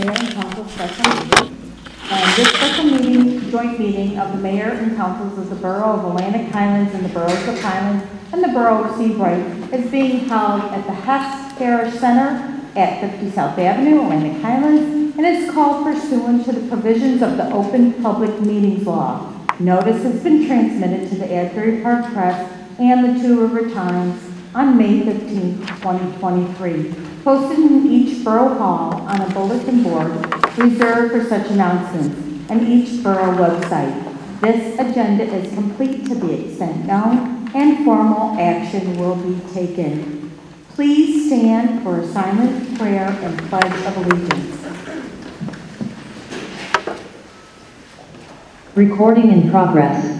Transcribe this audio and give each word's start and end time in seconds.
Mayor 0.00 0.12
and 0.12 0.32
Council 0.32 0.64
special 0.66 1.08
meeting. 1.10 1.72
And 2.10 2.36
this 2.36 2.48
special 2.48 2.84
meeting, 2.84 3.50
joint 3.50 3.78
meeting 3.78 4.18
of 4.18 4.32
the 4.32 4.38
mayor 4.38 4.70
and 4.70 4.96
councils 4.96 5.38
of 5.38 5.50
the 5.50 5.56
Borough 5.56 5.98
of 5.98 6.04
Atlantic 6.06 6.50
Highlands 6.50 6.94
and 6.94 7.04
the 7.04 7.10
Boroughs 7.10 7.46
of 7.46 7.60
Highlands 7.60 8.06
and 8.32 8.42
the 8.42 8.48
Borough 8.48 8.84
of 8.84 8.96
Seabright 8.96 9.74
is 9.74 9.90
being 9.90 10.20
held 10.20 10.62
at 10.72 10.86
the 10.86 10.94
Hess 10.94 11.52
Parish 11.58 11.94
Center 11.98 12.62
at 12.76 13.12
50 13.12 13.30
South 13.32 13.58
Avenue, 13.58 14.00
Atlantic 14.00 14.40
Highlands, 14.40 15.18
and 15.18 15.26
is 15.26 15.50
called 15.50 15.84
pursuant 15.84 16.46
to 16.46 16.52
the 16.52 16.66
provisions 16.68 17.20
of 17.20 17.36
the 17.36 17.52
Open 17.52 17.92
Public 18.02 18.40
Meetings 18.40 18.86
Law. 18.86 19.34
Notice 19.58 20.02
has 20.02 20.22
been 20.22 20.46
transmitted 20.46 21.10
to 21.10 21.16
the 21.16 21.30
Asbury 21.30 21.82
Park 21.82 22.10
Press 22.14 22.50
and 22.78 23.04
the 23.04 23.20
Two 23.20 23.46
River 23.46 23.68
Times 23.68 24.18
on 24.54 24.78
May 24.78 25.04
15, 25.04 25.58
2023, 25.66 27.09
posted 27.22 27.58
in 27.58 27.86
each 27.90 28.24
borough 28.24 28.54
hall 28.54 28.94
on 29.02 29.20
a 29.20 29.34
bulletin 29.34 29.82
board 29.82 30.10
reserved 30.56 31.12
for 31.12 31.24
such 31.24 31.50
announcements, 31.50 32.50
and 32.50 32.66
each 32.68 33.02
borough 33.02 33.36
website. 33.36 34.40
This 34.40 34.78
agenda 34.78 35.24
is 35.24 35.52
complete 35.54 36.06
to 36.06 36.14
the 36.14 36.46
extent 36.46 36.86
known, 36.86 37.50
and 37.54 37.84
formal 37.84 38.38
action 38.38 38.98
will 38.98 39.16
be 39.16 39.40
taken. 39.52 40.30
Please 40.70 41.26
stand 41.26 41.82
for 41.82 42.00
a 42.00 42.06
silent 42.08 42.78
prayer 42.78 43.08
and 43.08 43.38
pledge 43.48 43.86
of 43.86 43.96
allegiance. 43.98 44.56
Recording 48.74 49.30
in 49.30 49.50
progress. 49.50 50.19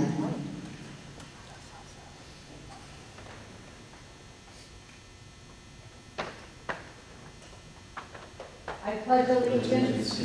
I 9.30 9.34
pledge 9.34 9.46
allegiance 9.46 10.18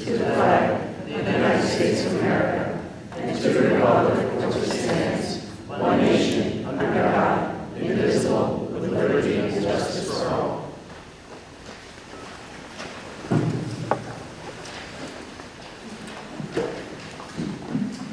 And 3.12 3.38
to 3.38 3.49
the 3.49 3.70
republic 3.70 4.55
which 4.55 4.68
stands, 4.68 5.46
one 5.68 5.99
nation, 5.99 6.66
under 6.66 6.85
God, 6.85 7.77
indivisible, 7.77 8.68
with 8.71 8.91
liberty 8.91 9.35
and 9.35 9.62
justice 9.62 10.07
for 10.10 10.27
all. 10.27 10.71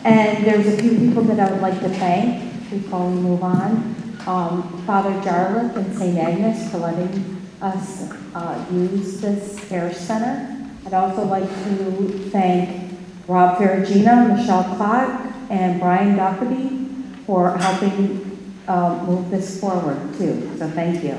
And 0.04 0.44
there's 0.44 0.66
a 0.66 0.76
few 0.76 0.98
people 0.98 1.22
that 1.22 1.40
I 1.40 1.52
would 1.52 1.62
like 1.62 1.80
to 1.80 1.88
thank 1.88 2.68
before 2.68 3.08
we 3.08 3.14
move 3.14 3.42
on. 3.42 3.94
Um, 4.26 4.84
Father 4.86 5.12
Jarlath 5.22 5.74
and 5.74 5.96
St. 5.96 6.18
Agnes 6.18 6.70
for 6.70 6.78
letting 6.78 7.40
us 7.62 8.10
uh, 8.34 8.64
use 8.70 9.20
this 9.22 9.58
hair 9.70 9.92
center. 9.94 10.51
I'd 10.86 10.94
also 10.94 11.24
like 11.24 11.48
to 11.48 12.30
thank 12.30 12.92
Rob 13.28 13.58
Ferragina, 13.58 14.34
Michelle 14.36 14.64
Clark, 14.76 15.32
and 15.48 15.80
Brian 15.80 16.16
Doherty 16.16 16.86
for 17.26 17.56
helping 17.56 18.54
uh, 18.66 19.04
move 19.06 19.30
this 19.30 19.60
forward 19.60 19.98
too. 20.18 20.50
So 20.58 20.68
thank 20.70 21.04
you. 21.04 21.16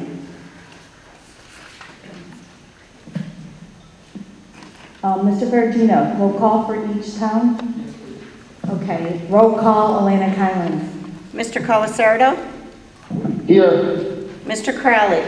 Uh, 5.03 5.17
Mr. 5.19 5.49
Ferragina, 5.49 6.15
roll 6.17 6.37
call 6.37 6.65
for 6.65 6.75
each 6.97 7.15
town? 7.17 7.93
Okay, 8.69 9.25
roll 9.29 9.59
call, 9.59 9.99
Elena 9.99 10.33
Kylan. 10.33 10.79
Mr. 11.33 11.61
Colasardo? 11.61 12.37
Here. 13.45 14.27
Mr. 14.45 14.77
Crowley? 14.77 15.23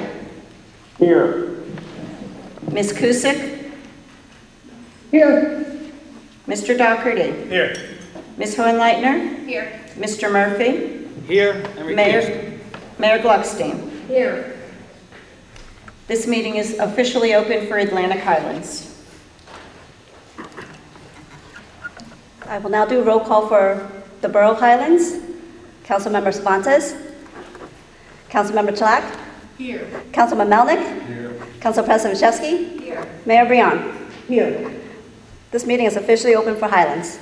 Here. 0.97 1.57
Ms. 2.71 2.93
Kusick? 2.93 3.64
Here. 5.15 5.65
Mr. 6.45 6.77
Dougherty? 6.77 7.31
Here. 7.47 7.73
Ms. 8.35 8.57
Hohenleitner? 8.57 9.45
Here. 9.47 9.79
Mr. 9.95 10.29
Murphy? 10.29 11.07
Here 11.25 11.53
and 11.53 11.87
recused. 11.87 11.95
Mayor 11.95 12.59
Mayor 12.99 13.19
Gluckstein? 13.19 14.07
Here. 14.09 14.59
This 16.07 16.27
meeting 16.27 16.57
is 16.57 16.77
officially 16.79 17.33
open 17.33 17.65
for 17.67 17.77
Atlantic 17.77 18.19
Highlands. 18.19 18.91
I 22.47 22.57
will 22.57 22.69
now 22.69 22.85
do 22.85 22.99
a 22.99 23.03
roll 23.03 23.21
call 23.21 23.47
for 23.47 23.89
the 24.19 24.27
Borough 24.27 24.53
Highlands. 24.53 25.13
Councilmember 25.85 26.33
Svantes? 26.33 26.93
Councilmember 28.29 28.77
Chalak? 28.77 29.17
Here. 29.57 29.87
Councilman 30.11 30.49
Melnick? 30.49 31.07
Here. 31.07 31.41
Council 31.61 31.85
President 31.85 32.19
Chesky? 32.19 32.81
Here. 32.81 33.07
Mayor 33.25 33.45
Broullon? 33.45 34.11
Here. 34.27 34.74
This 35.55 35.65
meeting 35.65 35.85
is 35.85 35.95
officially 35.95 36.35
open 36.35 36.57
for 36.57 36.67
Highlands. 36.67 37.17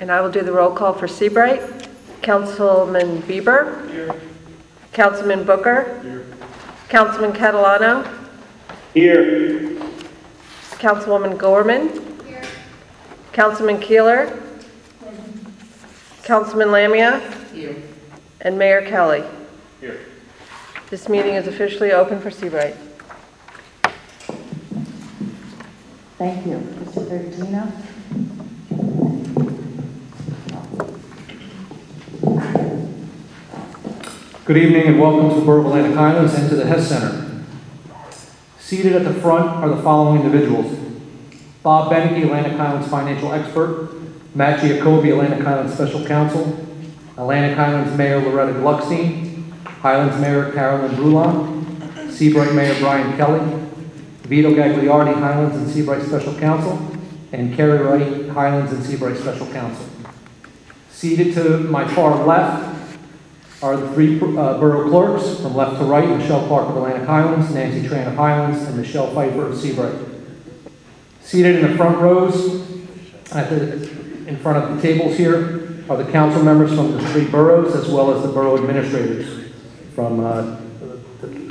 And 0.00 0.10
I 0.10 0.20
will 0.20 0.32
do 0.32 0.42
the 0.42 0.50
roll 0.50 0.72
call 0.72 0.92
for 0.92 1.06
Seabright. 1.06 1.62
Councilman 2.20 3.22
Bieber. 3.22 3.88
Here. 3.92 4.20
Councilman 4.92 5.44
Booker. 5.44 6.00
Here. 6.02 6.26
Councilman 6.88 7.32
Catalano. 7.32 8.02
Here. 8.92 9.78
Councilwoman 10.82 11.38
Gorman. 11.38 11.90
Here. 12.26 12.42
Councilman 13.32 13.78
Keeler. 13.78 14.42
Councilman 16.24 16.72
Lamia. 16.72 17.20
Here. 17.52 17.76
And 18.40 18.58
Mayor 18.58 18.82
Kelly. 18.82 19.22
Here. 19.80 20.00
This 20.90 21.08
meeting 21.08 21.34
is 21.34 21.46
officially 21.46 21.92
open 21.92 22.20
for 22.20 22.32
Seabright. 22.32 22.74
Thank 26.16 26.46
you. 26.46 26.58
Mr. 26.58 27.08
Ferragina? 27.08 27.72
Good 34.44 34.56
evening 34.56 34.86
and 34.86 35.00
welcome 35.00 35.30
to 35.30 35.44
Borough 35.44 35.62
of 35.62 35.66
Atlantic 35.66 35.96
Highlands 35.96 36.34
and 36.34 36.48
to 36.50 36.54
the 36.54 36.66
Hess 36.66 36.88
Center. 36.88 37.42
Seated 38.60 38.94
at 38.94 39.02
the 39.02 39.20
front 39.20 39.48
are 39.56 39.68
the 39.68 39.82
following 39.82 40.22
individuals. 40.22 40.78
Bob 41.64 41.90
Benecke, 41.90 42.22
Atlantic 42.22 42.52
Highlands 42.52 42.86
financial 42.86 43.32
expert. 43.32 43.90
Matt 44.36 44.60
Giacobbe, 44.60 45.10
Atlantic 45.10 45.40
Highlands 45.40 45.74
special 45.74 46.06
counsel. 46.06 46.64
Atlantic 47.16 47.56
Highlands 47.56 47.98
Mayor 47.98 48.20
Loretta 48.20 48.52
Gluckstein. 48.52 49.50
Highlands 49.64 50.20
Mayor 50.20 50.52
Carolyn 50.52 50.94
Broullon. 50.94 52.12
Seabright 52.12 52.54
Mayor 52.54 52.78
Brian 52.78 53.16
Kelly. 53.16 53.63
Vito 54.24 54.50
Gagliardi, 54.50 55.14
Highlands 55.14 55.56
and 55.56 55.68
Seabright 55.68 56.02
special 56.02 56.34
counsel. 56.38 56.78
And 57.32 57.54
Kerry 57.54 57.78
Wright, 57.78 58.28
Highlands 58.28 58.72
and 58.72 58.82
Seabright 58.84 59.16
special 59.16 59.46
counsel. 59.48 59.86
Seated 60.90 61.34
to 61.34 61.58
my 61.58 61.86
far 61.86 62.24
left 62.24 62.74
are 63.62 63.76
the 63.76 63.92
three 63.92 64.16
uh, 64.16 64.58
borough 64.58 64.88
clerks, 64.88 65.40
from 65.40 65.54
left 65.54 65.78
to 65.78 65.84
right, 65.84 66.08
Michelle 66.08 66.46
Clark 66.46 66.68
of 66.68 66.76
Atlantic 66.76 67.06
Highlands, 67.06 67.52
Nancy 67.52 67.86
Tran 67.88 68.06
of 68.06 68.14
Highlands, 68.14 68.62
and 68.62 68.76
Michelle 68.76 69.12
Pfeiffer 69.12 69.46
of 69.46 69.58
Seabright. 69.58 69.94
Seated 71.22 71.56
in 71.56 71.70
the 71.70 71.76
front 71.76 71.98
rows, 71.98 72.62
at 73.32 73.50
the, 73.50 73.88
in 74.26 74.36
front 74.36 74.62
of 74.62 74.76
the 74.76 74.82
tables 74.82 75.16
here, 75.16 75.82
are 75.88 75.96
the 75.96 76.10
council 76.12 76.42
members 76.42 76.74
from 76.74 76.92
the 76.92 77.08
three 77.08 77.26
boroughs, 77.26 77.74
as 77.74 77.88
well 77.88 78.14
as 78.14 78.22
the 78.22 78.28
borough 78.28 78.56
administrators 78.56 79.50
from, 79.94 80.24
uh, 80.24 80.60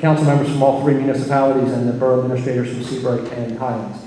council 0.03 0.25
members 0.25 0.49
from 0.49 0.61
all 0.61 0.81
three 0.81 0.95
municipalities 0.95 1.71
and 1.71 1.87
the 1.87 1.93
borough 1.93 2.21
administrators 2.21 2.67
from 2.73 2.83
Seabright 2.83 3.21
and 3.31 3.57
Highlands. 3.57 4.05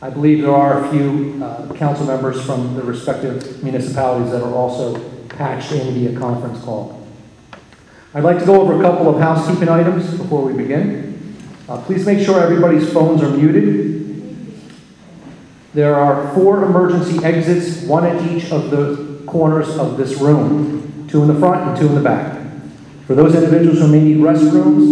I 0.00 0.10
believe 0.10 0.42
there 0.42 0.56
are 0.56 0.84
a 0.84 0.90
few 0.90 1.40
uh, 1.40 1.72
council 1.74 2.04
members 2.04 2.44
from 2.44 2.74
the 2.74 2.82
respective 2.82 3.62
municipalities 3.62 4.32
that 4.32 4.42
are 4.42 4.52
also 4.52 4.98
patched 5.28 5.70
in 5.70 5.94
via 5.94 6.18
conference 6.18 6.60
call. 6.64 7.06
I'd 8.12 8.24
like 8.24 8.40
to 8.40 8.44
go 8.44 8.60
over 8.60 8.76
a 8.76 8.82
couple 8.82 9.08
of 9.08 9.20
housekeeping 9.20 9.68
items 9.68 10.18
before 10.18 10.42
we 10.42 10.52
begin. 10.52 11.36
Uh, 11.68 11.80
Please 11.82 12.04
make 12.04 12.18
sure 12.18 12.40
everybody's 12.40 12.92
phones 12.92 13.22
are 13.22 13.30
muted. 13.30 14.52
There 15.74 15.94
are 15.94 16.34
four 16.34 16.64
emergency 16.64 17.24
exits, 17.24 17.84
one 17.84 18.04
at 18.04 18.20
each 18.32 18.50
of 18.50 18.72
the 18.72 19.22
corners 19.28 19.68
of 19.78 19.96
this 19.96 20.20
room, 20.20 21.06
two 21.08 21.22
in 21.22 21.28
the 21.28 21.38
front 21.38 21.68
and 21.68 21.78
two 21.78 21.86
in 21.86 21.94
the 21.94 22.00
back. 22.00 22.41
For 23.06 23.14
those 23.16 23.34
individuals 23.34 23.80
who 23.80 23.88
may 23.88 24.00
need 24.00 24.18
restrooms, 24.18 24.86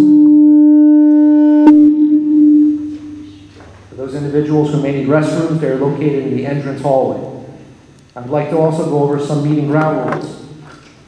for 3.89 3.95
those 3.95 4.15
individuals 4.15 4.73
who 4.73 4.83
may 4.83 4.93
need 4.93 5.07
restrooms, 5.07 5.61
they're 5.61 5.77
located 5.77 6.27
in 6.27 6.37
the 6.37 6.45
entrance 6.45 6.83
hallway. 6.83 7.47
I'd 8.17 8.29
like 8.29 8.51
to 8.51 8.59
also 8.59 8.91
go 8.91 9.05
over 9.05 9.25
some 9.25 9.49
meeting 9.49 9.69
ground 9.69 10.11
rules. 10.11 10.45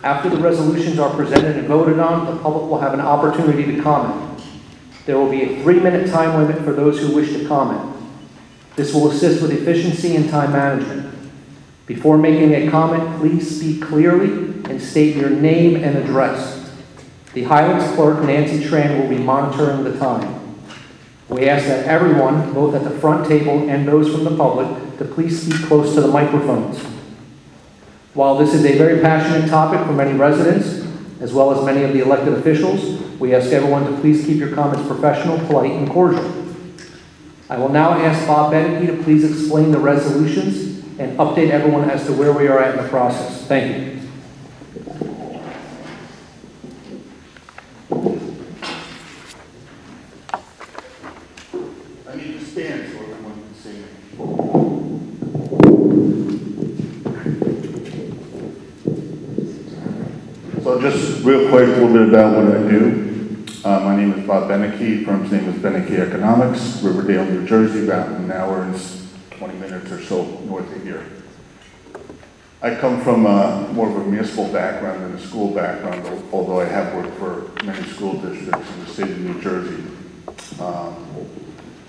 After 0.05 0.29
the 0.29 0.37
resolutions 0.37 1.01
are 1.01 1.13
presented 1.15 1.57
and 1.57 1.67
voted 1.67 1.99
on, 1.99 2.27
the 2.27 2.41
public 2.41 2.71
will 2.71 2.81
have 2.81 2.95
an 2.95 3.01
opportunity 3.01 3.75
to 3.75 3.83
comment. 3.83 4.41
There 5.05 5.19
will 5.19 5.31
be 5.31 5.43
a 5.43 5.63
three-minute 5.63 6.09
time 6.09 6.41
limit 6.41 6.65
for 6.65 6.73
those 6.73 7.01
who 7.01 7.15
wish 7.15 7.33
to 7.33 7.45
comment. 7.47 7.97
This 8.77 8.95
will 8.95 9.11
assist 9.11 9.43
with 9.43 9.51
efficiency 9.51 10.15
and 10.15 10.31
time 10.31 10.53
management. 10.53 11.13
Before 11.87 12.17
making 12.17 12.55
a 12.55 12.71
comment, 12.71 13.19
please 13.19 13.59
speak 13.59 13.83
clearly 13.83 14.31
and 14.71 14.81
state 14.81 15.17
your 15.17 15.31
name 15.31 15.77
and 15.83 15.99
address. 15.99 16.52
The 17.35 17.45
Highlands 17.45 17.95
clerk, 17.95 18.23
Nancy 18.25 18.63
Tran, 18.65 19.01
will 19.01 19.09
be 19.09 19.19
monitoring 19.19 19.85
the 19.85 19.99
time. 19.99 20.57
We 21.29 21.49
ask 21.49 21.67
that 21.67 21.87
everyone, 21.87 22.53
both 22.53 22.75
at 22.75 22.85
the 22.85 22.91
front 22.91 23.27
table 23.27 23.71
and 23.71 23.89
those 23.89 24.13
from 24.13 24.25
the 24.25 24.37
public, 24.37 24.99
to 24.99 25.05
please 25.05 25.43
speak 25.43 25.67
close 25.67 25.95
to 25.95 26.03
the 26.03 26.09
microphones. 26.09 26.79
While 28.15 28.37
this 28.37 28.53
is 28.53 28.65
a 28.67 28.77
very 28.77 29.01
passionate 29.01 29.49
topic 29.49 29.87
for 29.87 29.93
many 29.93 30.13
residents, 30.13 30.87
as 31.21 31.33
well 31.33 31.57
as 31.59 31.65
many 31.65 31.85
of 31.85 31.95
the 31.95 32.01
elected 32.01 32.35
officials, 32.35 33.01
we 33.19 33.35
ask 33.35 33.51
everyone 33.53 33.91
to 33.91 34.01
please 34.01 34.27
keep 34.27 34.37
your 34.39 34.55
comments 34.55 34.87
professional, 34.87 35.39
polite, 35.47 35.73
and 35.73 35.89
cordial. 35.89 36.43
I 37.49 37.57
will 37.57 37.69
now 37.69 37.93
ask 37.93 38.27
Bob 38.27 38.53
Benecke 38.53 38.87
to 38.89 39.03
please 39.05 39.25
explain 39.25 39.71
the 39.71 39.79
resolutions 39.79 40.83
and 40.99 41.19
update 41.19 41.51
everyone 41.51 41.89
as 41.89 42.05
to 42.07 42.13
where 42.13 42.33
we 42.33 42.49
are 42.49 42.59
at 42.59 42.77
in 42.77 42.83
the 42.83 42.89
process. 42.89 43.47
Thank 43.47 43.77
you. 43.77 43.93
I 52.09 52.15
need 52.17 52.39
to 52.39 52.45
stand 52.45 52.91
so 52.91 52.99
everyone 53.01 53.35
can 53.43 53.55
see 53.55 53.77
me. 53.79 53.87
So 60.63 60.81
just 60.81 61.13
real 61.33 61.49
quick, 61.49 61.67
a 61.67 61.81
little 61.81 61.89
bit 61.95 62.09
about 62.11 62.37
what 62.37 62.55
I 62.55 62.69
do. 62.69 63.43
Uh, 63.65 63.81
my 63.81 63.97
name 63.97 64.13
is 64.13 64.27
Bob 64.27 64.51
Benecke, 64.51 65.03
firm's 65.07 65.33
name 65.33 65.49
is 65.49 65.55
Benecke 65.63 65.99
Economics, 65.99 66.83
Riverdale, 66.83 67.25
New 67.25 67.47
Jersey, 67.47 67.85
about 67.85 68.09
an 68.09 68.31
hour 68.31 68.61
and 68.65 68.75
s- 68.75 69.11
20 69.39 69.55
minutes 69.59 69.91
or 69.91 70.03
so 70.03 70.25
north 70.41 70.71
of 70.77 70.83
here. 70.83 71.07
I 72.61 72.75
come 72.75 73.01
from 73.01 73.25
uh, 73.25 73.67
more 73.73 73.89
of 73.89 73.97
a 73.97 74.05
municipal 74.11 74.53
background 74.53 75.05
than 75.05 75.15
a 75.15 75.19
school 75.27 75.55
background, 75.55 76.05
although 76.35 76.61
I 76.61 76.67
have 76.67 76.95
worked 76.95 77.17
for 77.19 77.65
many 77.65 77.83
school 77.89 78.21
districts 78.21 78.71
in 78.71 78.81
the 78.85 78.87
state 78.87 79.11
of 79.13 79.21
New 79.21 79.41
Jersey. 79.41 79.83
Um, 80.61 80.95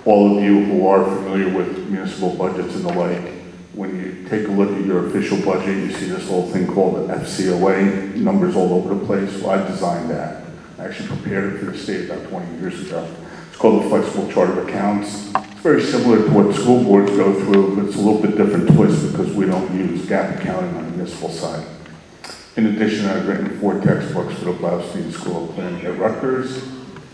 all 0.06 0.38
of 0.38 0.42
you 0.44 0.64
who 0.64 0.88
are 0.88 1.04
familiar 1.04 1.54
with 1.54 1.90
municipal 1.90 2.34
budgets 2.34 2.76
and 2.76 2.86
the 2.86 2.94
like, 2.94 3.43
when 3.74 3.96
you 3.98 4.28
take 4.30 4.48
a 4.48 4.52
look 4.52 4.72
at 4.72 4.86
your 4.86 5.08
official 5.08 5.38
budget, 5.42 5.76
you 5.78 5.92
see 5.92 6.06
this 6.06 6.30
little 6.30 6.48
thing 6.50 6.68
called 6.68 6.96
the 6.96 7.14
FCOA, 7.14 8.16
numbers 8.16 8.56
all 8.56 8.74
over 8.74 8.94
the 8.94 9.06
place. 9.06 9.42
Well, 9.42 9.60
I 9.60 9.68
designed 9.68 10.12
that. 10.12 10.46
I 10.78 10.86
actually 10.86 11.10
prepared 11.10 11.54
it 11.54 11.60
for 11.60 11.66
the 11.66 11.78
state 11.78 12.10
about 12.10 12.28
20 12.30 12.60
years 12.60 12.80
ago. 12.82 13.08
It's 13.48 13.58
called 13.58 13.84
the 13.84 13.90
Flexible 13.90 14.32
Chart 14.32 14.50
of 14.50 14.68
Accounts. 14.68 15.32
It's 15.36 15.62
very 15.62 15.82
similar 15.82 16.18
to 16.24 16.30
what 16.32 16.56
school 16.56 16.84
boards 16.84 17.12
go 17.12 17.34
through, 17.34 17.76
but 17.76 17.86
it's 17.86 17.96
a 17.96 18.00
little 18.00 18.22
bit 18.22 18.38
different 18.38 18.68
twist 18.76 19.12
because 19.12 19.34
we 19.34 19.46
don't 19.46 19.74
use 19.76 20.02
GAAP 20.02 20.40
accounting 20.40 20.76
on 20.76 20.84
the 20.84 20.90
municipal 20.92 21.30
side. 21.30 21.66
In 22.56 22.68
addition, 22.68 23.08
I've 23.08 23.28
written 23.28 23.60
four 23.60 23.80
textbooks 23.82 24.36
for 24.36 24.46
the 24.46 24.54
Bloustein 24.54 25.12
School 25.12 25.50
of 25.50 25.56
Planning 25.56 25.86
at 25.86 25.98
Rutgers, 25.98 26.64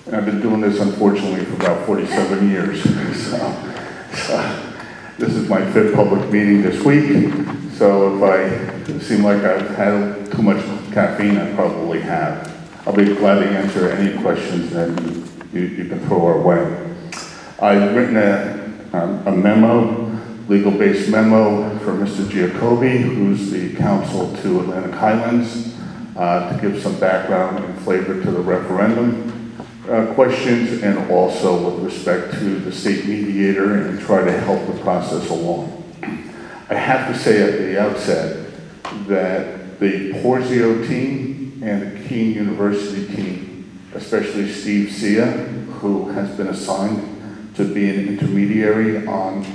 and 0.06 0.16
I've 0.16 0.26
been 0.26 0.42
doing 0.42 0.60
this 0.60 0.82
unfortunately 0.82 1.46
for 1.46 1.56
about 1.56 1.86
47 1.86 2.50
years. 2.50 2.84
So, 3.30 4.28
so 4.28 4.69
this 5.20 5.36
is 5.36 5.50
my 5.50 5.70
fifth 5.74 5.94
public 5.94 6.32
meeting 6.32 6.62
this 6.62 6.82
week, 6.86 7.34
so 7.74 8.16
if 8.16 8.24
I 8.24 9.00
seem 9.00 9.22
like 9.22 9.44
I've 9.44 9.76
had 9.76 10.32
too 10.32 10.42
much 10.42 10.64
caffeine, 10.94 11.38
I 11.38 11.54
probably 11.56 12.00
have. 12.00 12.56
I'll 12.88 12.96
be 12.96 13.04
glad 13.04 13.40
to 13.40 13.46
answer 13.46 13.90
any 13.90 14.18
questions 14.22 14.72
that 14.72 14.88
you, 15.52 15.62
you 15.62 15.90
can 15.90 16.00
throw 16.08 16.26
our 16.26 16.40
way. 16.40 16.96
I've 17.62 17.94
written 17.94 18.16
a, 18.16 18.72
um, 18.94 19.28
a 19.28 19.32
memo, 19.34 20.18
legal-based 20.48 21.10
memo 21.10 21.78
for 21.80 21.92
Mr. 21.92 22.26
Giacobbe, 22.26 23.02
who's 23.02 23.52
the 23.52 23.76
counsel 23.76 24.34
to 24.38 24.62
Atlantic 24.62 24.94
Highlands, 24.94 25.76
uh, 26.16 26.54
to 26.54 26.62
give 26.62 26.82
some 26.82 26.98
background 26.98 27.62
and 27.62 27.78
flavor 27.82 28.24
to 28.24 28.32
the 28.32 28.40
referendum 28.40 29.39
uh, 29.90 30.14
questions 30.14 30.84
and 30.84 31.10
also 31.12 31.70
with 31.70 31.84
respect 31.84 32.34
to 32.34 32.60
the 32.60 32.72
state 32.72 33.06
mediator 33.06 33.76
and 33.76 34.00
try 34.00 34.24
to 34.24 34.32
help 34.32 34.66
the 34.68 34.80
process 34.82 35.30
along. 35.30 35.76
I 36.70 36.76
have 36.76 37.12
to 37.12 37.20
say 37.20 37.42
at 37.42 37.58
the 37.58 37.82
outset 37.82 38.52
that 39.08 39.80
the 39.80 40.14
Porzio 40.14 40.88
team 40.88 41.62
and 41.64 41.82
the 41.82 42.08
Kean 42.08 42.34
University 42.34 43.08
team, 43.16 43.82
especially 43.96 44.52
Steve 44.52 44.92
Sia, 44.92 45.26
who 45.26 46.10
has 46.10 46.30
been 46.38 46.48
assigned 46.48 47.56
to 47.56 47.66
be 47.66 47.90
an 47.90 48.08
intermediary 48.08 49.08
on 49.08 49.46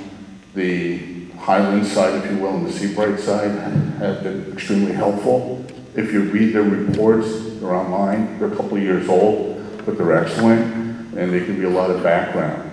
the 0.54 1.26
Highland 1.36 1.86
side, 1.86 2.25
if 2.25 2.31
you 2.31 2.38
will, 2.38 2.56
and 2.56 2.66
the 2.66 2.72
Seabright 2.72 3.20
side, 3.20 3.50
have 3.98 4.22
been 4.22 4.52
extremely 4.52 4.92
helpful. 4.92 5.64
If 5.94 6.12
you 6.12 6.22
read 6.22 6.54
their 6.54 6.62
reports, 6.62 7.28
they're 7.60 7.75
online, 7.75 8.38
they're 8.38 8.52
a 8.52 8.56
couple 8.56 8.76
of 8.76 8.82
years 8.82 9.08
old, 9.08 9.53
but 9.84 9.98
they're 9.98 10.16
excellent, 10.16 11.14
and 11.16 11.32
they 11.32 11.44
can 11.44 11.58
be 11.58 11.64
a 11.64 11.70
lot 11.70 11.90
of 11.90 12.02
background. 12.02 12.70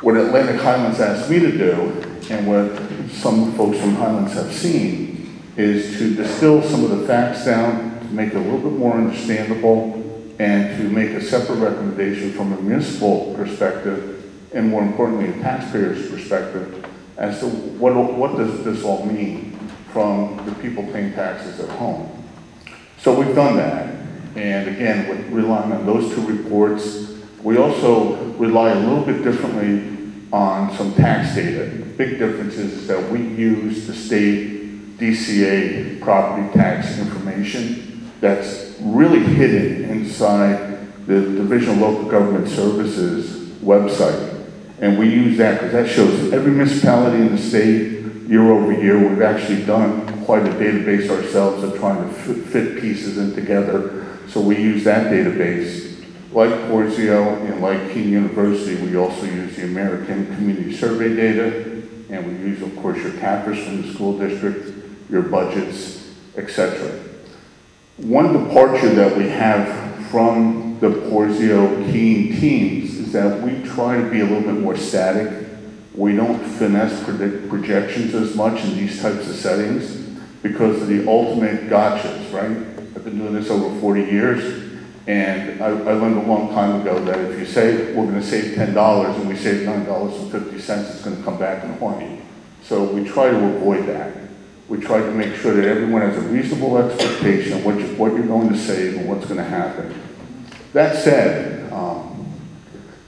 What 0.00 0.16
Atlantic 0.16 0.60
Highlands 0.60 1.00
asked 1.00 1.30
me 1.30 1.38
to 1.38 1.50
do, 1.50 1.72
and 2.30 2.46
what 2.46 3.10
some 3.10 3.52
folks 3.52 3.78
from 3.78 3.94
Highlands 3.94 4.32
have 4.34 4.52
seen, 4.52 5.42
is 5.56 5.98
to 5.98 6.14
distill 6.14 6.62
some 6.62 6.84
of 6.84 6.90
the 6.90 7.06
facts 7.06 7.44
down, 7.44 8.00
to 8.00 8.06
make 8.06 8.30
it 8.30 8.36
a 8.36 8.40
little 8.40 8.58
bit 8.58 8.72
more 8.72 8.94
understandable, 8.94 9.94
and 10.38 10.76
to 10.78 10.88
make 10.88 11.10
a 11.10 11.20
separate 11.20 11.56
recommendation 11.56 12.32
from 12.32 12.52
a 12.52 12.60
municipal 12.60 13.34
perspective, 13.36 14.30
and 14.54 14.68
more 14.68 14.82
importantly, 14.82 15.28
a 15.28 15.42
taxpayer's 15.42 16.10
perspective, 16.10 16.84
as 17.16 17.38
to 17.40 17.46
what, 17.46 17.94
what 17.94 18.36
does 18.36 18.64
this 18.64 18.82
all 18.82 19.06
mean 19.06 19.58
from 19.92 20.44
the 20.46 20.54
people 20.56 20.82
paying 20.84 21.12
taxes 21.12 21.60
at 21.60 21.68
home. 21.68 22.08
So 22.98 23.14
we've 23.18 23.34
done 23.34 23.56
that, 23.56 23.94
and 24.36 24.68
again, 24.68 25.32
relying 25.32 25.72
on 25.72 25.86
those 25.86 26.14
two 26.14 26.26
reports, 26.26 27.12
we 27.42 27.58
also 27.58 28.16
rely 28.34 28.70
a 28.70 28.78
little 28.78 29.04
bit 29.04 29.22
differently 29.22 29.92
on 30.32 30.74
some 30.76 30.94
tax 30.94 31.34
data. 31.34 31.66
The 31.66 31.84
big 31.84 32.18
difference 32.18 32.54
is 32.54 32.86
that 32.86 33.10
we 33.10 33.20
use 33.20 33.86
the 33.86 33.94
state 33.94 34.98
DCA 34.98 36.00
property 36.00 36.52
tax 36.54 36.98
information 36.98 38.10
that's 38.20 38.76
really 38.80 39.20
hidden 39.20 39.84
inside 39.90 41.06
the 41.06 41.20
Division 41.20 41.72
of 41.72 41.78
Local 41.78 42.04
Government 42.04 42.48
Services 42.48 43.50
website. 43.58 44.40
And 44.80 44.98
we 44.98 45.08
use 45.08 45.36
that 45.38 45.54
because 45.60 45.72
that 45.72 45.88
shows 45.88 46.32
every 46.32 46.52
municipality 46.52 47.18
in 47.18 47.32
the 47.32 47.38
state, 47.38 48.02
year 48.28 48.50
over 48.50 48.72
year. 48.72 48.98
We've 48.98 49.22
actually 49.22 49.64
done 49.64 50.24
quite 50.24 50.46
a 50.46 50.50
database 50.50 51.10
ourselves 51.10 51.62
of 51.62 51.76
trying 51.78 52.02
to 52.02 52.14
fit 52.14 52.80
pieces 52.80 53.18
in 53.18 53.34
together. 53.34 54.11
So 54.32 54.40
we 54.40 54.56
use 54.56 54.84
that 54.84 55.12
database. 55.12 56.02
Like 56.32 56.48
Porzio 56.70 57.44
and 57.44 57.60
like 57.60 57.92
Kean 57.92 58.08
University, 58.08 58.82
we 58.82 58.96
also 58.96 59.26
use 59.26 59.56
the 59.56 59.64
American 59.64 60.24
Community 60.34 60.74
Survey 60.74 61.14
data, 61.14 61.82
and 62.08 62.26
we 62.26 62.48
use, 62.48 62.62
of 62.62 62.74
course, 62.76 62.96
your 62.96 63.10
CAFRs 63.12 63.62
from 63.62 63.82
the 63.82 63.92
school 63.92 64.16
district, 64.16 64.72
your 65.10 65.20
budgets, 65.20 66.14
etc. 66.36 66.98
One 67.98 68.32
departure 68.32 68.94
that 68.94 69.18
we 69.18 69.28
have 69.28 70.06
from 70.06 70.78
the 70.80 70.88
Porzio 70.88 71.92
Kean 71.92 72.40
teams 72.40 72.96
is 72.96 73.12
that 73.12 73.42
we 73.42 73.62
try 73.68 74.00
to 74.00 74.08
be 74.08 74.20
a 74.20 74.24
little 74.24 74.40
bit 74.40 74.58
more 74.58 74.78
static. 74.78 75.46
We 75.94 76.16
don't 76.16 76.42
finesse 76.42 77.04
predict 77.04 77.50
projections 77.50 78.14
as 78.14 78.34
much 78.34 78.64
in 78.64 78.76
these 78.76 79.02
types 79.02 79.28
of 79.28 79.36
settings 79.36 79.94
because 80.42 80.80
of 80.80 80.88
the 80.88 81.06
ultimate 81.06 81.68
gotchas, 81.68 82.32
right? 82.32 82.71
I've 82.94 83.04
been 83.04 83.18
doing 83.18 83.32
this 83.32 83.48
over 83.48 83.80
40 83.80 84.02
years, 84.02 84.70
and 85.06 85.62
I, 85.62 85.68
I 85.68 85.92
learned 85.94 86.18
a 86.18 86.26
long 86.26 86.52
time 86.52 86.82
ago 86.82 87.02
that 87.06 87.18
if 87.18 87.38
you 87.38 87.46
say 87.46 87.94
we're 87.94 88.04
gonna 88.04 88.22
save 88.22 88.54
$10 88.54 89.14
and 89.14 89.28
we 89.28 89.36
save 89.36 89.66
$9.50, 89.66 90.54
it's 90.54 91.02
gonna 91.02 91.22
come 91.22 91.38
back 91.38 91.64
and 91.64 91.78
haunt 91.78 92.02
you. 92.02 92.20
So 92.62 92.84
we 92.84 93.08
try 93.08 93.30
to 93.30 93.56
avoid 93.56 93.86
that. 93.86 94.14
We 94.68 94.78
try 94.78 95.00
to 95.00 95.10
make 95.10 95.34
sure 95.36 95.54
that 95.54 95.64
everyone 95.64 96.02
has 96.02 96.16
a 96.16 96.20
reasonable 96.20 96.78
expectation 96.78 97.54
of 97.54 97.64
what, 97.64 97.78
you, 97.78 97.86
what 97.96 98.12
you're 98.12 98.26
going 98.26 98.48
to 98.50 98.56
save 98.56 98.96
and 98.96 99.08
what's 99.08 99.26
going 99.26 99.38
to 99.38 99.44
happen. 99.44 100.00
That 100.72 100.96
said, 100.96 101.70
um, 101.72 102.32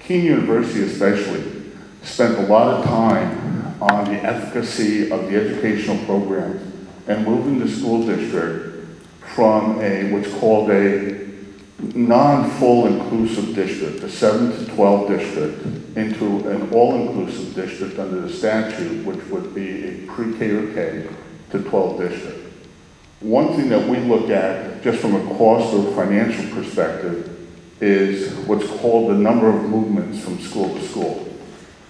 Kean 0.00 0.24
University 0.24 0.82
especially 0.82 1.72
spent 2.02 2.38
a 2.38 2.42
lot 2.42 2.74
of 2.74 2.84
time 2.84 3.76
on 3.80 4.04
the 4.06 4.20
efficacy 4.22 5.10
of 5.10 5.30
the 5.30 5.36
educational 5.36 6.04
programs 6.04 6.60
and 7.06 7.24
moving 7.24 7.58
the 7.60 7.68
school 7.68 8.04
district 8.04 8.73
from 9.34 9.80
a 9.80 10.12
what's 10.12 10.32
called 10.34 10.70
a 10.70 11.24
non-full 11.78 12.86
inclusive 12.86 13.54
district, 13.54 14.02
a 14.04 14.08
7 14.08 14.52
to 14.52 14.72
12 14.74 15.08
district, 15.08 15.66
into 15.96 16.48
an 16.48 16.72
all-inclusive 16.72 17.54
district 17.54 17.98
under 17.98 18.20
the 18.20 18.32
statute, 18.32 19.04
which 19.04 19.22
would 19.26 19.52
be 19.52 19.88
a 19.88 20.06
pre-K 20.06 20.50
or 20.50 20.72
K 20.72 21.08
to 21.50 21.62
12 21.62 21.98
district. 21.98 22.52
One 23.20 23.56
thing 23.56 23.68
that 23.70 23.88
we 23.88 23.98
look 23.98 24.30
at, 24.30 24.82
just 24.82 25.00
from 25.00 25.16
a 25.16 25.34
cost 25.36 25.74
or 25.74 25.92
financial 25.94 26.54
perspective, 26.54 27.30
is 27.80 28.32
what's 28.46 28.68
called 28.80 29.10
the 29.10 29.14
number 29.14 29.48
of 29.48 29.64
movements 29.64 30.22
from 30.22 30.38
school 30.38 30.72
to 30.74 30.82
school. 30.88 31.28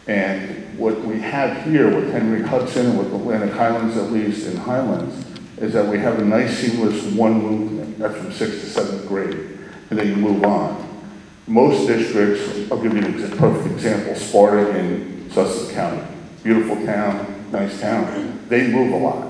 And 0.06 0.78
what 0.78 0.98
we 1.02 1.20
have 1.20 1.64
here 1.66 1.94
with 1.94 2.10
Henry 2.10 2.42
Hudson 2.42 2.86
and 2.86 2.98
with 2.98 3.12
Atlantic 3.12 3.52
Highlands, 3.52 3.96
at 3.96 4.10
least 4.10 4.46
in 4.46 4.56
Highlands, 4.56 5.33
is 5.58 5.72
that 5.72 5.86
we 5.86 5.98
have 5.98 6.18
a 6.18 6.24
nice 6.24 6.58
seamless 6.58 7.04
one 7.14 7.42
movement, 7.42 7.98
that's 7.98 8.16
from 8.16 8.32
sixth 8.32 8.60
to 8.60 8.66
seventh 8.66 9.06
grade, 9.06 9.58
and 9.90 9.98
then 9.98 10.08
you 10.08 10.16
move 10.16 10.44
on. 10.44 10.82
Most 11.46 11.86
districts, 11.86 12.70
I'll 12.70 12.82
give 12.82 12.94
you 12.94 13.04
an 13.04 13.36
perfect 13.36 13.74
example, 13.74 14.14
Sparta 14.14 14.76
in 14.78 15.30
Sussex 15.30 15.72
County, 15.74 16.02
beautiful 16.42 16.76
town, 16.86 17.50
nice 17.52 17.80
town. 17.80 18.40
They 18.48 18.68
move 18.68 18.92
a 18.92 18.96
lot. 18.96 19.28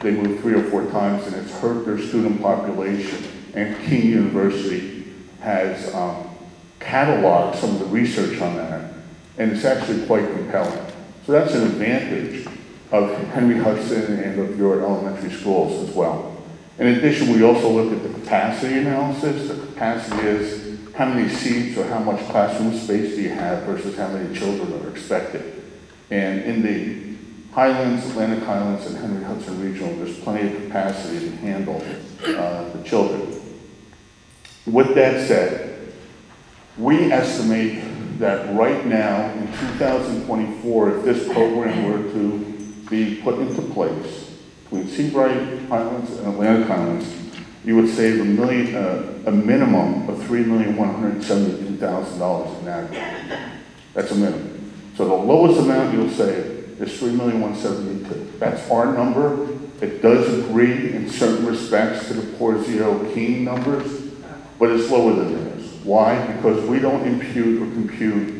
They 0.00 0.10
move 0.10 0.40
three 0.40 0.54
or 0.54 0.62
four 0.64 0.84
times, 0.90 1.26
and 1.26 1.36
it's 1.36 1.52
hurt 1.58 1.86
their 1.86 1.98
student 1.98 2.42
population. 2.42 3.24
And 3.54 3.76
Kean 3.86 4.06
University 4.06 5.04
has 5.40 5.94
um, 5.94 6.28
cataloged 6.78 7.56
some 7.56 7.70
of 7.70 7.78
the 7.78 7.86
research 7.86 8.40
on 8.40 8.56
that, 8.56 8.92
and 9.38 9.52
it's 9.52 9.64
actually 9.64 10.06
quite 10.06 10.30
compelling. 10.30 10.92
So 11.24 11.32
that's 11.32 11.54
an 11.54 11.64
advantage 11.64 12.46
of 12.92 13.16
Henry 13.28 13.58
Hudson 13.58 14.20
and 14.20 14.40
of 14.40 14.58
your 14.58 14.82
elementary 14.82 15.30
schools 15.30 15.88
as 15.88 15.94
well. 15.94 16.36
In 16.78 16.88
addition, 16.88 17.32
we 17.32 17.42
also 17.42 17.70
look 17.70 17.92
at 17.92 18.02
the 18.02 18.20
capacity 18.20 18.78
analysis. 18.78 19.48
The 19.48 19.66
capacity 19.66 20.26
is 20.26 20.92
how 20.94 21.06
many 21.06 21.28
seats 21.28 21.76
or 21.78 21.86
how 21.86 22.00
much 22.00 22.20
classroom 22.28 22.76
space 22.78 23.14
do 23.16 23.22
you 23.22 23.30
have 23.30 23.64
versus 23.64 23.96
how 23.96 24.08
many 24.08 24.36
children 24.38 24.72
are 24.80 24.90
expected. 24.90 25.62
And 26.10 26.42
in 26.42 26.62
the 26.62 27.06
Highlands, 27.52 28.06
Atlantic 28.06 28.44
Highlands, 28.44 28.86
and 28.86 28.96
Henry 28.98 29.24
Hudson 29.24 29.62
Regional, 29.62 29.94
there's 29.96 30.18
plenty 30.20 30.54
of 30.54 30.62
capacity 30.64 31.30
to 31.30 31.36
handle 31.36 31.82
uh, 32.24 32.68
the 32.70 32.82
children. 32.84 33.40
With 34.66 34.94
that 34.94 35.26
said, 35.26 35.92
we 36.76 37.10
estimate 37.10 38.18
that 38.18 38.54
right 38.54 38.84
now, 38.84 39.30
in 39.32 39.46
2024, 39.46 40.98
if 40.98 41.04
this 41.04 41.32
program 41.32 41.84
were 41.84 42.12
to 42.12 42.55
be 42.88 43.20
put 43.22 43.38
into 43.38 43.62
place 43.62 44.30
between 44.64 44.88
Seabright 44.88 45.60
Highlands 45.68 46.10
and 46.18 46.28
Atlantic 46.28 46.66
Highlands, 46.68 47.14
you 47.64 47.76
would 47.76 47.88
save 47.88 48.20
a 48.20 48.24
million, 48.24 48.74
uh, 48.74 49.22
a 49.26 49.30
minimum 49.30 50.08
of 50.08 50.22
three 50.24 50.42
million 50.42 50.76
one 50.76 50.92
hundred 50.94 51.22
seventy-two 51.22 51.76
thousand 51.76 52.18
dollars 52.18 52.58
in 52.60 52.68
aggregate. 52.68 53.38
That's 53.94 54.10
a 54.10 54.14
minimum. 54.14 54.72
So 54.96 55.06
the 55.06 55.14
lowest 55.14 55.60
amount 55.60 55.92
you'll 55.94 56.10
save 56.10 56.80
is 56.80 56.98
three 56.98 57.12
million 57.12 57.40
one 57.40 57.56
seventy-two. 57.56 58.38
That's 58.38 58.68
our 58.70 58.92
number. 58.92 59.48
It 59.80 60.00
does 60.00 60.44
agree 60.44 60.94
in 60.94 61.08
certain 61.10 61.44
respects 61.46 62.08
to 62.08 62.14
the 62.14 62.22
Porzio 62.38 63.12
Kean 63.14 63.44
numbers, 63.44 64.10
but 64.58 64.70
it's 64.70 64.90
lower 64.90 65.12
than 65.12 65.34
theirs. 65.34 65.70
Why? 65.84 66.24
Because 66.32 66.64
we 66.68 66.78
don't 66.78 67.06
impute 67.06 67.62
or 67.62 67.66
compute 67.74 68.32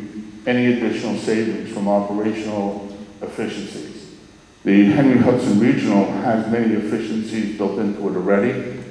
any 0.47 0.73
additional 0.73 1.17
savings 1.19 1.73
from 1.73 1.89
operational 1.89 2.97
efficiencies. 3.21 3.96
The 4.67 4.87
Henry 4.87 5.19
Hudson 5.19 5.61
Regional 5.61 6.11
has 6.11 6.51
many 6.51 6.75
efficiencies 6.75 7.57
built 7.57 7.79
into 7.79 8.01
it 8.09 8.17
already. 8.17 8.83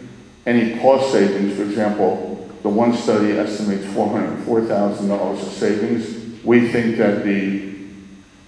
Any 0.45 0.79
cost 0.79 1.11
savings, 1.11 1.57
for 1.57 1.63
example, 1.63 2.49
the 2.63 2.69
one 2.69 2.93
study 2.93 3.33
estimates 3.33 3.83
$404,000 3.87 5.31
of 5.33 5.51
savings. 5.51 6.41
We 6.45 6.69
think 6.69 6.95
that 6.95 7.25
the 7.25 7.75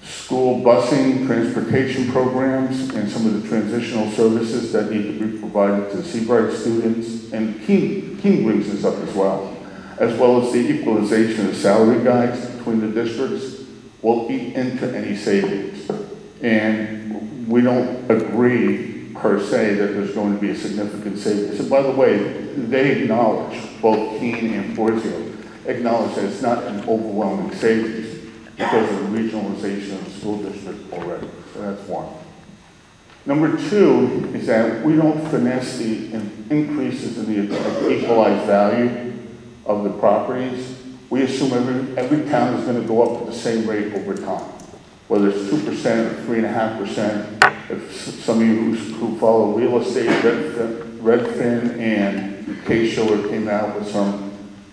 school 0.04 0.62
busing, 0.62 1.28
transportation 1.28 2.10
programs, 2.14 2.92
and 2.92 3.12
some 3.12 3.26
of 3.26 3.42
the 3.42 3.50
transitional 3.50 4.10
services 4.12 4.72
that 4.72 4.90
need 4.90 5.20
to 5.20 5.28
be 5.28 5.38
provided 5.38 5.92
to 5.92 6.04
Seabright 6.06 6.54
students, 6.54 7.34
and 7.34 7.62
Kean, 7.66 8.18
Kean 8.20 8.46
brings 8.46 8.72
this 8.72 8.86
up 8.86 8.96
as 9.06 9.14
well, 9.14 9.54
as 10.00 10.18
well 10.18 10.42
as 10.42 10.54
the 10.54 10.60
equalization 10.60 11.50
of 11.50 11.58
salary 11.58 12.02
guides 12.06 12.46
between 12.52 12.80
the 12.80 13.04
districts, 13.04 13.66
will 14.02 14.32
eat 14.32 14.56
into 14.56 14.96
any 14.96 15.18
savings. 15.18 15.92
And 16.42 16.97
we 17.48 17.62
don't 17.62 18.10
agree 18.10 19.10
per 19.16 19.40
se 19.44 19.76
that 19.76 19.88
there's 19.88 20.14
going 20.14 20.36
to 20.36 20.40
be 20.40 20.52
a 20.52 20.56
significant 20.56 21.18
savings. 21.18 21.68
By 21.68 21.82
the 21.82 21.92
way, 21.92 22.18
they 22.56 23.02
acknowledge, 23.02 23.60
both 23.82 24.20
Kean 24.20 24.54
and 24.54 24.78
Porzio, 24.78 25.36
acknowledge 25.66 26.16
that 26.16 26.26
it's 26.26 26.42
not 26.42 26.64
an 26.66 26.82
overwhelming 26.82 27.54
savings 27.56 28.32
because 28.56 28.92
of 28.92 29.12
the 29.12 29.18
regionalization 29.18 29.94
of 29.94 30.06
the 30.06 30.12
school 30.12 30.38
district 30.44 30.94
already. 30.94 31.28
So 31.54 31.62
that's 31.62 31.88
one. 31.88 32.08
Number 33.26 33.58
two 33.70 34.32
is 34.34 34.48
that 34.48 34.86
we 34.86 34.96
don't 34.96 35.28
finesse 35.30 35.78
the 35.78 36.14
in- 36.14 36.46
increases 36.50 37.18
in 37.18 37.26
the 37.26 37.92
equalized 37.92 38.46
value 38.46 39.14
of 39.66 39.84
the 39.84 39.90
properties. 39.92 40.82
We 41.10 41.24
assume 41.24 41.54
every, 41.54 41.98
every 41.98 42.30
town 42.30 42.54
is 42.56 42.66
gonna 42.66 42.88
go 42.88 43.04
up 43.04 43.22
at 43.22 43.28
the 43.28 43.34
same 43.38 43.68
rate 43.70 43.94
over 43.94 44.16
time, 44.16 44.50
whether 45.08 45.30
it's 45.30 45.50
two 45.50 45.60
percent 45.64 46.12
or 46.12 46.22
three 46.24 46.38
and 46.38 46.46
a 46.46 46.50
half 46.50 46.78
percent. 46.80 47.44
If 47.70 47.92
some 47.96 48.42
of 48.42 48.48
you 48.48 48.76
who, 48.76 49.08
who 49.08 49.20
follow 49.20 49.54
real 49.54 49.82
estate, 49.82 50.08
Redfin, 50.08 51.00
Redfin 51.00 51.80
and 51.80 52.66
Case-Shiller 52.66 53.28
came 53.28 53.48
out 53.50 53.78
with 53.78 53.90
some 53.90 54.32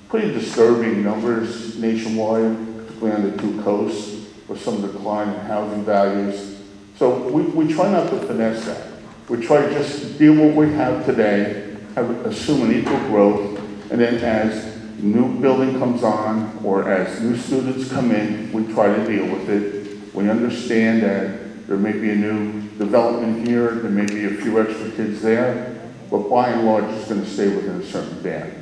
pretty 0.09 0.33
disturbing 0.33 1.03
numbers 1.03 1.76
nationwide, 1.79 2.57
particularly 2.87 3.17
on 3.17 3.31
the 3.31 3.43
two 3.43 3.62
coasts, 3.62 4.29
with 4.47 4.61
some 4.62 4.81
decline 4.81 5.29
in 5.29 5.41
housing 5.41 5.85
values. 5.85 6.61
So 6.97 7.29
we, 7.29 7.43
we 7.43 7.73
try 7.73 7.91
not 7.91 8.11
to 8.11 8.21
finesse 8.21 8.64
that. 8.67 8.93
We 9.29 9.45
try 9.45 9.62
to 9.67 9.75
just 9.75 10.19
deal 10.19 10.35
with 10.35 10.55
what 10.55 10.67
we 10.67 10.73
have 10.75 11.05
today, 11.05 11.76
have, 11.97 12.11
assume 12.26 12.62
an 12.62 12.76
equal 12.79 12.99
growth, 13.09 13.59
and 13.91 14.00
then 14.00 14.17
as 14.17 14.81
new 15.03 15.41
building 15.41 15.79
comes 15.79 16.05
on, 16.05 16.61
or 16.62 16.88
as 16.88 17.21
new 17.21 17.37
students 17.37 17.91
come 17.91 18.12
in, 18.12 18.53
we 18.53 18.73
try 18.73 18.95
to 18.95 19.05
deal 19.05 19.26
with 19.35 19.49
it. 19.49 19.84
We 20.14 20.30
understand 20.30 21.02
that 21.02 21.66
there 21.66 21.76
may 21.76 21.92
be 21.92 22.11
a 22.11 22.14
new 22.14 22.62
development 22.78 23.47
here, 23.47 23.73
there 23.73 23.90
may 23.90 24.06
be 24.06 24.25
a 24.26 24.30
few 24.30 24.61
extra 24.61 24.90
kids 24.92 25.21
there, 25.21 25.76
but 26.11 26.28
by 26.30 26.50
and 26.50 26.64
large, 26.64 26.85
it's 26.85 27.09
gonna 27.09 27.26
stay 27.26 27.49
within 27.49 27.80
a 27.80 27.85
certain 27.85 28.23
band. 28.23 28.52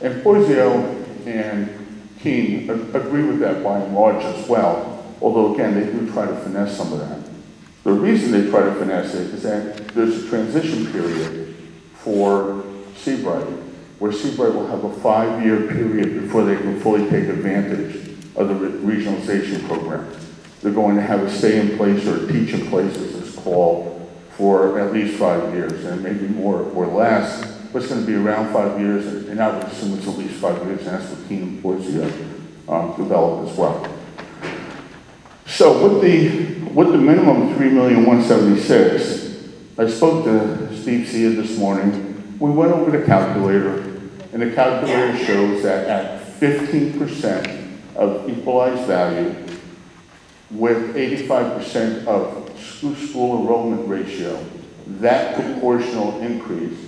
And 0.00 0.22
Porzio 0.22 1.26
and 1.26 1.68
Kean 2.20 2.70
agree 2.70 3.24
with 3.24 3.40
that 3.40 3.64
by 3.64 3.80
and 3.80 3.94
large 3.94 4.22
as 4.24 4.48
well, 4.48 5.04
although 5.20 5.54
again, 5.54 5.74
they 5.74 5.90
do 5.90 6.10
try 6.12 6.26
to 6.26 6.36
finesse 6.36 6.76
some 6.76 6.92
of 6.92 7.00
that. 7.00 7.18
The 7.82 7.92
reason 7.92 8.30
they 8.30 8.48
try 8.48 8.62
to 8.62 8.74
finesse 8.74 9.14
it 9.14 9.34
is 9.34 9.42
that 9.42 9.88
there's 9.88 10.24
a 10.24 10.28
transition 10.28 10.86
period 10.92 11.56
for 11.94 12.62
Seabright, 12.96 13.46
where 13.98 14.12
Seabright 14.12 14.54
will 14.54 14.68
have 14.68 14.84
a 14.84 14.92
five-year 15.00 15.66
period 15.66 16.22
before 16.22 16.44
they 16.44 16.56
can 16.56 16.78
fully 16.80 17.08
take 17.10 17.28
advantage 17.28 17.96
of 18.36 18.48
the 18.48 18.54
regionalization 18.54 19.66
program. 19.66 20.08
They're 20.62 20.72
going 20.72 20.96
to 20.96 21.02
have 21.02 21.22
a 21.22 21.30
stay 21.30 21.58
in 21.60 21.76
place 21.76 22.06
or 22.06 22.26
teach 22.30 22.54
in 22.54 22.68
place, 22.68 22.96
as 22.96 23.16
it's 23.16 23.36
called, 23.36 24.10
for 24.36 24.78
at 24.78 24.92
least 24.92 25.18
five 25.18 25.52
years, 25.52 25.84
and 25.84 26.02
maybe 26.02 26.26
more 26.28 26.60
or 26.60 26.86
less, 26.86 27.44
but 27.72 27.82
it's 27.82 27.92
gonna 27.92 28.06
be 28.06 28.14
around 28.14 28.52
five 28.52 28.80
years, 28.80 29.06
and 29.28 29.40
I 29.40 29.54
would 29.54 29.66
assume 29.66 29.98
it's 29.98 30.06
at 30.06 30.16
least 30.16 30.34
five 30.34 30.56
years, 30.66 30.86
and 30.86 30.88
that's 30.88 31.10
what 31.10 31.28
Keenan 31.28 31.48
and 31.48 31.62
Porzio, 31.62 32.10
um, 32.68 32.94
developed 32.96 33.50
as 33.50 33.56
well. 33.58 33.86
So 35.46 35.86
with 35.86 36.02
the, 36.02 36.70
with 36.70 36.92
the 36.92 36.98
minimum 36.98 37.54
three 37.56 37.68
million 37.70 38.06
one 38.06 38.22
seventy-six, 38.22 39.48
I 39.78 39.88
spoke 39.88 40.24
to 40.24 40.80
Steve 40.80 41.08
Sia 41.08 41.30
this 41.30 41.58
morning. 41.58 42.38
We 42.38 42.50
went 42.50 42.72
over 42.72 42.96
the 42.96 43.04
calculator, 43.04 43.78
and 44.32 44.40
the 44.42 44.52
calculator 44.54 45.16
shows 45.24 45.62
that 45.62 45.88
at 45.88 46.22
fifteen 46.22 46.98
percent 46.98 47.48
of 47.96 48.28
equalized 48.30 48.86
value, 48.86 49.34
with 50.52 50.96
eighty-five 50.96 51.58
percent 51.58 52.06
of 52.06 52.50
school, 52.58 53.40
enrollment 53.40 53.88
ratio, 53.88 54.44
that 54.86 55.34
proportional 55.34 56.20
increase, 56.20 56.78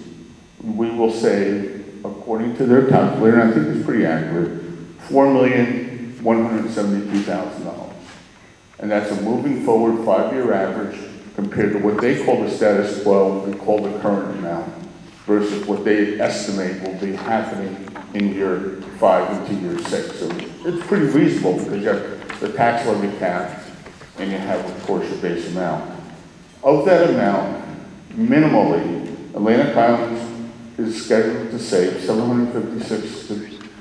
we 0.62 0.90
will 0.90 1.10
save, 1.10 2.04
according 2.04 2.56
to 2.56 2.66
their 2.66 2.86
calculator, 2.88 3.40
and 3.40 3.50
I 3.50 3.54
think 3.54 3.76
it's 3.76 3.84
pretty 3.84 4.04
accurate, 4.06 4.62
four 5.08 5.32
million 5.32 6.22
one 6.22 6.44
hundred 6.44 6.70
seventy-two 6.70 7.22
thousand 7.22 7.64
dollars. 7.64 7.92
And 8.78 8.90
that's 8.90 9.10
a 9.10 9.22
moving 9.22 9.64
forward 9.64 10.04
five-year 10.04 10.52
average 10.52 10.98
compared 11.36 11.72
to 11.72 11.78
what 11.78 12.00
they 12.00 12.24
call 12.24 12.42
the 12.42 12.50
status 12.50 13.02
quo, 13.02 13.40
we 13.40 13.54
call 13.54 13.82
the 13.82 13.98
current 14.00 14.38
amount, 14.38 14.72
versus 15.26 15.66
what 15.66 15.84
they 15.84 16.20
estimate 16.20 16.82
will 16.82 16.98
be 17.00 17.14
happening 17.14 17.88
in 18.14 18.34
year 18.34 18.82
five 18.98 19.30
into 19.40 19.54
year 19.60 19.78
six. 19.88 20.18
So 20.18 20.28
it's 20.64 20.86
pretty 20.86 21.06
reasonable 21.06 21.58
because 21.58 21.82
you 21.82 21.88
have 21.88 22.23
the 22.40 22.52
tax 22.52 22.86
levy 22.86 23.16
cap 23.18 23.62
and 24.18 24.30
you 24.30 24.38
have, 24.38 24.64
of 24.64 24.82
course, 24.84 25.08
your 25.08 25.18
base 25.18 25.50
amount. 25.50 25.90
Of 26.62 26.84
that 26.86 27.10
amount, 27.10 27.64
minimally, 28.10 29.34
Atlantic 29.34 29.74
Highlands 29.74 30.48
is 30.78 31.04
scheduled 31.04 31.50
to 31.50 31.58
save 31.58 32.02
seven 32.02 32.26
hundred 32.26 32.52
fifty-six 32.52 33.28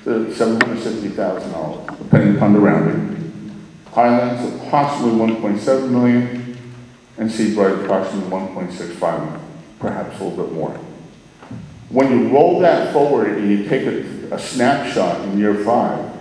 to 0.04 0.34
seven 0.34 0.60
hundred 0.60 0.82
sixty 0.82 1.10
thousand 1.10 1.52
dollars, 1.52 1.98
depending 1.98 2.36
upon 2.36 2.54
the 2.54 2.60
rounding. 2.60 3.14
Highlands 3.92 4.66
approximately 4.66 5.20
1.7 5.20 5.90
million, 5.92 6.58
and 7.18 7.32
Seabright 7.32 7.84
approximately 7.84 8.32
1.65 8.32 9.20
million, 9.20 9.40
perhaps 9.80 10.20
a 10.20 10.24
little 10.24 10.46
bit 10.46 10.54
more. 10.54 10.72
When 11.90 12.10
you 12.10 12.30
roll 12.30 12.60
that 12.62 12.92
forward 12.92 13.38
and 13.38 13.52
you 13.52 13.70
take 13.70 13.86
a, 13.86 14.34
a 14.34 14.40
snapshot 14.40 15.22
in 15.22 15.38
year 15.38 15.64
five, 15.64 16.13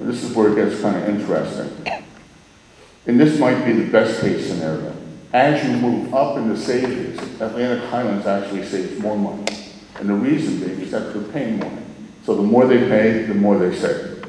this 0.00 0.22
is 0.22 0.34
where 0.34 0.50
it 0.50 0.56
gets 0.56 0.80
kind 0.80 0.96
of 0.96 1.08
interesting. 1.08 2.04
And 3.06 3.18
this 3.18 3.38
might 3.38 3.64
be 3.64 3.72
the 3.72 3.90
best 3.90 4.20
case 4.20 4.46
scenario. 4.48 4.94
As 5.32 5.64
you 5.64 5.76
move 5.76 6.14
up 6.14 6.36
in 6.36 6.48
the 6.48 6.56
savings, 6.56 7.18
Atlantic 7.40 7.88
Highlands 7.88 8.26
actually 8.26 8.64
saves 8.64 8.98
more 9.00 9.16
money. 9.16 9.44
And 9.96 10.08
the 10.08 10.14
reason 10.14 10.58
being 10.58 10.80
is 10.80 10.90
that 10.90 11.12
they're 11.12 11.32
paying 11.32 11.58
more. 11.58 11.78
So 12.24 12.34
the 12.34 12.42
more 12.42 12.66
they 12.66 12.78
pay, 12.78 13.22
the 13.22 13.34
more 13.34 13.58
they 13.58 13.74
save. 13.74 14.24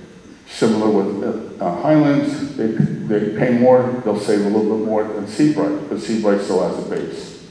Similar 0.47 0.89
with 0.89 1.61
uh, 1.61 1.81
Highlands, 1.81 2.55
they, 2.55 2.67
they 2.67 3.37
pay 3.37 3.57
more, 3.57 4.01
they'll 4.03 4.19
save 4.19 4.41
a 4.41 4.49
little 4.49 4.77
bit 4.77 4.85
more 4.85 5.03
than 5.05 5.27
Seabright, 5.27 5.89
but 5.89 5.99
Seabright 5.99 6.41
still 6.41 6.67
has 6.67 6.85
a 6.85 6.89
base. 6.89 7.47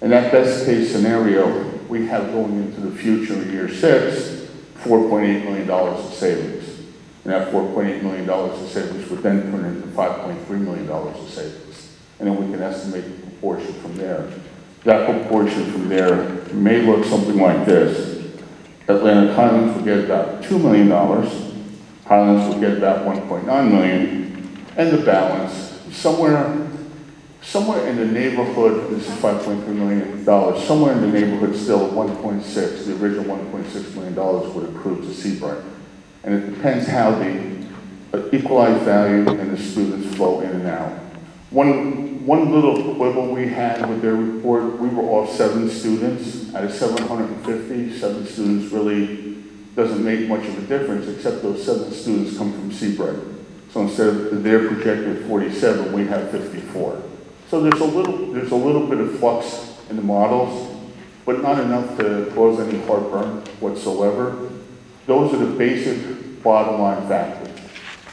In 0.00 0.10
that 0.10 0.32
best 0.32 0.64
case 0.64 0.90
scenario, 0.90 1.68
we 1.88 2.06
have 2.06 2.32
going 2.32 2.56
into 2.56 2.80
the 2.80 2.90
future 2.90 3.34
year 3.44 3.68
six, 3.68 4.48
$4.8 4.78 5.44
million 5.44 5.70
of 5.70 6.14
savings. 6.14 6.71
And 7.24 7.32
that 7.32 7.52
$4.8 7.52 8.02
million 8.02 8.28
of 8.28 8.68
savings 8.68 9.08
would 9.08 9.22
then 9.22 9.42
turn 9.50 9.64
into 9.64 9.86
$5.3 9.88 10.48
million 10.60 10.88
of 10.88 11.28
savings. 11.28 11.96
And 12.18 12.28
then 12.28 12.36
we 12.36 12.52
can 12.52 12.62
estimate 12.62 13.04
the 13.04 13.26
proportion 13.26 13.72
from 13.74 13.96
there. 13.96 14.28
That 14.84 15.08
proportion 15.08 15.70
from 15.70 15.88
there 15.88 16.24
may 16.52 16.82
look 16.82 17.04
something 17.04 17.38
like 17.38 17.64
this. 17.64 18.22
Atlantic 18.88 19.36
Highlands 19.36 19.76
would 19.76 19.84
get 19.84 20.04
about 20.04 20.42
$2 20.42 20.60
million, 20.60 20.90
Highlands 22.04 22.52
would 22.52 22.60
get 22.60 22.78
about 22.78 23.06
1.9 23.06 23.70
million, 23.70 24.66
and 24.76 24.90
the 24.90 25.04
balance, 25.04 25.78
somewhere, 25.92 26.68
somewhere 27.42 27.86
in 27.86 27.96
the 27.96 28.06
neighborhood, 28.06 28.90
this 28.90 29.08
is 29.08 29.14
5.3 29.18 29.66
million 29.68 30.24
dollars, 30.24 30.64
somewhere 30.64 30.92
in 30.94 31.00
the 31.00 31.06
neighborhood 31.20 31.54
still 31.54 31.88
1.6, 31.90 32.86
the 32.86 32.96
original 32.96 33.36
1.6 33.36 33.94
million 33.94 34.14
dollars 34.14 34.52
would 34.52 34.68
accrue 34.74 34.96
to 34.96 35.14
Seabright. 35.14 35.62
And 36.24 36.34
it 36.34 36.54
depends 36.54 36.86
how 36.86 37.12
the 37.12 37.52
equalized 38.32 38.84
value 38.84 39.28
and 39.28 39.56
the 39.56 39.62
students 39.62 40.14
flow 40.16 40.40
in 40.40 40.50
and 40.50 40.66
out. 40.66 40.92
One, 41.50 42.24
one 42.24 42.52
little 42.52 42.94
quibble 42.94 43.34
we 43.34 43.48
had 43.48 43.88
with 43.88 44.00
their 44.00 44.14
report, 44.14 44.78
we 44.78 44.88
were 44.88 45.02
off 45.02 45.30
seven 45.34 45.68
students. 45.68 46.54
Out 46.54 46.64
of 46.64 46.72
750, 46.72 47.98
seven 47.98 48.26
students 48.26 48.72
really 48.72 49.42
doesn't 49.74 50.04
make 50.04 50.28
much 50.28 50.46
of 50.46 50.58
a 50.58 50.66
difference, 50.66 51.08
except 51.08 51.42
those 51.42 51.64
seven 51.64 51.90
students 51.92 52.36
come 52.36 52.52
from 52.52 52.72
Seabright. 52.72 53.16
So 53.72 53.82
instead 53.82 54.08
of 54.08 54.42
their 54.42 54.68
projected 54.68 55.26
47, 55.26 55.92
we 55.92 56.06
have 56.06 56.30
54. 56.30 57.02
So 57.48 57.60
there's 57.60 57.80
a 57.80 57.84
little, 57.84 58.32
there's 58.32 58.50
a 58.50 58.56
little 58.56 58.86
bit 58.86 59.00
of 59.00 59.18
flux 59.18 59.78
in 59.90 59.96
the 59.96 60.02
models, 60.02 60.74
but 61.24 61.42
not 61.42 61.58
enough 61.58 61.96
to 61.98 62.30
cause 62.34 62.60
any 62.60 62.78
heartburn 62.86 63.40
whatsoever. 63.60 64.51
Those 65.06 65.34
are 65.34 65.38
the 65.38 65.56
basic 65.56 66.42
bottom 66.42 66.80
line 66.80 67.06
factors. 67.08 67.48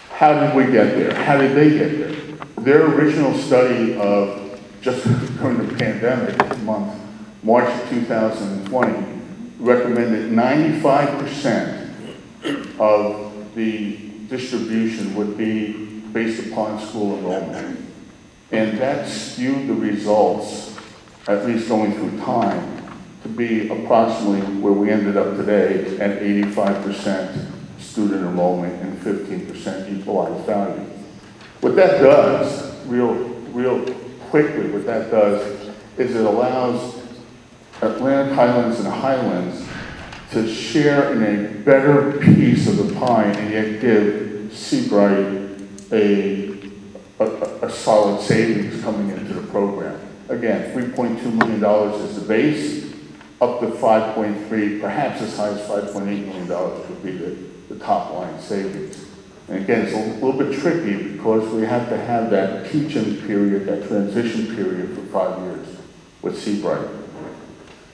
How 0.10 0.39
did 0.39 0.55
we 0.55 0.72
get 0.72 0.96
there? 0.96 1.13
How 1.13 1.38
did 1.38 1.55
they 1.55 1.69
get 1.69 1.98
there? 1.98 2.15
Their 2.63 2.86
original 2.88 3.34
study 3.36 3.96
of 3.96 4.60
just 4.81 5.03
during 5.39 5.65
the 5.65 5.75
pandemic 5.75 6.38
month, 6.63 7.00
March 7.43 7.69
2020, 7.89 9.22
recommended 9.60 10.31
95% 10.31 11.89
of 12.79 13.55
the 13.55 13.98
distribution 14.27 15.15
would 15.15 15.38
be 15.38 16.01
based 16.13 16.48
upon 16.48 16.79
school 16.79 17.17
enrollment. 17.17 17.86
And 18.51 18.77
that 18.79 19.08
skewed 19.08 19.67
the 19.67 19.74
results, 19.74 20.75
at 21.27 21.46
least 21.46 21.67
going 21.67 21.93
through 21.93 22.19
time, 22.19 22.78
be 23.36 23.69
approximately 23.69 24.41
where 24.59 24.74
we 24.74 24.89
ended 24.89 25.17
up 25.17 25.36
today 25.38 25.98
at 25.98 26.21
85% 26.21 27.51
student 27.79 28.21
enrollment 28.21 28.81
and 28.81 28.98
15% 29.00 30.00
equalized 30.00 30.45
value. 30.45 30.86
What 31.62 31.75
that 31.75 32.01
does, 32.01 32.86
real, 32.86 33.13
real 33.51 33.86
quickly, 34.29 34.69
what 34.69 34.86
that 34.86 35.12
does 35.12 35.69
is 35.98 36.15
it 36.15 36.25
allows 36.25 37.01
Atlantic 37.81 38.33
Highlands 38.33 38.79
and 38.79 38.88
Highlands 38.88 39.67
to 40.31 40.53
share 40.53 41.13
in 41.13 41.24
a 41.24 41.50
better 41.63 42.17
piece 42.19 42.67
of 42.67 42.77
the 42.77 42.93
pie 43.00 43.25
and 43.25 43.51
yet 43.51 43.81
give 43.81 44.53
Seabright 44.53 45.50
a, 45.91 46.57
a, 47.19 47.25
a 47.63 47.69
solid 47.69 48.21
savings 48.21 48.81
coming 48.83 49.09
into 49.09 49.33
the 49.33 49.48
program. 49.48 50.00
Again, 50.30 50.71
$3.2 50.77 51.34
million 51.34 52.06
is 52.06 52.21
the 52.21 52.27
base, 52.27 52.88
up 53.41 53.62
to 53.62 53.67
5.3, 53.67 54.82
perhaps 54.82 55.21
as 55.21 55.38
high 55.38 55.49
as 55.49 55.62
$5.8 55.62 56.06
million 56.06 56.47
would 56.47 57.04
be 57.04 57.12
the, 57.12 57.73
the 57.73 57.80
top 57.80 58.13
line 58.13 58.39
savings. 58.39 59.06
And 59.47 59.63
again, 59.63 59.86
it's 59.86 59.93
a 59.93 60.23
little 60.23 60.34
bit 60.34 60.60
tricky 60.60 61.13
because 61.13 61.49
we 61.54 61.63
have 61.63 61.89
to 61.89 61.97
have 61.97 62.30
that 62.32 62.69
teaching 62.71 63.17
period, 63.25 63.65
that 63.65 63.88
transition 63.88 64.56
period 64.56 64.95
for 64.95 65.02
five 65.08 65.39
years 65.41 65.67
with 66.21 66.38
Seabright. 66.38 66.88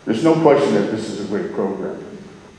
There's 0.05 0.23
no 0.23 0.39
question 0.41 0.73
that 0.75 0.91
this 0.91 1.09
is 1.09 1.25
a 1.25 1.27
great 1.27 1.53
program. 1.53 2.03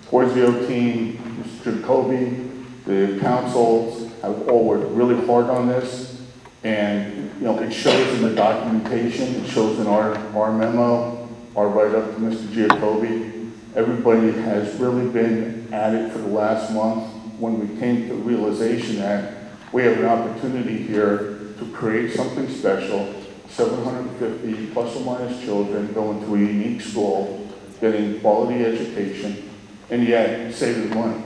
Porzio 0.07 0.66
team, 0.66 1.18
Mr. 1.42 1.81
Giacobbe, 1.81 2.64
the 2.85 3.18
councils 3.20 4.12
have 4.22 4.49
all 4.49 4.64
worked 4.64 4.90
really 4.92 5.27
hard 5.27 5.46
on 5.46 5.68
this. 5.68 6.22
And, 6.64 7.33
you 7.38 7.46
know, 7.46 7.59
it 7.59 7.72
shows 7.72 8.14
in 8.14 8.22
the 8.22 8.35
documentation, 8.35 9.35
it 9.37 9.49
shows 9.49 9.79
in 9.79 9.87
our, 9.87 10.16
our 10.37 10.53
memo, 10.53 11.15
our 11.57 11.69
write-up 11.69 12.14
to 12.14 12.21
Mr. 12.21 12.47
Giacobbe. 12.49 13.51
Everybody 13.75 14.31
has 14.42 14.79
really 14.79 15.09
been 15.11 15.73
at 15.73 15.95
it 15.95 16.12
for 16.12 16.19
the 16.19 16.29
last 16.29 16.71
month. 16.73 17.11
When 17.38 17.59
we 17.59 17.81
came 17.81 18.09
to 18.09 18.14
the 18.14 18.21
realization 18.21 18.97
that 18.97 19.35
we 19.73 19.83
have 19.85 19.99
an 19.99 20.05
opportunity 20.05 20.77
here 20.77 21.55
to 21.59 21.71
create 21.73 22.12
something 22.12 22.49
special, 22.51 23.14
750 23.49 24.66
plus 24.73 24.97
or 24.97 25.05
minus 25.05 25.42
children 25.42 25.92
going 25.95 26.21
to 26.21 26.35
a 26.35 26.38
unique 26.38 26.83
school, 26.83 27.51
getting 27.81 28.21
quality 28.21 28.62
education, 28.62 29.49
and 29.88 30.07
yet 30.07 30.53
saving 30.53 30.90
money. 30.95 31.23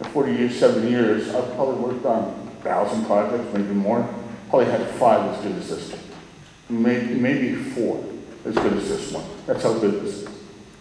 In 0.00 0.10
40 0.10 0.32
years, 0.32 0.58
seven 0.58 0.88
years, 0.88 1.28
I've 1.34 1.54
probably 1.56 1.92
worked 1.92 2.06
on 2.06 2.24
a 2.24 2.62
thousand 2.62 3.04
projects, 3.04 3.52
maybe 3.52 3.74
more. 3.74 4.08
Probably 4.48 4.70
had 4.70 4.86
five 4.92 5.34
as 5.34 5.42
good 5.42 5.56
as 5.56 5.68
this 5.68 5.92
one. 5.92 6.82
Maybe, 6.82 7.14
maybe 7.14 7.54
four 7.54 8.13
as 8.44 8.54
good 8.54 8.72
as 8.74 8.88
this 8.88 9.12
one. 9.12 9.24
That's 9.46 9.62
how 9.62 9.74
good 9.78 10.02
this 10.02 10.22
is. 10.22 10.28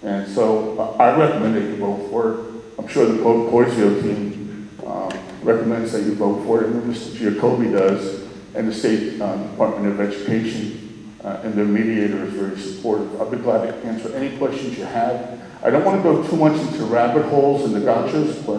And 0.04 0.28
so 0.28 0.78
uh, 0.80 1.04
I 1.04 1.18
recommend 1.18 1.56
that 1.56 1.64
you 1.64 1.78
vote 1.78 2.10
for 2.10 2.34
it. 2.34 2.64
I'm 2.78 2.88
sure 2.88 3.06
the 3.06 3.22
Po- 3.24 3.50
Porzio 3.50 4.02
team 4.02 4.70
um, 4.86 5.12
recommends 5.42 5.92
that 5.94 6.04
you 6.04 6.16
vote 6.16 6.44
for 6.46 6.64
it, 6.64 6.70
and 6.70 6.84
Mr. 6.84 7.16
Giacobbe 7.16 7.72
does, 7.72 8.28
and 8.56 8.68
the 8.68 8.74
State 8.74 9.22
um, 9.22 9.50
Department 9.52 9.88
of 9.94 10.02
Education 10.02 10.84
uh, 11.24 11.40
and 11.44 11.54
their 11.54 11.66
mediator 11.66 12.26
is 12.26 12.34
very 12.34 12.60
supportive. 12.60 13.20
I'll 13.22 13.30
be 13.30 13.38
glad 13.38 13.66
to 13.66 13.88
answer 13.88 14.14
any 14.14 14.38
questions 14.38 14.78
you 14.78 14.86
have. 14.86 15.40
I 15.64 15.70
don't 15.70 15.86
want 15.86 16.04
to 16.04 16.04
go 16.04 16.28
too 16.28 16.36
much 16.36 16.60
into 16.60 16.84
rabbit 16.86 17.24
holes 17.28 17.64
and 17.64 17.74
the 17.74 17.80
gotchas, 17.80 18.46
but 18.46 18.58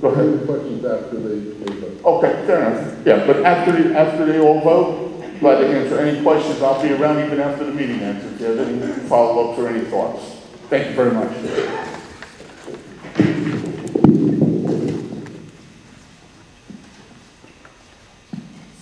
go 0.00 0.08
ahead. 0.08 0.46
questions 0.46 0.84
after 0.84 1.20
they, 1.20 1.38
they 1.38 1.74
vote. 1.80 2.04
Okay, 2.04 2.46
fair 2.46 2.72
enough. 2.72 3.06
Yeah, 3.06 3.26
but 3.26 3.44
after, 3.44 3.94
after 3.94 4.24
they 4.24 4.40
all 4.40 4.60
vote, 4.62 5.13
glad 5.44 5.58
to 5.58 5.68
answer 5.68 6.00
any 6.00 6.22
questions. 6.22 6.62
I'll 6.62 6.82
be 6.82 6.90
around 6.90 7.22
even 7.22 7.38
after 7.38 7.66
the 7.66 7.70
meeting 7.70 8.00
ends 8.00 8.24
if 8.24 8.40
you 8.40 8.46
have 8.46 8.66
any 8.66 8.80
follow-ups 9.10 9.58
or 9.58 9.68
any 9.68 9.84
thoughts. 9.84 10.22
Thank 10.70 10.88
you 10.88 10.94
very 10.94 11.12
much. 11.12 11.30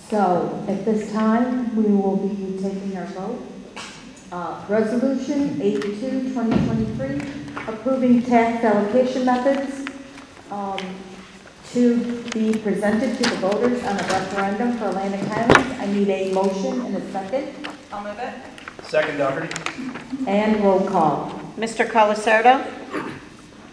So 0.09 0.63
at 0.69 0.85
this 0.85 1.11
time, 1.11 1.75
we 1.75 1.83
will 1.83 2.15
be 2.15 2.57
taking 2.61 2.95
our 2.95 3.07
vote. 3.07 3.45
Uh, 4.31 4.63
Resolution 4.69 5.61
82, 5.61 6.29
2023, 6.29 7.63
approving 7.67 8.23
tax 8.23 8.63
allocation 8.63 9.25
methods 9.25 9.85
um, 10.49 10.79
to 11.73 12.22
be 12.33 12.51
presented 12.57 13.15
to 13.15 13.29
the 13.29 13.35
voters 13.35 13.83
on 13.83 13.95
a 13.99 14.03
referendum 14.03 14.75
for 14.77 14.85
Atlantic 14.87 15.21
Highlands. 15.27 15.79
I 15.79 15.85
need 15.85 16.09
a 16.09 16.33
motion 16.33 16.81
and 16.81 16.97
a 16.97 17.11
second, 17.11 17.53
I'll 17.91 18.03
move 18.03 18.17
it. 18.17 18.33
Second, 18.85 19.17
Doherty. 19.17 19.49
and 20.27 20.63
roll 20.63 20.81
call. 20.87 21.29
Mr. 21.57 21.87
Colacerdo? 21.87 22.65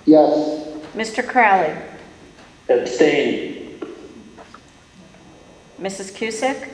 Yes. 0.05 0.67
Mr. 0.95 1.27
Crowley? 1.27 1.75
Abstain. 2.69 3.81
Mrs. 5.81 6.13
Cusick? 6.13 6.69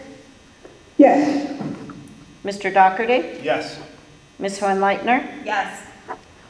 Yes. 0.99 1.57
Mr. 2.44 2.72
Doherty? 2.75 3.38
Yes. 3.44 3.79
Ms. 4.40 4.59
Hohenleitner? 4.59 5.44
Yes. 5.44 5.87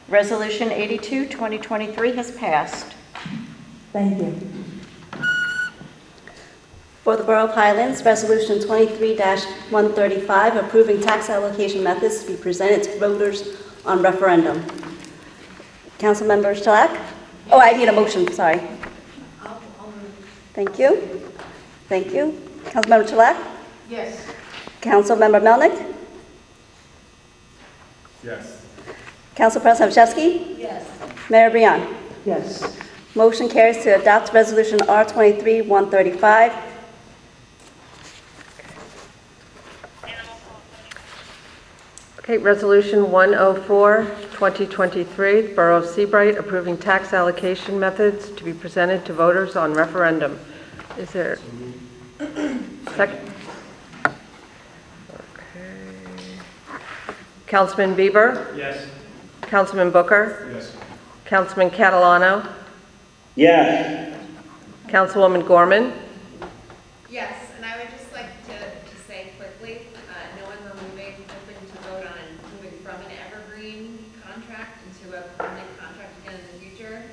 Resolution 0.09 0.71
82, 0.71 1.27
2023 1.27 2.15
has 2.15 2.31
passed. 2.31 2.93
Thank 3.93 4.17
you. 4.19 4.56
For 7.07 7.15
the 7.15 7.23
Borough 7.23 7.45
of 7.45 7.53
Highlands, 7.53 8.03
Resolution 8.03 8.59
23-135, 8.59 10.57
approving 10.57 10.99
tax 10.99 11.29
allocation 11.29 11.81
methods 11.81 12.25
to 12.25 12.31
be 12.31 12.35
presented 12.35 12.83
to 12.83 12.99
voters 12.99 13.63
on 13.85 14.01
referendum. 14.01 14.61
Councilmember 15.99 16.53
Shellac? 16.61 16.91
Oh, 17.49 17.61
I 17.61 17.71
need 17.71 17.87
a 17.87 17.93
motion, 17.93 18.29
sorry. 18.33 18.59
Thank 20.53 20.77
you. 20.77 21.31
Thank 21.87 22.11
you. 22.13 22.37
Councilmember 22.65 23.07
Shellac? 23.07 23.37
Yes. 23.89 24.27
Councilmember 24.81 25.39
Melnick? 25.41 25.95
Yes. 28.21 28.65
Council 29.33 29.61
President 29.61 29.95
Chesky? 29.95 30.57
Yes. 30.59 30.85
Mayor 31.29 31.51
Broullon? 31.51 31.87
Yes. 32.25 32.77
Motion 33.15 33.47
carries 33.47 33.81
to 33.83 33.95
adopt 33.97 34.33
Resolution 34.33 34.79
R23-135. 34.79 36.67
Okay, 42.27 42.37
Resolution 42.39 43.09
104, 43.09 44.03
2023, 44.33 45.41
the 45.43 45.53
Borough 45.53 45.77
of 45.77 45.85
Seabright 45.85 46.37
approving 46.37 46.77
tax 46.77 47.13
allocation 47.13 47.79
methods 47.79 48.31
to 48.31 48.43
be 48.43 48.51
presented 48.51 49.05
to 49.05 49.13
voters 49.13 49.55
on 49.55 49.73
referendum. 49.73 50.37
Is 50.97 51.09
there? 51.11 51.39
Second? 52.97 53.31
Okay. 54.05 54.11
Councilman 57.47 57.95
Bieber? 57.95 58.57
Yes. 58.57 58.85
Councilman 59.43 59.89
Booker? 59.91 60.49
Yes. 60.53 60.75
Councilman 61.23 61.69
Catalano? 61.69 62.45
Yes. 63.37 64.19
Councilwoman 64.89 65.47
Gorman? 65.47 65.93
Yes, 67.09 67.51
and 67.55 67.65
I 67.65 67.77
would 67.77 67.89
just 67.97 68.11
like 68.11 68.27
to, 68.47 68.51
to 68.51 68.95
say 69.07 69.31
quickly, 69.37 69.87
uh, 70.11 70.35
knowing 70.35 70.59
we're 70.65 70.75
moving, 70.89 71.13
hoping 71.23 71.55
to 71.71 71.77
vote 71.87 72.03
on 72.03 72.17
and 72.19 72.35
moving 72.59 72.77
from 72.83 72.95
an 73.07 73.11
evergreen 73.27 73.99
contract 74.23 74.83
into 74.87 75.15
a 75.17 75.21
permanent 75.39 75.67
contract 75.79 76.11
again 76.23 76.35
in 76.39 76.59
the 76.59 76.65
future. 76.65 77.03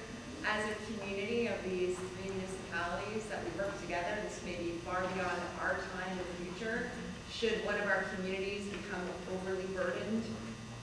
As 0.46 0.64
a 0.66 0.74
community 0.87 1.46
of 1.46 1.62
these 1.64 1.96
three 1.96 2.31
municipalities 2.31 3.24
that 3.31 3.38
we 3.42 3.50
work 3.59 3.70
together, 3.81 4.18
this 4.22 4.40
may 4.44 4.55
be 4.59 4.79
far 4.85 5.00
beyond 5.14 5.38
our 5.62 5.79
time 5.94 6.11
in 6.11 6.18
the 6.18 6.50
future. 6.50 6.90
Should 7.31 7.64
one 7.64 7.74
of 7.79 7.87
our 7.87 8.05
communities 8.14 8.66
become 8.66 9.03
overly 9.35 9.66
burdened, 9.74 10.22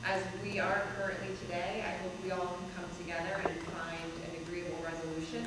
as 0.06 0.21
we 0.44 0.60
are 0.60 0.84
currently 0.98 1.36
today, 1.44 1.84
I 1.86 2.02
hope 2.04 2.12
we 2.24 2.32
all 2.32 2.58
can 2.58 2.70
come 2.76 2.90
together 2.98 3.36
and 3.44 3.60
find 3.74 4.12
an 4.26 4.42
agreeable 4.42 4.84
resolution, 4.84 5.46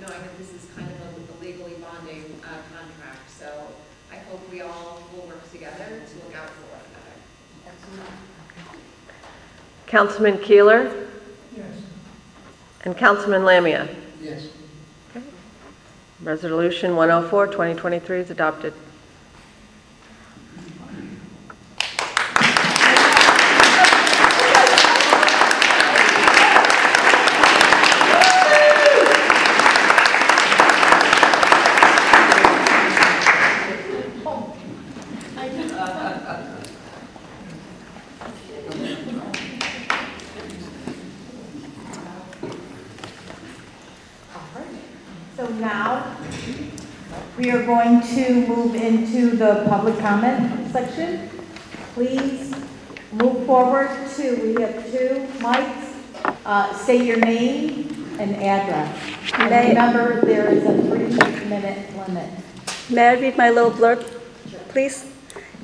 knowing 0.00 0.20
that 0.20 0.38
this 0.38 0.52
is 0.52 0.68
kind 0.76 0.88
of 0.88 1.00
a 1.00 1.16
a 1.16 1.44
legally 1.44 1.74
bonding 1.74 2.40
uh, 2.44 2.48
contract. 2.74 3.30
So 3.30 3.68
I 4.12 4.16
hope 4.16 4.40
we 4.50 4.60
all 4.60 5.02
will 5.12 5.26
work 5.26 5.50
together 5.50 5.84
to 5.84 6.24
look 6.24 6.36
out 6.36 6.50
for 6.50 6.62
one 6.72 6.80
another. 7.94 8.10
Councilman 9.86 10.38
Keeler? 10.38 11.08
Yes. 11.56 11.66
And 12.84 12.96
Councilman 12.96 13.44
Lamia? 13.44 13.88
Yes. 14.20 14.48
Resolution 16.22 16.96
104, 16.96 17.46
2023 17.48 18.20
is 18.20 18.30
adopted. 18.30 18.72
So 45.36 45.46
now, 45.48 46.16
we 47.36 47.50
are 47.50 47.62
going 47.66 48.00
to 48.00 48.46
move 48.48 48.74
into 48.74 49.36
the 49.36 49.55
public 49.68 49.98
comment 49.98 50.70
section. 50.72 51.28
Please 51.94 52.54
move 53.12 53.46
forward 53.46 53.90
to, 54.16 54.36
we 54.42 54.60
have 54.62 54.90
two 54.90 55.26
mics. 55.38 55.92
Uh, 56.44 56.72
State 56.76 57.02
your 57.04 57.18
name 57.18 58.16
and 58.18 58.36
address. 58.36 59.32
And 59.34 59.50
May- 59.50 59.68
remember, 59.68 60.20
there 60.24 60.48
is 60.48 60.64
a 60.64 60.82
three-minute 60.88 61.96
limit. 61.96 62.30
May 62.90 63.08
I 63.08 63.14
read 63.14 63.36
my 63.36 63.50
little 63.50 63.70
blurb, 63.70 64.06
please? 64.68 65.06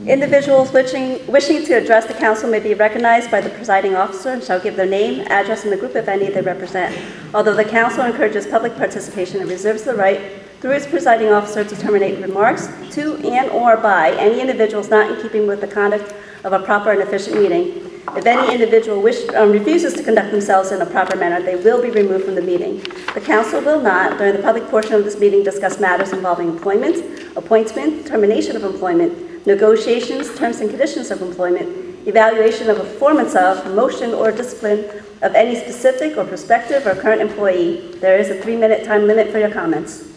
Individuals 0.07 0.73
wishing, 0.73 1.25
wishing 1.31 1.65
to 1.67 1.75
address 1.75 2.07
the 2.07 2.15
council 2.15 2.51
may 2.51 2.59
be 2.59 2.75
recognized 2.75 3.31
by 3.31 3.41
the 3.41 3.51
presiding 3.51 3.95
officer 3.95 4.31
and 4.31 4.43
shall 4.43 4.59
give 4.59 4.75
their 4.75 4.87
name, 4.87 5.21
address, 5.29 5.63
and 5.65 5.73
the 5.73 5.77
group, 5.77 5.95
if 5.95 6.09
any, 6.09 6.29
they 6.31 6.41
represent. 6.41 6.97
Although 7.35 7.55
the 7.55 7.65
council 7.65 8.05
encourages 8.05 8.47
public 8.47 8.75
participation 8.77 9.41
and 9.41 9.49
reserves 9.49 9.83
the 9.83 9.95
right, 9.95 10.42
through 10.63 10.71
its 10.71 10.87
presiding 10.87 11.29
officer, 11.29 11.65
to 11.65 11.77
terminate 11.77 12.23
remarks 12.23 12.69
to 12.93 13.17
and/or 13.17 13.77
by 13.79 14.13
any 14.13 14.41
individuals 14.41 14.89
not 14.89 15.11
in 15.11 15.21
keeping 15.21 15.45
with 15.45 15.61
the 15.61 15.67
conduct 15.67 16.15
of 16.45 16.53
a 16.53 16.61
proper 16.61 16.93
and 16.93 17.03
efficient 17.03 17.37
meeting. 17.37 17.91
If 18.17 18.27
any 18.27 18.55
individual 18.55 19.03
wish, 19.03 19.29
um, 19.31 19.51
refuses 19.51 19.93
to 19.95 20.05
conduct 20.05 20.31
themselves 20.31 20.71
in 20.71 20.81
a 20.81 20.87
proper 20.87 21.17
manner, 21.17 21.43
they 21.43 21.57
will 21.57 21.83
be 21.83 21.91
removed 21.91 22.27
from 22.27 22.37
the 22.37 22.43
meeting. 22.43 22.79
The 23.13 23.21
council 23.21 23.61
will 23.61 23.81
not, 23.81 24.19
during 24.19 24.37
the 24.37 24.43
public 24.43 24.69
portion 24.69 24.95
of 24.95 25.03
this 25.03 25.19
meeting, 25.19 25.43
discuss 25.43 25.81
matters 25.81 26.13
involving 26.13 26.49
employment, 26.49 26.97
appointment, 27.37 28.07
termination 28.07 28.55
of 28.55 28.63
employment, 28.63 29.45
negotiations, 29.45 30.33
terms 30.39 30.61
and 30.61 30.71
conditions 30.71 31.11
of 31.11 31.23
employment, 31.23 32.07
evaluation 32.07 32.71
of 32.71 32.77
performance 32.77 33.35
of, 33.35 33.65
promotion, 33.65 34.15
or 34.15 34.31
discipline 34.31 34.85
of 35.23 35.35
any 35.35 35.57
specific 35.57 36.17
or 36.17 36.25
prospective 36.25 36.87
or 36.87 36.95
current 36.95 37.21
employee. 37.21 37.97
There 38.01 38.17
is 38.17 38.31
a 38.31 38.41
three-minute 38.41 38.85
time 38.85 39.09
limit 39.09 39.33
for 39.33 39.41
your 39.41 39.51
comments. 39.51 40.12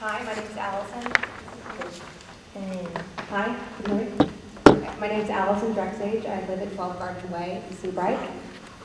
Hi, 0.00 0.22
my 0.22 0.32
name's 0.32 0.56
Allison. 0.56 1.12
And, 2.54 2.98
hi, 3.28 3.56
good 3.78 3.88
morning. 3.88 4.30
My 5.00 5.08
name's 5.08 5.28
Allison 5.28 5.74
Drexage. 5.74 6.24
I 6.24 6.46
live 6.46 6.62
at 6.62 6.72
12 6.72 6.98
Garden 7.00 7.30
Way 7.32 7.64
in 7.68 7.76
Seabright. 7.76 8.30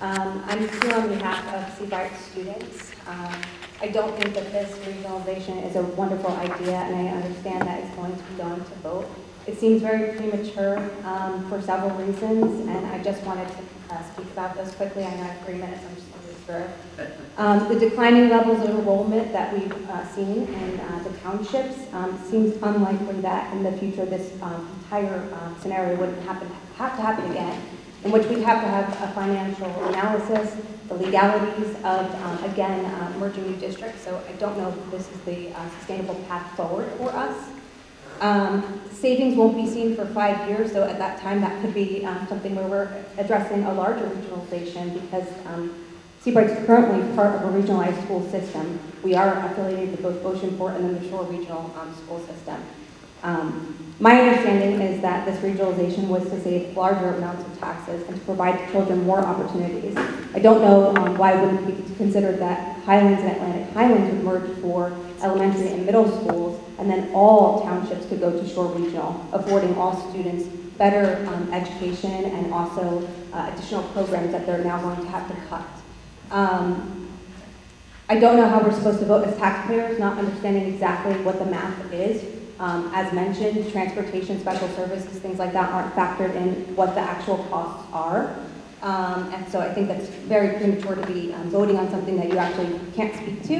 Um, 0.01 0.43
I'm 0.47 0.67
here 0.67 0.95
on 0.95 1.09
behalf 1.09 1.53
of 1.53 1.77
Seabright 1.77 2.11
students. 2.17 2.93
Um, 3.05 3.35
I 3.79 3.89
don't 3.89 4.17
think 4.17 4.33
that 4.33 4.51
this 4.51 4.75
regionalization 4.87 5.63
is 5.69 5.75
a 5.75 5.83
wonderful 5.83 6.31
idea, 6.31 6.77
and 6.77 6.95
I 6.95 7.07
understand 7.09 7.61
that 7.67 7.83
it's 7.83 7.95
going 7.95 8.17
to 8.17 8.23
be 8.23 8.35
going 8.37 8.63
to 8.63 8.75
vote. 8.81 9.07
It 9.45 9.59
seems 9.59 9.83
very 9.83 10.17
premature 10.17 10.79
um, 11.03 11.47
for 11.47 11.61
several 11.61 11.91
reasons, 11.91 12.67
and 12.67 12.87
I 12.87 13.03
just 13.03 13.21
wanted 13.21 13.49
to 13.49 13.93
uh, 13.93 14.13
speak 14.13 14.25
about 14.31 14.55
this 14.55 14.73
quickly. 14.73 15.03
I 15.03 15.15
know 15.15 15.21
I 15.21 15.25
have 15.25 15.45
three 15.45 15.59
minutes, 15.59 15.83
I'm 15.87 15.95
just 15.95 16.11
going 16.11 16.25
to 16.25 16.32
Um, 17.37 17.69
The 17.69 17.79
declining 17.79 18.29
levels 18.29 18.59
of 18.59 18.69
enrollment 18.69 19.31
that 19.31 19.53
we've 19.53 19.89
uh, 19.89 20.05
seen 20.13 20.47
in 20.47 20.79
uh, 20.79 21.03
the 21.03 21.09
townships 21.19 21.77
um, 21.93 22.19
seems 22.29 22.55
unlikely 22.61 23.21
that 23.21 23.53
in 23.53 23.63
the 23.63 23.71
future 23.71 24.05
this 24.05 24.33
um, 24.41 24.67
entire 24.83 25.23
um, 25.33 25.55
scenario 25.61 25.95
would 25.97 26.15
happen, 26.25 26.49
have 26.77 26.95
to 26.95 27.01
happen 27.01 27.31
again, 27.31 27.61
in 28.03 28.11
which 28.11 28.27
we'd 28.27 28.43
have 28.43 28.61
to 28.61 28.67
have 28.67 28.89
a 29.09 29.13
financial 29.13 29.71
analysis, 29.85 30.55
the 30.89 30.95
legalities 30.95 31.75
of, 31.83 32.13
um, 32.23 32.43
again, 32.43 32.85
uh, 32.85 33.13
merging 33.17 33.49
new 33.49 33.55
districts. 33.57 34.03
So 34.03 34.21
I 34.27 34.33
don't 34.33 34.57
know 34.57 34.69
if 34.69 34.91
this 34.91 35.09
is 35.09 35.21
the 35.21 35.49
uh, 35.55 35.69
sustainable 35.79 36.15
path 36.27 36.55
forward 36.57 36.91
for 36.97 37.09
us. 37.11 37.37
Um, 38.19 38.81
Savings 38.91 39.35
won't 39.35 39.55
be 39.55 39.67
seen 39.67 39.95
for 39.95 40.05
five 40.05 40.47
years, 40.47 40.71
so 40.71 40.83
at 40.83 40.97
that 40.97 41.19
time, 41.19 41.41
that 41.41 41.61
could 41.61 41.73
be 41.73 42.05
um, 42.05 42.25
something 42.27 42.55
where 42.55 42.67
we're 42.67 43.03
addressing 43.17 43.63
a 43.63 43.73
larger 43.73 44.05
regionalization 44.05 44.93
because 44.93 45.27
um, 45.47 45.82
Seabright's 46.23 46.65
currently 46.65 47.13
part 47.15 47.35
of 47.35 47.53
a 47.53 47.61
regionalized 47.61 48.01
school 48.05 48.23
system. 48.31 48.79
We 49.03 49.13
are 49.13 49.45
affiliated 49.45 49.91
with 49.91 50.01
both 50.03 50.23
Oceanport 50.23 50.77
and 50.77 50.95
the 50.95 51.09
Shore 51.09 51.25
Regional 51.25 51.69
um, 51.77 51.93
School 51.93 52.19
System. 52.19 52.63
Um, 53.23 53.93
My 53.99 54.21
understanding 54.21 54.79
is 54.79 55.01
that 55.01 55.25
this 55.25 55.37
regionalization 55.43 56.07
was 56.07 56.23
to 56.29 56.41
save 56.41 56.77
larger 56.77 57.09
amounts 57.15 57.43
of 57.45 57.59
taxes 57.59 58.07
and 58.07 58.17
to 58.17 58.25
provide 58.25 58.71
children 58.71 59.03
more 59.05 59.19
opportunities. 59.19 59.97
I 60.33 60.39
don't 60.39 60.61
know 60.61 60.95
um, 60.95 61.17
why 61.17 61.33
it 61.33 61.41
wouldn't 61.41 61.67
be 61.67 61.95
considered 61.95 62.39
that 62.39 62.81
Highlands 62.85 63.21
and 63.21 63.31
Atlantic 63.31 63.73
Highlands 63.73 64.13
would 64.13 64.23
merge 64.23 64.59
for 64.61 64.97
elementary 65.21 65.73
and 65.73 65.85
middle 65.85 66.07
schools, 66.07 66.57
and 66.79 66.89
then 66.89 67.11
all 67.13 67.63
townships 67.65 68.05
could 68.07 68.21
go 68.21 68.31
to 68.31 68.47
Shore 68.47 68.67
Regional, 68.67 69.27
affording 69.33 69.75
all 69.75 70.09
students 70.09 70.45
better 70.77 71.27
um, 71.27 71.51
education 71.51 72.11
and 72.11 72.53
also 72.53 73.05
uh, 73.33 73.51
additional 73.53 73.83
programs 73.91 74.31
that 74.31 74.45
they're 74.45 74.63
now 74.63 74.81
going 74.81 75.01
to 75.01 75.07
have 75.09 75.27
to 75.27 75.35
cut. 75.49 75.82
Um, 76.33 77.07
I 78.09 78.19
don't 78.19 78.37
know 78.37 78.49
how 78.49 78.59
we're 78.59 78.73
supposed 78.73 78.99
to 78.99 79.05
vote 79.05 79.25
as 79.27 79.37
taxpayers, 79.37 79.99
not 79.99 80.17
understanding 80.17 80.73
exactly 80.73 81.13
what 81.21 81.37
the 81.37 81.45
math 81.45 81.93
is. 81.93 82.23
Um, 82.59 82.91
As 82.93 83.13
mentioned, 83.13 83.71
transportation, 83.71 84.39
special 84.39 84.67
services, 84.69 85.19
things 85.19 85.37
like 85.37 85.53
that 85.53 85.69
aren't 85.69 85.93
factored 85.93 86.35
in 86.35 86.75
what 86.75 86.95
the 86.95 87.01
actual 87.01 87.37
costs 87.49 87.87
are. 87.93 88.35
Um, 88.81 89.31
And 89.33 89.47
so 89.47 89.59
I 89.59 89.71
think 89.73 89.87
that's 89.87 90.07
very 90.27 90.57
premature 90.57 90.95
to 90.95 91.05
be 91.05 91.33
um, 91.33 91.49
voting 91.51 91.77
on 91.77 91.89
something 91.91 92.17
that 92.17 92.29
you 92.29 92.37
actually 92.39 92.79
can't 92.95 93.15
speak 93.15 93.43
to. 93.43 93.57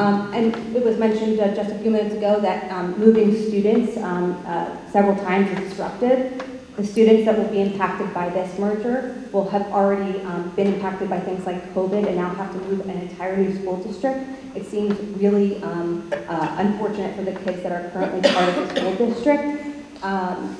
Um, 0.00 0.32
And 0.32 0.56
it 0.74 0.84
was 0.84 0.96
mentioned 0.98 1.38
uh, 1.40 1.54
just 1.54 1.70
a 1.70 1.78
few 1.78 1.90
minutes 1.90 2.14
ago 2.14 2.40
that 2.40 2.72
um, 2.72 2.98
moving 2.98 3.36
students 3.48 3.98
um, 3.98 4.32
uh, 4.46 4.76
several 4.90 5.16
times 5.16 5.50
is 5.50 5.68
disruptive. 5.68 6.57
The 6.78 6.86
students 6.86 7.24
that 7.24 7.36
will 7.36 7.48
be 7.48 7.60
impacted 7.60 8.14
by 8.14 8.28
this 8.28 8.56
merger 8.56 9.20
will 9.32 9.48
have 9.50 9.62
already 9.72 10.20
um, 10.20 10.50
been 10.50 10.74
impacted 10.74 11.10
by 11.10 11.18
things 11.18 11.44
like 11.44 11.74
COVID 11.74 12.06
and 12.06 12.14
now 12.14 12.28
have 12.36 12.52
to 12.52 12.58
move 12.68 12.88
an 12.88 12.90
entire 12.90 13.36
new 13.36 13.52
school 13.58 13.82
district. 13.82 14.24
It 14.54 14.64
seems 14.64 14.96
really 15.20 15.60
um, 15.64 16.08
uh, 16.28 16.54
unfortunate 16.58 17.16
for 17.16 17.24
the 17.24 17.32
kids 17.32 17.64
that 17.64 17.72
are 17.72 17.90
currently 17.90 18.30
part 18.30 18.48
of 18.48 18.54
the 18.54 18.80
school 18.80 18.94
district. 19.10 20.04
Um, 20.04 20.56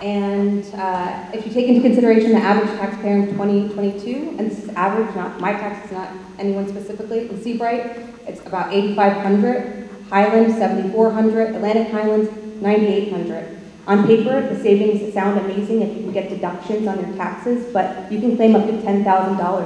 And 0.00 0.64
uh, 0.74 1.28
if 1.34 1.46
you 1.46 1.52
take 1.52 1.68
into 1.68 1.82
consideration 1.82 2.32
the 2.32 2.38
average 2.38 2.70
taxpayer 2.80 3.18
in 3.18 3.26
2022, 3.32 4.36
and 4.38 4.50
this 4.50 4.64
is 4.64 4.70
average, 4.70 5.14
not 5.14 5.38
my 5.40 5.52
taxes, 5.52 5.92
not 5.92 6.08
anyone 6.38 6.66
specifically, 6.66 7.28
in 7.28 7.40
Seabright, 7.42 7.98
it's 8.26 8.40
about 8.46 8.72
8,500, 8.72 9.90
Highland, 10.08 10.54
7,400, 10.54 11.54
Atlantic 11.54 11.92
Highlands 11.92 12.30
9,800. 12.62 13.59
On 13.90 14.06
paper, 14.06 14.40
the 14.40 14.62
savings 14.62 15.12
sound 15.12 15.36
amazing 15.40 15.82
if 15.82 15.96
you 15.96 16.04
can 16.04 16.12
get 16.12 16.28
deductions 16.28 16.86
on 16.86 17.00
your 17.00 17.16
taxes, 17.16 17.72
but 17.72 18.10
you 18.12 18.20
can 18.20 18.36
claim 18.36 18.54
up 18.54 18.64
to 18.64 18.72
$10,000 18.72 19.02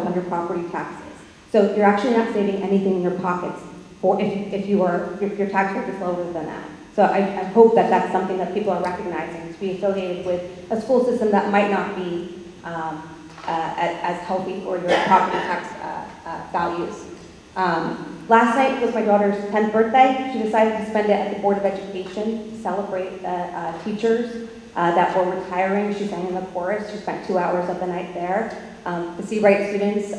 on 0.07 0.15
your 0.15 0.23
property 0.25 0.67
taxes. 0.71 1.13
So 1.53 1.77
you're 1.77 1.85
actually 1.85 2.17
not 2.17 2.33
saving 2.33 2.63
anything 2.63 2.95
in 2.97 3.03
your 3.03 3.19
pockets 3.21 3.63
for 4.01 4.19
if, 4.19 4.51
if 4.51 4.67
you 4.67 4.83
are, 4.83 5.13
if 5.21 5.39
your 5.39 5.51
tax 5.51 5.77
rate 5.77 5.95
is 5.95 6.01
lower 6.01 6.25
than 6.33 6.47
that. 6.47 6.65
So 6.97 7.03
I, 7.03 7.19
I 7.19 7.45
hope 7.53 7.75
that 7.75 7.91
that's 7.91 8.11
something 8.13 8.39
that 8.39 8.55
people 8.55 8.73
are 8.73 8.83
recognizing, 8.83 9.53
to 9.53 9.61
be 9.61 9.73
affiliated 9.73 10.25
with 10.25 10.43
a 10.71 10.81
school 10.81 11.05
system 11.05 11.31
that 11.31 11.53
might 11.53 11.71
not 11.71 11.95
be 11.95 12.47
um, 12.65 13.03
uh, 13.47 13.75
as, 13.77 14.21
healthy 14.21 14.59
for 14.63 14.79
your 14.79 14.89
property 15.05 15.37
tax 15.37 15.69
uh, 15.83 16.31
uh, 16.31 16.47
values. 16.51 17.14
Um, 17.57 18.11
Last 18.27 18.57
night 18.57 18.81
was 18.81 18.95
my 18.95 19.03
daughter's 19.03 19.37
10th 19.51 19.71
birthday. 19.71 20.31
She 20.33 20.39
decided 20.39 20.79
to 20.79 20.89
spend 20.89 21.11
it 21.11 21.13
at 21.13 21.37
the 21.37 21.43
Board 21.43 21.59
of 21.59 21.67
Education 21.67 22.51
to 22.51 22.63
celebrate 22.63 23.21
the 23.21 23.29
uh, 23.29 23.83
teachers 23.85 24.49
uh, 24.75 24.95
that 24.95 25.15
were 25.15 25.31
retiring. 25.39 25.95
She 25.95 26.07
sang 26.07 26.29
in 26.29 26.35
the 26.35 26.41
chorus. 26.41 26.91
She 26.91 26.97
spent 26.97 27.27
two 27.27 27.37
hours 27.37 27.69
of 27.69 27.81
the 27.81 27.87
night 27.87 28.15
there. 28.15 28.75
Um, 28.87 29.15
The 29.19 29.27
Seabright 29.27 29.69
students 29.69 30.15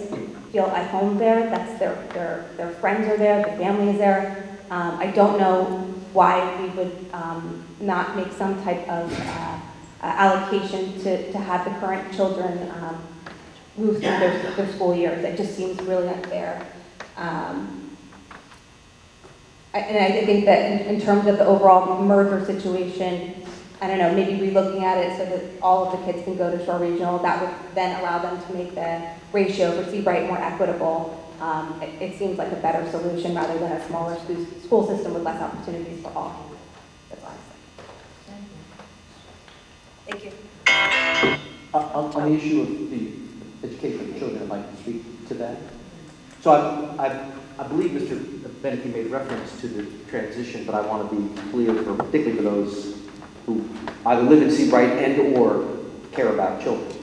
feel 0.52 0.66
at 0.66 0.88
home 0.92 1.18
there. 1.18 1.50
That's 1.50 1.80
their, 1.80 1.96
their, 2.14 2.46
their 2.58 2.70
friends 2.74 3.08
are 3.08 3.18
there, 3.18 3.42
their 3.44 3.58
family 3.58 3.94
is 3.94 3.98
there. 3.98 4.56
Um, 4.70 5.00
I 5.00 5.08
don't 5.08 5.40
know 5.40 5.64
why 6.14 6.62
we 6.62 6.70
would 6.78 7.08
um, 7.12 7.66
not 7.80 8.16
make 8.16 8.32
some 8.34 8.64
type 8.64 8.88
of 8.88 9.12
uh, 9.20 9.24
uh, 9.24 9.60
allocation 10.02 10.94
to, 11.02 11.32
to 11.32 11.38
have 11.40 11.66
the 11.66 11.72
current 11.80 12.14
children 12.14 12.70
um, 12.70 13.02
move 13.78 13.96
through 13.96 14.02
their, 14.02 14.52
their 14.56 14.74
school 14.74 14.94
years. 14.94 15.24
It 15.24 15.38
just 15.38 15.56
seems 15.56 15.82
really 15.82 16.08
unfair. 16.08 16.66
Um, 17.18 17.82
I- 19.74 19.80
And 19.80 19.98
I 20.14 20.26
think 20.26 20.46
that 20.46 20.72
in, 20.72 20.96
in 20.96 21.02
terms 21.02 21.28
of 21.28 21.38
the 21.38 21.46
overall 21.46 22.02
merger 22.02 22.46
situation, 22.46 23.34
I 23.82 23.88
don't 23.88 24.00
know, 24.00 24.14
maybe 24.14 24.40
relooking 24.48 24.84
at 24.84 24.98
it 24.98 25.18
so 25.18 25.26
that 25.26 25.62
all 25.62 25.86
of 25.88 25.92
the 26.00 26.06
kids 26.12 26.24
can 26.24 26.38
go 26.38 26.50
to 26.50 26.64
Shore 26.66 26.80
Regional, 26.80 27.20
that 27.20 27.42
would 27.42 27.76
then 27.76 28.00
allow 28.00 28.20
them 28.20 28.42
to 28.42 28.54
make 28.54 28.74
the 28.74 29.02
ratio 29.34 29.72
for 29.82 29.90
Seabright 29.92 30.28
more 30.28 30.38
equitable. 30.38 31.22
Um, 31.42 31.82
it, 31.82 32.02
it 32.02 32.18
seems 32.18 32.38
like 32.38 32.54
a 32.54 32.56
better 32.56 32.90
solution 32.90 33.36
rather 33.36 33.58
than 33.60 33.74
a 33.74 33.86
smaller 33.88 34.16
school, 34.16 34.46
school 34.64 34.88
system 34.88 35.14
with 35.14 35.24
less 35.24 35.42
opportunities 35.42 36.02
for 36.02 36.12
all. 36.16 36.52
That's 37.10 37.22
all 37.26 37.32
I 37.32 37.36
say. 38.32 38.40
Thank 40.10 40.24
you. 40.24 40.32
Uh, 41.74 41.78
On, 41.94 42.14
on 42.16 42.32
the 42.32 42.38
issue 42.38 42.62
of 42.62 42.90
the 42.90 43.68
education 43.68 44.14
of 44.14 44.18
children, 44.20 44.44
I'd 44.44 44.50
like 44.50 44.72
to 44.78 44.82
speak 44.82 45.28
to 45.28 45.34
that. 45.34 45.58
So 46.46 46.52
I, 46.52 47.08
I, 47.08 47.32
I 47.58 47.68
believe 47.68 48.00
Mr. 48.00 48.20
Benecke 48.62 48.94
made 48.94 49.08
reference 49.08 49.60
to 49.62 49.68
the 49.68 49.84
transition, 50.12 50.64
but 50.64 50.76
I 50.76 50.82
want 50.82 51.10
to 51.10 51.16
be 51.16 51.42
clear, 51.50 51.74
for 51.82 51.96
particularly 51.96 52.38
for 52.38 52.44
those 52.44 53.02
who 53.48 53.68
either 54.06 54.22
live 54.22 54.44
in 54.44 54.52
Seabright 54.52 54.92
and/or 54.92 55.68
care 56.12 56.32
about 56.32 56.62
children. 56.62 57.02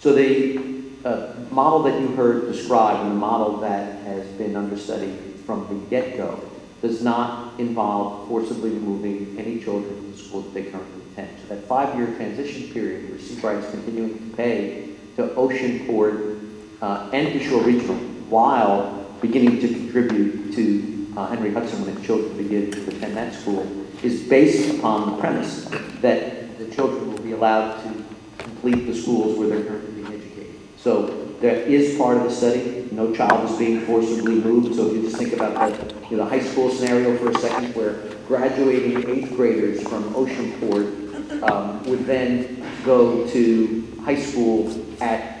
So 0.00 0.12
the 0.12 0.82
uh, 1.04 1.32
model 1.52 1.84
that 1.84 2.00
you 2.00 2.08
heard 2.08 2.50
described, 2.50 3.02
and 3.02 3.12
the 3.12 3.14
model 3.14 3.58
that 3.58 4.02
has 4.02 4.26
been 4.32 4.56
under 4.56 4.76
study 4.76 5.16
from 5.46 5.68
the 5.68 5.88
get-go, 5.88 6.42
does 6.80 7.04
not 7.04 7.60
involve 7.60 8.26
forcibly 8.26 8.70
removing 8.70 9.38
any 9.38 9.62
children 9.62 9.94
from 9.94 10.10
the 10.10 10.18
school 10.18 10.40
that 10.40 10.54
they 10.54 10.64
currently 10.64 11.02
attend. 11.12 11.38
So 11.42 11.54
that 11.54 11.68
five-year 11.68 12.16
transition 12.16 12.72
period 12.72 13.10
where 13.10 13.20
Seabright 13.20 13.58
is 13.58 13.70
continuing 13.70 14.18
to 14.18 14.36
pay 14.36 14.96
to 15.14 15.28
Oceanport 15.36 16.40
uh, 16.80 17.10
and 17.12 17.32
to 17.32 17.48
Shore 17.48 17.62
Regional 17.62 18.11
while 18.32 19.06
beginning 19.20 19.60
to 19.60 19.68
contribute 19.68 20.54
to 20.54 21.06
uh, 21.18 21.26
Henry 21.26 21.52
Hudson 21.52 21.84
when 21.84 21.94
its 21.94 22.06
children 22.06 22.34
begin 22.38 22.70
to 22.70 22.88
attend 22.88 23.14
that 23.14 23.34
school 23.34 23.70
is 24.02 24.22
based 24.22 24.78
upon 24.78 25.10
the 25.10 25.16
premise 25.18 25.66
that 26.00 26.58
the 26.58 26.66
children 26.74 27.12
will 27.12 27.22
be 27.22 27.32
allowed 27.32 27.82
to 27.82 28.04
complete 28.38 28.86
the 28.86 28.94
schools 28.94 29.38
where 29.38 29.48
they're 29.48 29.64
currently 29.64 30.02
being 30.02 30.18
educated. 30.18 30.58
So 30.78 31.26
that 31.42 31.68
is 31.68 31.98
part 31.98 32.16
of 32.16 32.24
the 32.24 32.30
study. 32.30 32.88
No 32.90 33.14
child 33.14 33.50
is 33.50 33.58
being 33.58 33.82
forcibly 33.82 34.36
moved. 34.36 34.76
So 34.76 34.86
if 34.88 34.96
you 34.96 35.02
just 35.02 35.18
think 35.18 35.34
about 35.34 35.54
the, 35.54 35.94
you 36.08 36.16
know, 36.16 36.24
the 36.24 36.30
high 36.30 36.40
school 36.40 36.70
scenario 36.70 37.16
for 37.18 37.30
a 37.30 37.38
second, 37.38 37.74
where 37.74 37.92
graduating 38.26 39.10
eighth 39.10 39.36
graders 39.36 39.82
from 39.82 40.04
Oceanport 40.14 41.42
um, 41.50 41.82
would 41.84 42.06
then 42.06 42.64
go 42.82 43.28
to 43.28 44.00
high 44.04 44.20
school 44.20 44.72
at 45.02 45.32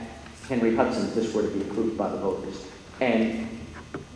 Henry 0.46 0.76
Hudson 0.76 1.08
if 1.08 1.14
this 1.14 1.32
were 1.32 1.42
to 1.42 1.48
be 1.48 1.62
approved 1.62 1.96
by 1.96 2.10
the 2.10 2.18
voters. 2.18 2.61
And 3.02 3.48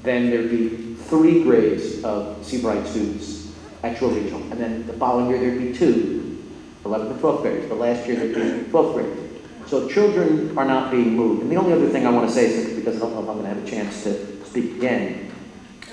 then 0.04 0.30
there'd 0.30 0.48
be 0.48 0.94
three 0.94 1.42
grades 1.42 2.04
of 2.04 2.44
Seabright 2.46 2.86
students 2.86 3.52
at 3.82 3.98
Shore 3.98 4.12
Regional. 4.12 4.40
And 4.52 4.60
then 4.60 4.86
the 4.86 4.92
following 4.92 5.28
year, 5.28 5.40
there'd 5.40 5.58
be 5.58 5.76
two, 5.76 6.40
11th 6.84 7.10
and 7.10 7.20
12th 7.20 7.42
graders. 7.42 7.68
But 7.68 7.78
last 7.78 8.06
year, 8.06 8.16
there'd 8.16 8.34
be 8.34 8.70
12th 8.70 8.94
graders. 8.94 9.18
So 9.66 9.88
children 9.88 10.56
are 10.56 10.64
not 10.64 10.92
being 10.92 11.16
moved. 11.16 11.42
And 11.42 11.50
the 11.50 11.56
only 11.56 11.72
other 11.72 11.88
thing 11.88 12.06
I 12.06 12.10
want 12.10 12.28
to 12.28 12.32
say, 12.34 12.48
simply 12.48 12.76
because 12.76 12.96
I 12.96 13.00
don't 13.00 13.14
know 13.14 13.22
if 13.22 13.28
I'm 13.28 13.38
going 13.38 13.48
to 13.48 13.54
have 13.54 13.64
a 13.64 13.68
chance 13.68 14.04
to 14.04 14.44
speak 14.44 14.76
again, 14.76 15.32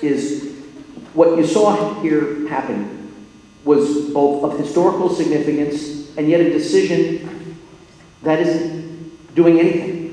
is 0.00 0.54
what 1.14 1.36
you 1.36 1.44
saw 1.44 2.00
here 2.00 2.48
happen 2.48 3.12
was 3.64 4.10
both 4.10 4.44
of 4.44 4.56
historical 4.56 5.08
significance 5.08 6.16
and 6.16 6.28
yet 6.28 6.40
a 6.40 6.50
decision 6.50 7.58
that 8.22 8.38
isn't 8.38 9.34
doing 9.34 9.58
anything. 9.58 10.03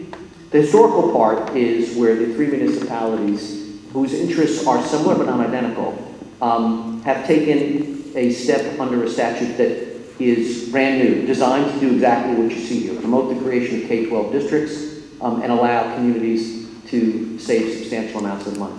The 0.51 0.61
historical 0.61 1.13
part 1.13 1.55
is 1.55 1.95
where 1.95 2.13
the 2.13 2.33
three 2.33 2.47
municipalities, 2.47 3.79
whose 3.93 4.13
interests 4.13 4.67
are 4.67 4.83
similar 4.83 5.15
but 5.15 5.27
not 5.27 5.39
identical, 5.39 6.13
um, 6.41 7.01
have 7.03 7.25
taken 7.25 8.11
a 8.15 8.33
step 8.33 8.77
under 8.77 9.01
a 9.05 9.09
statute 9.09 9.55
that 9.55 10.21
is 10.21 10.69
brand 10.69 11.01
new, 11.01 11.25
designed 11.25 11.71
to 11.73 11.79
do 11.79 11.93
exactly 11.93 12.35
what 12.35 12.53
you 12.53 12.59
see 12.59 12.81
here, 12.81 12.99
promote 12.99 13.33
the 13.33 13.41
creation 13.41 13.81
of 13.81 13.87
K-12 13.87 14.31
districts 14.33 15.21
um, 15.21 15.41
and 15.41 15.53
allow 15.53 15.95
communities 15.95 16.69
to 16.87 17.39
save 17.39 17.77
substantial 17.77 18.19
amounts 18.19 18.45
of 18.45 18.57
money. 18.57 18.77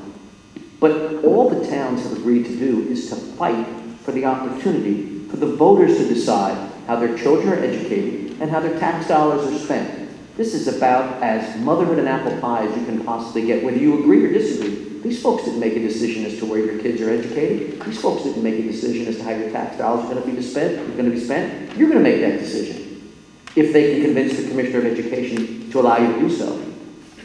But 0.78 1.24
all 1.24 1.48
the 1.48 1.66
towns 1.70 2.02
have 2.02 2.12
agreed 2.12 2.44
to 2.44 2.56
do 2.58 2.82
is 2.90 3.08
to 3.08 3.16
fight 3.16 3.66
for 4.02 4.12
the 4.12 4.26
opportunity 4.26 5.26
for 5.28 5.36
the 5.36 5.56
voters 5.56 5.96
to 5.96 6.06
decide 6.06 6.70
how 6.86 6.96
their 6.96 7.16
children 7.16 7.48
are 7.48 7.64
educated 7.64 8.42
and 8.42 8.50
how 8.50 8.60
their 8.60 8.78
tax 8.78 9.08
dollars 9.08 9.50
are 9.50 9.58
spent. 9.58 10.01
This 10.36 10.54
is 10.54 10.66
about 10.66 11.22
as 11.22 11.60
motherhood 11.60 11.98
and 11.98 12.08
apple 12.08 12.38
pie 12.40 12.66
as 12.66 12.76
you 12.76 12.86
can 12.86 13.04
possibly 13.04 13.44
get, 13.44 13.62
whether 13.62 13.76
you 13.76 14.00
agree 14.00 14.24
or 14.24 14.32
disagree. 14.32 15.00
These 15.00 15.20
folks 15.20 15.44
didn't 15.44 15.60
make 15.60 15.74
a 15.74 15.80
decision 15.80 16.24
as 16.24 16.38
to 16.38 16.46
where 16.46 16.58
your 16.58 16.80
kids 16.80 17.02
are 17.02 17.10
educated. 17.10 17.82
These 17.82 18.00
folks 18.00 18.22
didn't 18.22 18.42
make 18.42 18.54
a 18.54 18.62
decision 18.62 19.06
as 19.08 19.16
to 19.16 19.24
how 19.24 19.30
your 19.30 19.50
tax 19.50 19.76
dollars 19.76 20.06
are 20.06 20.14
going 20.14 20.24
to 20.24 20.32
be 20.32 20.42
spent. 20.42 20.78
Are 20.78 20.92
going 20.92 21.04
to 21.04 21.10
be 21.10 21.20
spent. 21.20 21.76
You're 21.76 21.88
going 21.88 22.02
to 22.02 22.08
make 22.08 22.22
that 22.22 22.38
decision 22.38 23.12
if 23.56 23.74
they 23.74 23.92
can 23.92 24.04
convince 24.04 24.36
the 24.38 24.48
Commissioner 24.48 24.78
of 24.78 24.86
Education 24.86 25.70
to 25.70 25.80
allow 25.80 25.98
you 25.98 26.14
to 26.14 26.20
do 26.20 26.30
so. 26.30 26.58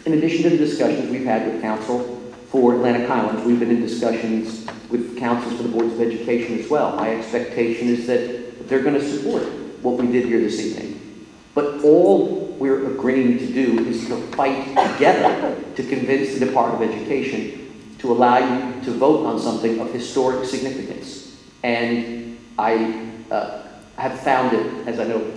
In 0.06 0.14
addition 0.14 0.44
to 0.44 0.50
the 0.50 0.58
discussions 0.58 1.10
we've 1.10 1.24
had 1.24 1.48
with 1.48 1.62
council 1.62 2.34
for 2.50 2.76
Atlantic 2.76 3.08
Highlands, 3.08 3.46
we've 3.46 3.60
been 3.60 3.72
in 3.72 3.82
discussions 3.82 4.66
with 4.90 5.18
councils 5.18 5.56
for 5.56 5.64
the 5.64 5.70
boards 5.70 5.94
of 5.94 6.02
education 6.02 6.60
as 6.60 6.70
well. 6.70 6.96
My 6.96 7.16
expectation 7.16 7.88
is 7.88 8.08
that 8.08 8.68
they're 8.68 8.84
going 8.84 9.00
to 9.00 9.08
support 9.08 9.44
what 9.82 9.98
we 9.98 10.12
did 10.12 10.26
here 10.26 10.40
this 10.40 10.60
evening. 10.60 10.97
But 11.58 11.84
all 11.84 12.56
we're 12.60 12.86
agreeing 12.86 13.40
to 13.40 13.48
do 13.48 13.84
is 13.88 14.06
to 14.10 14.16
fight 14.34 14.68
together 14.68 15.60
to 15.76 15.82
convince 15.82 16.38
the 16.38 16.46
Department 16.46 16.84
of 16.84 16.96
Education 16.96 17.96
to 17.98 18.12
allow 18.12 18.38
you 18.38 18.80
to 18.84 18.92
vote 18.92 19.26
on 19.26 19.40
something 19.40 19.80
of 19.80 19.92
historic 19.92 20.48
significance. 20.48 21.36
And 21.64 22.38
I 22.60 23.10
uh, 23.32 23.64
have 23.96 24.20
found 24.20 24.56
it, 24.56 24.88
as 24.88 25.00
I 25.00 25.06
know 25.06 25.34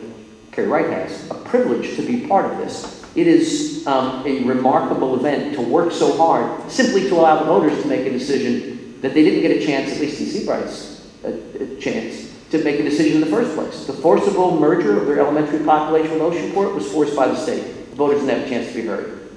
Kerry 0.53 0.69
Wright 0.69 0.91
has, 0.91 1.31
a 1.31 1.37
privilege 1.37 1.97
to 1.97 2.03
be 2.03 2.27
part 2.27 2.53
of 2.53 2.59
this. 2.59 3.03
It 3.17 3.27
is 3.27 3.87
um, 3.87 4.23
a 4.27 4.45
remarkable 4.45 5.15
event 5.15 5.55
to 5.55 5.63
work 5.63 5.91
so 5.91 6.15
hard 6.19 6.71
simply 6.71 7.09
to 7.09 7.15
allow 7.15 7.45
voters 7.45 7.81
to 7.81 7.89
make 7.89 8.05
a 8.07 8.11
decision 8.11 9.01
that 9.01 9.15
they 9.15 9.25
didn't 9.25 9.41
get 9.41 9.53
a 9.53 9.65
chance, 9.65 9.91
at 9.91 9.99
least 9.99 10.21
in 10.21 10.27
Seabright's 10.27 11.03
uh, 11.25 11.29
uh, 11.29 11.81
chance, 11.81 12.30
to 12.51 12.65
make 12.65 12.81
a 12.81 12.83
decision 12.83 13.17
in 13.17 13.21
the 13.21 13.35
first 13.35 13.55
place. 13.55 13.87
The 13.87 13.93
forcible 13.93 14.59
merger 14.59 14.99
of 14.99 15.07
their 15.07 15.21
elementary 15.21 15.65
population 15.65 16.13
with 16.13 16.23
Oceanport 16.23 16.75
was 16.75 16.91
forced 16.91 17.15
by 17.15 17.29
the 17.29 17.37
state. 17.37 17.91
The 17.91 17.97
voters 17.97 18.21
didn't 18.21 18.39
have 18.39 18.47
a 18.47 18.51
chance 18.51 18.69
to 18.69 18.75
be 18.75 18.87
heard. 18.87 19.31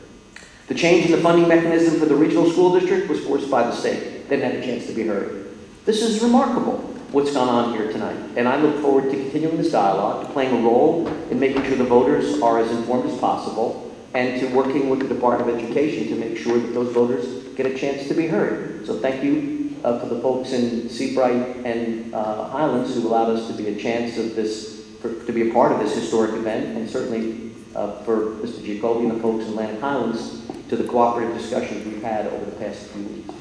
The 0.67 0.76
change 0.76 1.06
in 1.06 1.12
the 1.12 1.19
funding 1.19 1.47
mechanism 1.47 1.99
for 1.99 2.06
the 2.06 2.15
regional 2.15 2.49
school 2.49 2.80
district 2.80 3.10
was 3.10 3.23
forced 3.23 3.52
by 3.52 3.63
the 3.63 3.76
state. 3.76 4.30
They 4.30 4.38
didn't 4.38 4.54
have 4.54 4.63
a 4.63 4.65
chance 4.65 4.88
to 4.88 4.93
be 4.93 5.06
heard. 5.06 5.56
This 5.86 6.02
is 6.02 6.23
remarkable, 6.23 6.78
what's 7.12 7.34
gone 7.34 7.49
on 7.49 7.73
here 7.73 7.91
tonight. 7.91 8.17
And 8.38 8.47
I 8.47 8.56
look 8.56 8.82
forward 8.82 9.12
to 9.12 9.17
continuing 9.17 9.58
this 9.58 9.71
dialogue, 9.71 10.26
to 10.26 10.34
playing 10.34 10.54
a 10.58 10.67
role 10.67 11.08
in 11.30 11.39
making 11.39 11.63
sure 11.65 11.76
the 11.76 11.84
voters 11.84 12.41
are 12.41 12.60
as 12.60 12.71
informed 12.71 13.10
as 13.10 13.17
possible, 13.19 13.93
and 14.13 14.39
to 14.39 14.47
working 14.56 14.89
with 14.89 14.99
the 14.99 15.13
Department 15.13 15.49
of 15.49 15.60
Education 15.60 16.08
to 16.08 16.15
make 16.15 16.38
sure 16.38 16.58
that 16.58 16.73
those 16.73 16.93
voters 16.93 17.43
get 17.56 17.65
a 17.65 17.78
chance 17.78 18.08
to 18.08 18.13
be 18.13 18.28
heard. 18.28 18.86
So 18.86 18.99
thank 18.99 19.23
you 19.23 19.62
uh, 19.83 19.99
for 19.99 20.05
the 20.07 20.19
folks 20.21 20.53
in 20.53 20.89
Seabright 20.89 21.57
and 21.65 22.13
uh, 22.13 22.47
Highlands 22.49 22.95
who 22.95 23.07
allowed 23.07 23.29
us 23.31 23.47
to 23.47 23.53
be 23.53 23.67
a 23.69 23.75
chance 23.79 24.17
of 24.17 24.35
this 24.35 24.85
for- 25.01 25.13
to 25.25 25.31
be 25.33 25.49
a 25.49 25.53
part 25.53 25.71
of 25.71 25.79
this 25.79 25.93
historic 25.95 26.33
event, 26.33 26.77
and 26.77 26.89
certainly 26.89 27.51
uh, 27.75 28.01
for 28.03 28.31
Mr. 28.41 28.61
Giacobbe 28.63 29.01
and 29.01 29.11
the 29.11 29.19
folks 29.21 29.43
in 29.45 29.51
Atlantic 29.51 29.81
Highlands 29.81 30.47
to 30.69 30.75
the 30.77 30.85
cooperative 30.85 31.37
discussions 31.37 31.85
we've 31.85 32.01
had 32.01 32.27
over 32.27 32.45
the 32.45 32.51
past 32.57 32.87
few 32.87 33.03
weeks. 33.03 33.33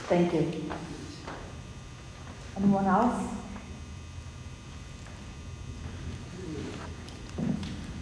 Thank 0.00 0.34
you. 0.34 0.70
Anyone 2.56 2.84
else? 2.86 3.30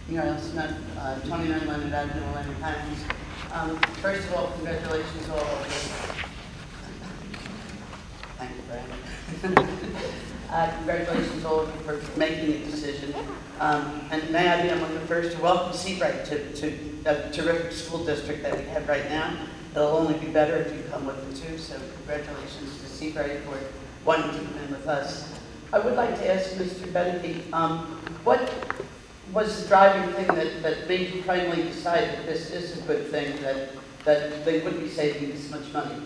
Muriel 0.09 0.37
Smith, 0.37 0.75
uh, 0.99 1.19
29 1.21 1.67
Leonard 1.67 1.93
Avenue, 1.93 2.25
Atlantic 2.27 2.57
Highlands. 2.57 3.03
Um, 3.53 3.77
First 4.01 4.27
of 4.27 4.35
all, 4.35 4.47
congratulations 4.51 5.29
all 5.29 5.37
of 5.39 6.17
you. 6.17 6.22
Thank 8.43 8.55
you, 8.57 8.63
Brian. 9.55 9.69
Uh, 10.53 10.71
Congratulations 10.77 11.43
all 11.45 11.61
of 11.61 11.73
you 11.73 11.81
for 11.81 11.99
making 12.19 12.53
a 12.53 12.65
decision. 12.69 13.11
Um, 13.59 14.01
And 14.11 14.29
may 14.29 14.47
I 14.47 14.61
be 14.61 14.69
among 14.69 14.93
the 14.93 14.99
first 14.99 15.35
to 15.35 15.41
welcome 15.41 15.73
Seabright 15.73 16.25
to 16.25 16.53
to 16.53 16.67
a 17.07 17.31
terrific 17.31 17.71
school 17.71 18.05
district 18.05 18.43
that 18.43 18.55
we 18.55 18.63
have 18.65 18.87
right 18.87 19.09
now. 19.09 19.33
It'll 19.71 19.97
only 19.97 20.13
be 20.13 20.27
better 20.27 20.57
if 20.57 20.71
you 20.71 20.83
come 20.91 21.07
with 21.07 21.17
it 21.17 21.41
too, 21.41 21.57
so 21.57 21.73
congratulations 21.97 22.77
to 22.81 22.85
Seabright 22.85 23.41
for 23.45 23.57
wanting 24.05 24.29
to 24.29 24.45
come 24.45 24.57
in 24.63 24.69
with 24.69 24.87
us. 24.87 25.33
I 25.71 25.79
would 25.79 25.95
like 25.95 26.19
to 26.19 26.31
ask 26.31 26.51
Mr. 26.51 26.85
Benecke, 26.93 27.51
um, 27.51 27.97
what 28.23 28.53
was 29.33 29.63
the 29.63 29.67
driving 29.69 30.13
thing 30.13 30.27
that, 30.35 30.61
that 30.61 30.87
made 30.87 31.15
you 31.15 31.23
finally 31.23 31.63
decide 31.63 32.09
that 32.09 32.27
this 32.27 32.51
is 32.51 32.77
a 32.77 32.81
good 32.83 33.07
thing, 33.09 33.41
that, 33.41 33.69
that 34.05 34.45
they 34.45 34.61
would 34.61 34.79
be 34.79 34.87
saving 34.87 35.31
this 35.31 35.49
much 35.49 35.73
money? 35.73 35.97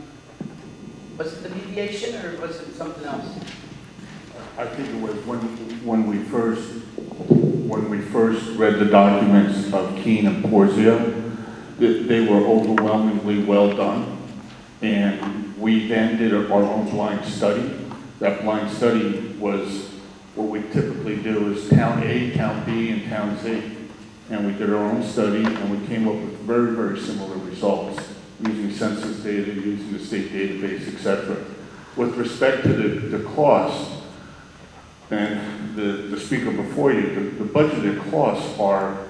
Was 1.17 1.33
it 1.33 1.43
the 1.43 1.49
mediation 1.49 2.15
or 2.23 2.39
was 2.39 2.61
it 2.61 2.75
something 2.75 3.03
else? 3.03 3.25
I 4.55 4.65
think 4.65 4.89
it 4.89 5.01
was 5.01 5.15
when, 5.25 5.39
when 5.83 6.05
we 6.05 6.19
first, 6.19 6.69
when 7.27 7.89
we 7.89 8.01
first 8.01 8.55
read 8.57 8.77
the 8.77 8.85
documents 8.85 9.73
of 9.73 9.95
Kean 9.97 10.27
and 10.27 10.45
Porzio, 10.45 11.35
that 11.79 12.07
they 12.07 12.27
were 12.27 12.45
overwhelmingly 12.45 13.43
well 13.43 13.75
done. 13.75 14.17
And 14.83 15.57
we 15.57 15.87
then 15.87 16.17
did 16.17 16.35
our 16.35 16.63
own 16.63 16.89
blind 16.89 17.25
study. 17.25 17.79
That 18.19 18.43
blind 18.43 18.71
study 18.71 19.35
was, 19.39 19.89
what 20.35 20.49
we 20.49 20.61
typically 20.71 21.17
do 21.17 21.51
is 21.51 21.67
town 21.67 22.03
A, 22.03 22.31
town 22.35 22.63
B, 22.63 22.91
and 22.91 23.09
town 23.09 23.37
Z. 23.39 23.63
And 24.29 24.45
we 24.45 24.53
did 24.53 24.69
our 24.69 24.83
own 24.83 25.03
study, 25.03 25.43
and 25.43 25.81
we 25.81 25.87
came 25.87 26.07
up 26.07 26.13
with 26.13 26.37
very, 26.41 26.75
very 26.75 26.99
similar 26.99 27.37
results, 27.37 28.06
using 28.39 28.71
census 28.71 29.23
data, 29.23 29.51
using 29.51 29.93
the 29.93 29.99
state 29.99 30.31
database, 30.31 30.93
et 30.93 30.99
cetera. 30.99 31.37
With 31.95 32.15
respect 32.15 32.63
to 32.63 32.73
the, 32.73 33.17
the 33.17 33.23
cost, 33.29 33.93
and 35.09 35.75
the, 35.75 35.81
the 35.83 36.19
speaker 36.19 36.51
before 36.51 36.91
you, 36.91 37.15
the, 37.15 37.43
the 37.43 37.49
budgeted 37.49 38.11
costs 38.11 38.59
are, 38.59 39.05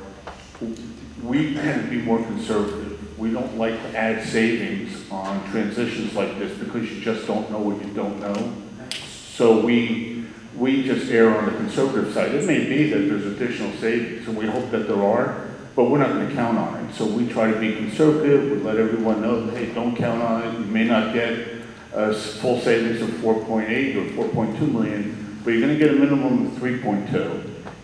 we 1.23 1.55
tend 1.55 1.83
to 1.83 1.89
be 1.89 2.01
more 2.03 2.19
conservative. 2.19 3.17
We 3.17 3.31
don't 3.31 3.57
like 3.57 3.73
to 3.73 3.97
add 3.97 4.23
savings 4.23 5.09
on 5.09 5.43
transitions 5.49 6.13
like 6.13 6.37
this 6.37 6.55
because 6.57 6.91
you 6.91 7.01
just 7.01 7.25
don't 7.25 7.49
know 7.49 7.57
what 7.57 7.83
you 7.83 7.91
don't 7.93 8.19
know. 8.19 8.53
So 8.99 9.59
we, 9.59 10.25
we 10.55 10.83
just 10.83 11.09
err 11.11 11.35
on 11.35 11.45
the 11.45 11.51
conservative 11.51 12.13
side. 12.13 12.35
It 12.35 12.45
may 12.45 12.65
be 12.65 12.91
that 12.91 12.99
there's 12.99 13.25
additional 13.25 13.73
savings, 13.73 14.27
and 14.27 14.37
we 14.37 14.45
hope 14.45 14.69
that 14.69 14.87
there 14.87 15.03
are, 15.03 15.46
but 15.77 15.91
we're 15.91 15.99
not 15.99 16.09
gonna 16.09 16.33
count 16.33 16.57
on 16.57 16.83
it. 16.83 16.93
So 16.95 17.05
we 17.05 17.29
try 17.29 17.51
to 17.51 17.59
be 17.59 17.75
conservative, 17.75 18.51
we 18.51 18.57
let 18.57 18.77
everyone 18.77 19.21
know, 19.21 19.45
hey, 19.51 19.71
don't 19.73 19.95
count 19.95 20.23
on 20.23 20.41
it. 20.41 20.53
You 20.59 20.65
may 20.65 20.85
not 20.85 21.13
get 21.13 21.49
a 21.93 22.13
full 22.13 22.59
savings 22.59 22.99
of 22.99 23.15
four 23.17 23.35
point 23.45 23.69
eight 23.69 23.95
or 23.95 24.09
four 24.13 24.27
point 24.29 24.57
two 24.57 24.65
million, 24.65 25.39
but 25.43 25.51
you're 25.51 25.61
gonna 25.61 25.77
get 25.77 25.91
a 25.91 25.93
minimum 25.93 26.47
of 26.47 26.57
three 26.57 26.81
point 26.81 27.11
two. 27.11 27.43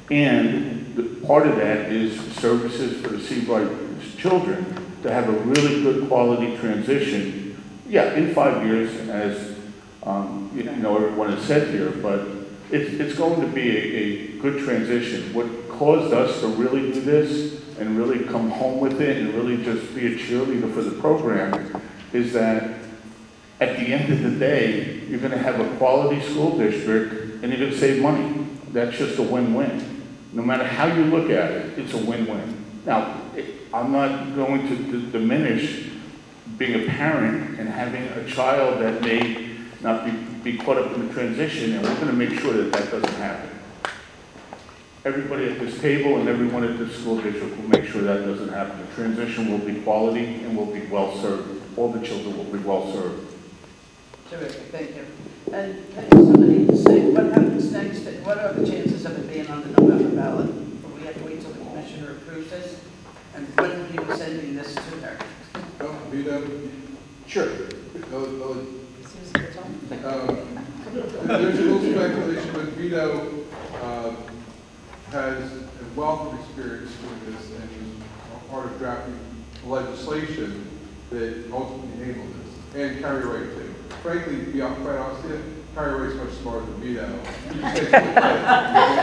And 0.10 0.96
the, 0.96 1.04
part 1.26 1.46
of 1.46 1.56
that 1.58 1.92
is 1.92 2.20
services 2.34 3.00
for 3.00 3.10
the 3.10 3.20
Seabright 3.20 3.70
children 4.18 4.66
to 5.04 5.12
have 5.12 5.30
a 5.30 5.32
really 5.32 5.84
good 5.84 6.08
quality 6.08 6.58
transition. 6.58 7.62
Yeah, 7.88 8.14
in 8.14 8.34
five 8.34 8.66
years, 8.66 9.08
as, 9.08 9.56
um, 10.02 10.50
you 10.56 10.64
know, 10.64 10.96
everyone 10.96 11.32
has 11.32 11.44
said 11.44 11.70
here, 11.70 11.92
but 11.92 12.22
it's, 12.72 12.92
it's 12.94 13.16
going 13.16 13.40
to 13.42 13.48
be 13.48 13.70
a, 13.70 13.82
a 13.82 14.28
good 14.40 14.64
transition. 14.64 15.34
What 15.34 15.70
caused 15.70 16.14
us 16.14 16.40
to 16.40 16.48
really 16.48 16.92
do 16.92 17.02
this 17.02 17.63
and 17.80 17.98
really 17.98 18.26
come 18.26 18.50
home 18.50 18.80
with 18.80 19.02
it 19.02 19.18
and 19.18 19.34
really 19.34 19.64
just 19.64 19.94
be 19.96 20.08
a 20.14 20.18
cheerleader 20.18 20.74
for 20.74 20.82
the 20.82 21.00
program 21.02 21.82
is 22.14 22.34
that 22.34 22.80
at 23.60 23.78
the 23.78 23.94
end 23.94 24.12
of 24.12 24.22
the 24.24 24.38
day, 24.40 25.00
you're 25.08 25.20
gonna 25.20 25.38
have 25.38 25.60
a 25.60 25.78
quality 25.78 26.22
school 26.22 26.58
district 26.58 27.44
and 27.44 27.52
you're 27.52 27.60
gonna 27.68 27.78
save 27.78 28.02
money. 28.02 28.48
That's 28.72 28.98
just 28.98 29.20
a 29.20 29.24
win-win. 29.24 30.02
No 30.34 30.42
matter 30.42 30.64
how 30.64 30.88
you 30.88 31.06
look 31.06 31.30
at 31.30 31.52
it, 31.52 31.80
it's 31.80 31.94
a 31.94 31.98
win-win. 31.98 32.66
Now, 32.86 33.22
I'm 33.74 33.92
not 33.92 34.36
going 34.36 34.68
to 34.68 34.76
d- 34.76 35.12
diminish 35.12 35.90
being 36.58 36.84
a 36.84 36.92
parent 36.92 37.60
and 37.60 37.70
having 37.70 38.04
a 38.04 38.26
child 38.28 38.82
that 38.82 39.02
may 39.02 39.50
not 39.82 40.06
be, 40.06 40.12
be 40.52 40.58
caught 40.58 40.78
up 40.78 40.94
in 40.94 41.08
the 41.08 41.14
transition, 41.14 41.74
and 41.74 41.84
we're 41.84 42.00
gonna 42.00 42.14
make 42.14 42.40
sure 42.40 42.54
that 42.54 42.72
that 42.72 42.92
doesn't 42.92 43.16
happen. 43.16 43.50
Everybody 45.06 45.50
at 45.50 45.60
this 45.60 45.82
table 45.82 46.18
and 46.18 46.30
everyone 46.30 46.64
at 46.64 46.78
this 46.80 46.98
school 46.98 47.20
district 47.20 47.58
will 47.58 47.68
make 47.68 47.84
sure 47.90 48.04
that 48.04 48.26
doesn't 48.26 48.48
happen. 48.48 48.80
The 48.80 48.96
transition 48.96 49.52
will 49.52 49.58
be 49.58 49.82
quality 49.82 50.24
and 50.46 50.56
will 50.56 50.68
be 50.68 50.86
well-served. 50.86 51.62
All 51.78 51.92
the 51.92 52.00
children 52.06 52.38
will 52.38 52.46
be 52.46 52.60
well-served. 52.60 53.28
Terrific, 54.30 54.62
thank 54.72 54.96
you. 54.96 55.06
And 55.52 55.94
can 55.94 56.10
somebody 56.10 56.68
say 56.78 57.10
what 57.10 57.26
happens 57.26 57.70
next? 57.74 58.00
What 58.26 58.38
are 58.38 58.54
the 58.54 58.66
chances 58.66 59.06
of 59.06 59.20
it 59.20 59.30
being 59.30 59.48
on 59.48 59.62
the 59.64 59.82
November 59.82 60.16
ballot? 60.16 60.50
Or 60.50 60.90
we 60.98 61.06
have 61.06 61.18
to 61.18 61.24
wait 61.26 61.42
till 61.42 61.52
the 61.52 61.60
commissioner 61.66 62.12
approves 62.12 62.50
this? 62.50 62.80
And 63.36 63.46
when 63.60 63.72
will 63.72 63.92
you 63.94 64.02
be 64.10 64.16
sending 64.16 64.56
this 64.56 64.74
to 64.74 64.82
her? 64.82 65.18
Oh, 65.82 65.98
Vito, 66.12 66.48
Sure. 67.28 67.50
oh, 68.14 68.16
oh, 68.16 68.52
um, 70.06 70.66
there's 70.94 71.60
a 71.60 71.62
little 71.62 71.82
speculation, 71.82 72.54
but 72.54 72.66
Vito, 72.74 73.44
uh, 73.82 74.16
has 75.14 75.52
a 75.54 75.56
wealth 75.96 76.34
of 76.34 76.40
experience 76.40 76.92
doing 76.96 77.20
this 77.36 77.46
and 77.52 77.70
was 77.70 78.06
a 78.36 78.38
part 78.50 78.66
of 78.66 78.78
drafting 78.80 79.20
legislation 79.64 80.68
that 81.12 81.46
ultimately 81.54 81.94
enabled 82.04 82.34
this, 82.74 82.82
and 82.82 83.00
Carrie 83.00 83.26
Wright 83.26 83.50
too. 83.56 83.70
Frankly, 84.02 84.38
to 84.38 84.46
be 84.52 84.60
quite 84.60 84.98
honest 84.98 85.22
with 85.24 85.34
you, 85.34 85.40
Carrie 85.76 85.96
Wright's 86.08 86.18
much 86.18 86.34
smarter 86.42 86.66
than 86.66 86.82
Vito. 86.82 87.06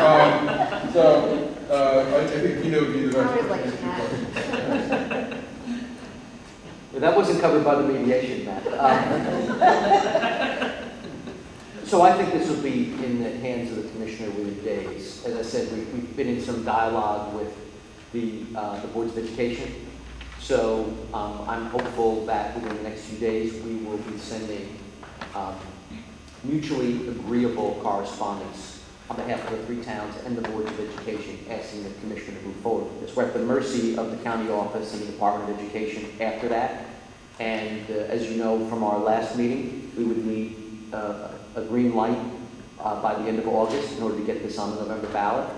Um, 0.01 0.49
So, 0.93 1.05
uh, 1.71 2.17
I 2.17 2.19
I 2.25 2.27
think 2.27 2.59
Vito 2.65 2.79
would 2.81 2.93
be 2.93 3.01
the 3.07 3.13
best 3.13 3.33
person 3.33 3.49
to 3.49 3.55
answer 3.55 3.85
your 3.85 3.95
question. 3.95 4.27
But 6.93 7.01
That 7.03 7.15
wasn't 7.17 7.41
covered 7.41 7.65
by 7.65 7.75
the 7.77 7.83
mediation, 7.85 8.47
Matt. 8.47 8.67
Um, 8.67 8.71
So 11.91 12.03
I 12.03 12.17
think 12.17 12.33
this 12.33 12.49
will 12.49 12.63
be 12.63 12.93
in 13.05 13.21
the 13.21 13.31
hands 13.39 13.73
of 13.73 13.83
the 13.83 13.89
commissioner 13.91 14.31
within 14.31 14.63
days. 14.63 15.25
As 15.27 15.35
I 15.35 15.43
said, 15.43 15.73
we- 15.73 15.81
we've 15.93 16.17
been 16.17 16.29
in 16.29 16.41
some 16.41 16.63
dialogue 16.63 17.35
with 17.35 17.53
the 18.13 18.45
uh, 18.55 18.81
the 18.81 18.87
boards 18.87 19.17
of 19.17 19.25
education. 19.25 19.75
So 20.39 20.85
um, 21.13 21.41
I'm 21.49 21.67
hopeful 21.67 22.25
that 22.27 22.55
within 22.55 22.77
the 22.77 22.85
next 22.85 23.07
few 23.07 23.19
days, 23.19 23.55
we 23.65 23.75
will 23.85 23.99
be 23.99 24.17
sending 24.19 24.77
um, 25.35 25.57
mutually 26.45 27.09
agreeable 27.09 27.81
correspondence 27.83 28.85
on 29.09 29.17
behalf 29.17 29.45
of 29.51 29.59
the 29.59 29.67
three 29.67 29.83
towns 29.83 30.15
and 30.25 30.39
the 30.39 30.49
boards 30.49 30.71
of 30.71 30.79
education, 30.79 31.41
asking 31.51 31.83
the 31.83 31.91
commissioner 32.03 32.39
to 32.39 32.47
move 32.47 32.57
forward 32.59 32.85
with 32.85 33.01
this. 33.01 33.17
We're 33.17 33.25
at 33.25 33.33
the 33.35 33.41
mercy 33.41 33.99
of 33.99 34.13
the 34.13 34.17
county 34.19 34.49
office 34.49 34.95
and 34.95 35.03
the 35.03 35.07
Department 35.11 35.51
of 35.51 35.59
Education 35.59 36.07
after 36.21 36.49
that. 36.51 36.85
And 37.41 37.91
uh, 37.91 38.15
as 38.15 38.31
you 38.31 38.37
know 38.37 38.65
from 38.69 38.85
our 38.85 39.01
last 39.01 39.37
meeting, 39.37 39.91
we 39.97 40.05
would 40.05 40.25
need 40.25 40.55
uh, 40.93 41.31
a 41.55 41.63
green 41.63 41.95
light 41.95 42.19
uh, 42.79 43.01
by 43.03 43.15
the 43.15 43.29
end 43.29 43.39
of 43.39 43.49
August 43.49 43.97
in 43.97 44.03
order 44.03 44.17
to 44.17 44.25
get 44.25 44.43
this 44.43 44.59
on 44.59 44.71
the 44.75 44.83
November 44.83 45.09
ballot. 45.09 45.51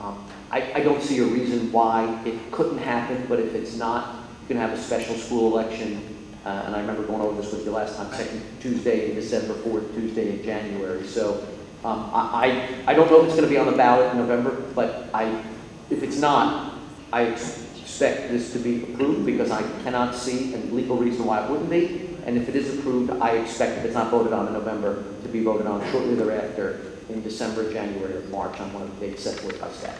Um, 0.00 0.24
I, 0.50 0.72
I 0.74 0.80
don't 0.80 1.02
see 1.02 1.18
a 1.18 1.24
reason 1.24 1.72
why 1.72 2.22
it 2.24 2.52
couldn't 2.52 2.78
happen, 2.78 3.26
but 3.28 3.40
if 3.40 3.54
it's 3.54 3.76
not, 3.76 4.24
you 4.42 4.48
can 4.48 4.56
have 4.56 4.72
a 4.72 4.80
special 4.80 5.14
school 5.16 5.52
election. 5.52 6.16
Uh, 6.44 6.62
and 6.66 6.76
I 6.76 6.80
remember 6.80 7.02
going 7.02 7.20
over 7.20 7.40
this 7.40 7.52
with 7.52 7.64
you 7.64 7.72
last 7.72 7.96
time, 7.96 8.10
second 8.12 8.42
Tuesday 8.60 9.10
in 9.10 9.16
December, 9.16 9.54
fourth 9.54 9.92
Tuesday 9.94 10.38
in 10.38 10.42
January. 10.42 11.06
So 11.06 11.46
um, 11.84 12.10
I, 12.12 12.82
I 12.86 12.92
I 12.92 12.94
don't 12.94 13.10
know 13.10 13.20
if 13.20 13.26
it's 13.26 13.34
going 13.34 13.48
to 13.48 13.50
be 13.50 13.58
on 13.58 13.66
the 13.66 13.76
ballot 13.76 14.12
in 14.12 14.18
November, 14.18 14.50
but 14.74 15.10
I, 15.12 15.44
if 15.90 16.02
it's 16.02 16.18
not, 16.18 16.78
I 17.12 17.22
expect 17.22 18.30
this 18.30 18.52
to 18.52 18.58
be 18.58 18.84
approved 18.84 19.26
because 19.26 19.50
I 19.50 19.62
cannot 19.82 20.14
see 20.14 20.54
a 20.54 20.58
legal 20.58 20.96
reason 20.96 21.24
why 21.24 21.44
it 21.44 21.50
wouldn't 21.50 21.70
be. 21.70 22.07
And 22.28 22.36
if 22.36 22.46
it 22.46 22.56
is 22.56 22.78
approved, 22.78 23.10
I 23.22 23.38
expect 23.38 23.78
if 23.78 23.86
it's 23.86 23.94
not 23.94 24.10
voted 24.10 24.34
on 24.34 24.48
in 24.48 24.52
November, 24.52 25.02
to 25.22 25.28
be 25.30 25.42
voted 25.42 25.66
on 25.66 25.80
shortly 25.90 26.14
thereafter 26.14 26.78
in 27.08 27.22
December, 27.22 27.72
January, 27.72 28.16
or 28.16 28.20
March 28.28 28.60
on 28.60 28.70
one 28.74 28.82
of 28.82 29.00
the 29.00 29.06
dates 29.06 29.22
set 29.22 29.40
forth 29.40 29.58
by 29.58 29.70
statute. 29.70 29.98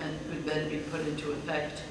And 0.00 0.18
would 0.30 0.44
then 0.44 0.68
be 0.68 0.78
put 0.78 1.02
into 1.02 1.30
effect? 1.30 1.84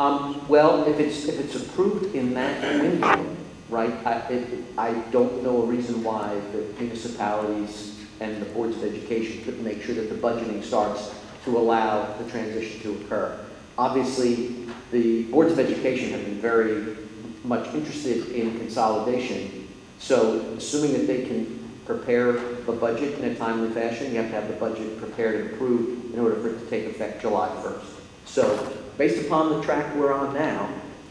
Um, 0.00 0.44
well, 0.48 0.82
if 0.88 0.98
it's, 0.98 1.26
if 1.26 1.38
it's 1.38 1.54
approved 1.54 2.16
in 2.16 2.34
that 2.34 2.80
window, 2.80 3.36
right, 3.68 3.94
I, 4.04 4.14
it, 4.32 4.64
I 4.76 4.94
don't 5.12 5.44
know 5.44 5.62
a 5.62 5.66
reason 5.66 6.02
why 6.02 6.34
the 6.50 6.64
municipalities 6.80 8.04
and 8.18 8.42
the 8.42 8.46
boards 8.46 8.76
of 8.78 8.82
education 8.82 9.44
to 9.44 9.52
make 9.62 9.84
sure 9.84 9.94
that 9.94 10.08
the 10.08 10.16
budgeting 10.16 10.64
starts 10.64 11.14
to 11.44 11.56
allow 11.56 12.12
the 12.14 12.28
transition 12.28 12.80
to 12.80 13.04
occur. 13.04 13.38
Obviously, 13.78 14.66
the 14.90 15.22
boards 15.26 15.52
of 15.52 15.60
education 15.60 16.10
have 16.10 16.24
been 16.24 16.40
very 16.40 17.01
much 17.44 17.72
interested 17.74 18.28
in 18.28 18.58
consolidation, 18.58 19.68
so 19.98 20.40
assuming 20.56 20.92
that 20.92 21.06
they 21.06 21.24
can 21.24 21.62
prepare 21.84 22.32
the 22.32 22.72
budget 22.72 23.18
in 23.18 23.24
a 23.24 23.34
timely 23.34 23.70
fashion, 23.70 24.12
you 24.12 24.18
have 24.18 24.30
to 24.30 24.36
have 24.36 24.48
the 24.48 24.54
budget 24.54 24.98
prepared 24.98 25.40
and 25.40 25.54
approved 25.54 26.14
in 26.14 26.20
order 26.20 26.36
for 26.36 26.48
it 26.48 26.58
to 26.58 26.66
take 26.66 26.86
effect 26.86 27.20
July 27.20 27.48
1st. 27.62 27.84
So, 28.24 28.76
based 28.96 29.26
upon 29.26 29.52
the 29.52 29.62
track 29.62 29.94
we're 29.96 30.12
on 30.12 30.34
now, 30.34 30.68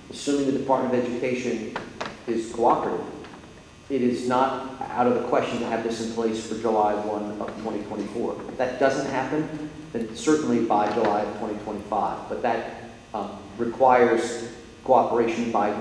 assuming 0.09 0.45
the 0.45 0.57
Department 0.57 0.95
of 0.95 1.05
Education 1.05 1.75
is 2.27 2.51
cooperative, 2.53 3.05
it 3.89 4.01
is 4.01 4.27
not 4.27 4.81
out 4.91 5.07
of 5.07 5.15
the 5.15 5.27
question 5.27 5.59
to 5.59 5.65
have 5.65 5.83
this 5.83 6.05
in 6.05 6.13
place 6.13 6.47
for 6.47 6.57
July 6.61 6.93
1 6.93 7.41
of 7.41 7.47
2024. 7.57 8.37
If 8.47 8.57
that 8.57 8.79
doesn't 8.79 9.11
happen, 9.11 9.69
then 9.91 10.15
certainly 10.15 10.63
by 10.63 10.91
July 10.93 11.21
of 11.21 11.33
2025. 11.33 12.29
But 12.29 12.41
that 12.41 12.83
um, 13.13 13.37
requires 13.57 14.49
cooperation 14.85 15.51
by 15.51 15.71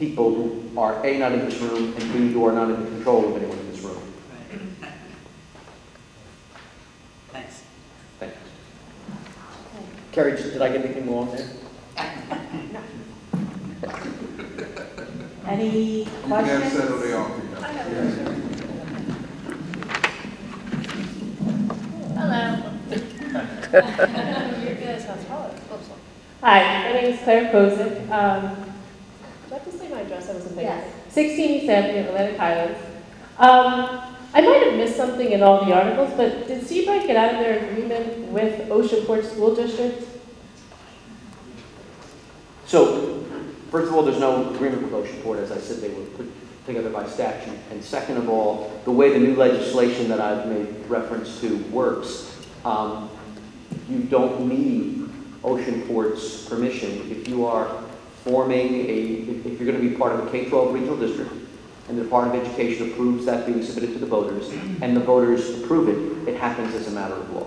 people 0.00 0.34
who 0.34 0.80
are 0.80 1.04
A, 1.04 1.18
not 1.18 1.32
in 1.32 1.40
this 1.44 1.60
room, 1.60 1.94
and 1.94 2.12
B, 2.14 2.32
who 2.32 2.46
are 2.46 2.52
not 2.52 2.70
in 2.70 2.82
the 2.82 2.90
control 2.90 3.28
of 3.28 3.36
anyone 3.36 3.58
in 3.58 3.70
this 3.70 3.80
room. 3.82 4.00
Thanks. 7.28 7.62
Thank 8.18 8.32
you. 8.32 8.38
Carrie, 10.10 10.36
did 10.36 10.62
I 10.62 10.72
get 10.72 10.86
anything 10.86 11.14
wrong 11.14 11.30
there? 11.36 11.46
No. 12.72 12.80
Any 15.46 15.98
You 15.98 16.04
can 16.06 16.30
have 16.30 16.46
questions? 16.46 16.72
Saturday 16.72 17.12
off. 17.12 17.30
Hi, 26.42 26.84
my 26.84 26.92
name 26.94 27.12
is 27.12 27.20
Claire 27.20 27.52
Kozik. 27.52 28.10
Um, 28.10 28.69
do 29.50 29.56
I 29.56 29.58
have 29.58 29.72
to 29.72 29.76
say 29.76 29.88
my 29.88 30.00
address? 30.02 30.28
I 30.28 30.34
wasn't 30.34 30.54
thinking. 30.54 30.66
Yes. 30.66 30.94
16 31.08 31.50
East 31.50 31.68
Avenue, 31.68 32.08
Atlantic 32.08 32.38
Highlands. 32.38 32.78
Um, 33.36 34.16
I 34.32 34.40
might 34.42 34.62
have 34.62 34.74
missed 34.74 34.96
something 34.96 35.32
in 35.32 35.42
all 35.42 35.64
the 35.64 35.74
articles, 35.74 36.12
but 36.16 36.46
did 36.46 36.64
Seabright 36.64 37.08
get 37.08 37.16
out 37.16 37.34
of 37.34 37.40
their 37.40 37.68
agreement 37.68 38.28
with 38.28 38.68
Oceanport 38.70 39.24
School 39.24 39.56
District? 39.56 40.06
So, 42.66 43.24
first 43.72 43.88
of 43.88 43.94
all, 43.94 44.04
there's 44.04 44.20
no 44.20 44.54
agreement 44.54 44.82
with 44.82 44.92
Oceanport, 44.92 45.38
as 45.40 45.50
I 45.50 45.58
said, 45.58 45.78
they 45.78 45.88
were 45.88 46.04
put 46.10 46.30
together 46.64 46.90
by 46.90 47.08
statute. 47.08 47.58
And 47.72 47.82
second 47.82 48.18
of 48.18 48.28
all, 48.28 48.80
the 48.84 48.92
way 48.92 49.12
the 49.12 49.18
new 49.18 49.34
legislation 49.34 50.08
that 50.10 50.20
I've 50.20 50.46
made 50.46 50.68
reference 50.88 51.40
to 51.40 51.56
works, 51.72 52.38
um, 52.64 53.10
you 53.88 53.98
don't 54.04 54.46
need 54.46 55.10
Oceanport's 55.42 56.48
permission 56.48 57.10
if 57.10 57.26
you 57.26 57.46
are 57.46 57.82
forming 58.24 58.74
a, 58.74 59.48
if 59.48 59.60
you're 59.60 59.70
going 59.70 59.82
to 59.82 59.88
be 59.88 59.96
part 59.96 60.12
of 60.12 60.26
a 60.26 60.30
K-12 60.30 60.72
regional 60.72 60.96
district, 60.96 61.32
and 61.88 61.98
the 61.98 62.04
Department 62.04 62.40
of 62.40 62.48
Education 62.48 62.92
approves 62.92 63.24
that 63.26 63.46
being 63.46 63.62
submitted 63.64 63.92
to 63.94 63.98
the 63.98 64.06
voters, 64.06 64.48
and 64.80 64.96
the 64.96 65.00
voters 65.00 65.62
approve 65.62 65.88
it, 65.88 66.28
it 66.28 66.38
happens 66.38 66.74
as 66.74 66.86
a 66.86 66.90
matter 66.92 67.14
of 67.14 67.32
law. 67.32 67.46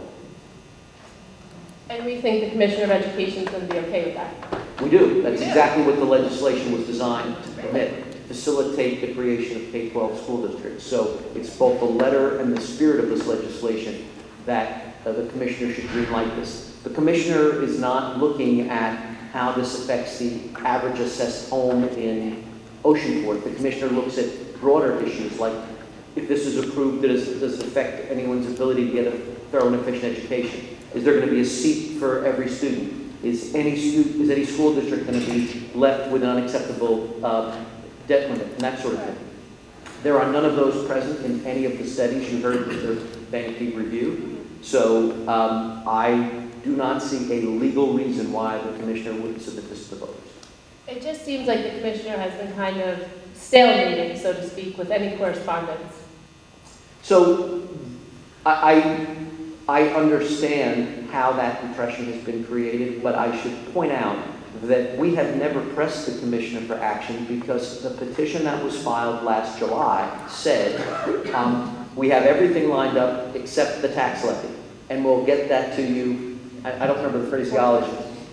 And 1.89 2.05
we 2.05 2.19
think 2.19 2.43
the 2.43 2.49
Commissioner 2.49 2.85
of 2.85 2.91
Education 2.91 3.43
is 3.43 3.49
going 3.49 3.67
to 3.67 3.73
be 3.73 3.79
okay 3.79 4.05
with 4.05 4.15
that. 4.15 4.81
We 4.81 4.89
do. 4.89 5.21
That's 5.21 5.41
exactly 5.41 5.83
what 5.83 5.97
the 5.97 6.05
legislation 6.05 6.73
was 6.73 6.85
designed 6.85 7.41
to 7.43 7.49
permit, 7.51 8.15
facilitate 8.27 9.01
the 9.01 9.13
creation 9.13 9.57
of 9.57 9.71
K-12 9.71 10.23
school 10.23 10.47
districts. 10.47 10.83
So 10.85 11.23
it's 11.35 11.55
both 11.55 11.79
the 11.79 11.85
letter 11.85 12.39
and 12.39 12.55
the 12.55 12.61
spirit 12.61 13.03
of 13.03 13.09
this 13.09 13.27
legislation 13.27 14.07
that 14.45 14.95
uh, 15.05 15.11
the 15.11 15.27
commissioner 15.29 15.73
should 15.73 15.85
greenlight 15.85 16.35
this. 16.35 16.75
The 16.83 16.89
commissioner 16.89 17.61
is 17.61 17.79
not 17.79 18.17
looking 18.17 18.69
at 18.69 19.12
how 19.33 19.51
this 19.51 19.83
affects 19.83 20.19
the 20.19 20.39
average 20.59 20.99
assessed 20.99 21.49
home 21.49 21.85
in 21.89 22.45
Oceanport. 22.85 23.43
The 23.43 23.55
commissioner 23.55 23.91
looks 23.91 24.19
at 24.19 24.59
broader 24.61 25.03
issues 25.03 25.39
like 25.39 25.53
if 26.15 26.27
this 26.27 26.45
is 26.45 26.57
approved, 26.57 27.01
does, 27.01 27.27
does 27.39 27.59
it 27.59 27.65
affect 27.65 28.11
anyone's 28.11 28.45
ability 28.45 28.85
to 28.85 28.93
get 28.93 29.07
a 29.07 29.17
thorough 29.51 29.73
and 29.73 29.75
efficient 29.75 30.15
education? 30.15 30.77
Is 30.93 31.03
there 31.03 31.15
going 31.15 31.25
to 31.25 31.33
be 31.33 31.41
a 31.41 31.45
seat 31.45 31.97
for 31.97 32.23
every 32.23 32.47
student? 32.47 33.11
Is 33.23 33.55
any 33.55 33.71
is 33.71 34.29
any 34.29 34.45
school 34.45 34.75
district 34.75 35.07
going 35.07 35.19
to 35.19 35.25
be 35.25 35.71
left 35.73 36.11
with 36.11 36.21
an 36.21 36.29
unacceptable 36.29 37.19
uh, 37.25 37.57
debt 38.05 38.29
limit 38.29 38.47
and 38.47 38.59
that 38.59 38.79
sort 38.79 38.95
of 38.95 39.03
thing? 39.03 39.17
There 40.03 40.19
are 40.19 40.31
none 40.31 40.45
of 40.45 40.55
those 40.55 40.85
present 40.85 41.25
in 41.25 41.43
any 41.45 41.65
of 41.65 41.77
the 41.79 41.87
studies 41.87 42.31
you 42.31 42.41
heard 42.41 42.67
Mr. 42.67 42.97
Benecke 43.31 43.75
review. 43.75 44.45
So 44.61 45.13
um, 45.27 45.83
I 45.87 46.42
do 46.63 46.75
not 46.75 47.01
see 47.01 47.31
a 47.31 47.45
legal 47.45 47.93
reason 47.93 48.31
why 48.31 48.57
the 48.57 48.77
commissioner 48.79 49.19
wouldn't 49.19 49.41
submit 49.41 49.69
this 49.69 49.89
to 49.89 49.95
the 49.95 50.05
voters. 50.05 50.33
It 50.87 51.01
just 51.01 51.23
seems 51.23 51.47
like 51.47 51.63
the 51.63 51.69
Commissioner 51.69 52.17
has 52.17 52.33
been 52.33 52.53
kind 52.55 52.81
of 52.81 52.99
stalemating, 53.35 54.17
so 54.17 54.33
to 54.33 54.49
speak, 54.49 54.77
with 54.77 54.91
any 54.91 55.15
correspondence. 55.17 56.01
So 57.01 57.67
I, 58.45 59.17
I, 59.67 59.83
I 59.83 59.89
understand 59.93 61.09
how 61.09 61.31
that 61.33 61.63
impression 61.63 62.11
has 62.11 62.21
been 62.23 62.43
created, 62.43 63.01
but 63.01 63.15
I 63.15 63.35
should 63.41 63.73
point 63.73 63.93
out 63.93 64.17
that 64.63 64.97
we 64.97 65.15
have 65.15 65.35
never 65.37 65.61
pressed 65.73 66.05
the 66.05 66.19
commissioner 66.19 66.61
for 66.61 66.75
action 66.75 67.25
because 67.25 67.81
the 67.81 67.89
petition 67.91 68.43
that 68.43 68.61
was 68.63 68.81
filed 68.81 69.23
last 69.23 69.59
July 69.59 70.27
said, 70.27 70.79
um, 71.33 71.87
we 71.95 72.09
have 72.09 72.23
everything 72.23 72.69
lined 72.69 72.97
up 72.97 73.35
except 73.35 73.81
the 73.81 73.89
tax 73.89 74.23
levy, 74.25 74.53
and 74.89 75.03
we'll 75.03 75.25
get 75.25 75.47
that 75.49 75.75
to 75.77 75.81
you, 75.81 76.32
I, 76.63 76.83
I 76.83 76.87
don't 76.87 76.97
remember 76.97 77.19
the 77.19 77.27
phraseology, 77.29 77.91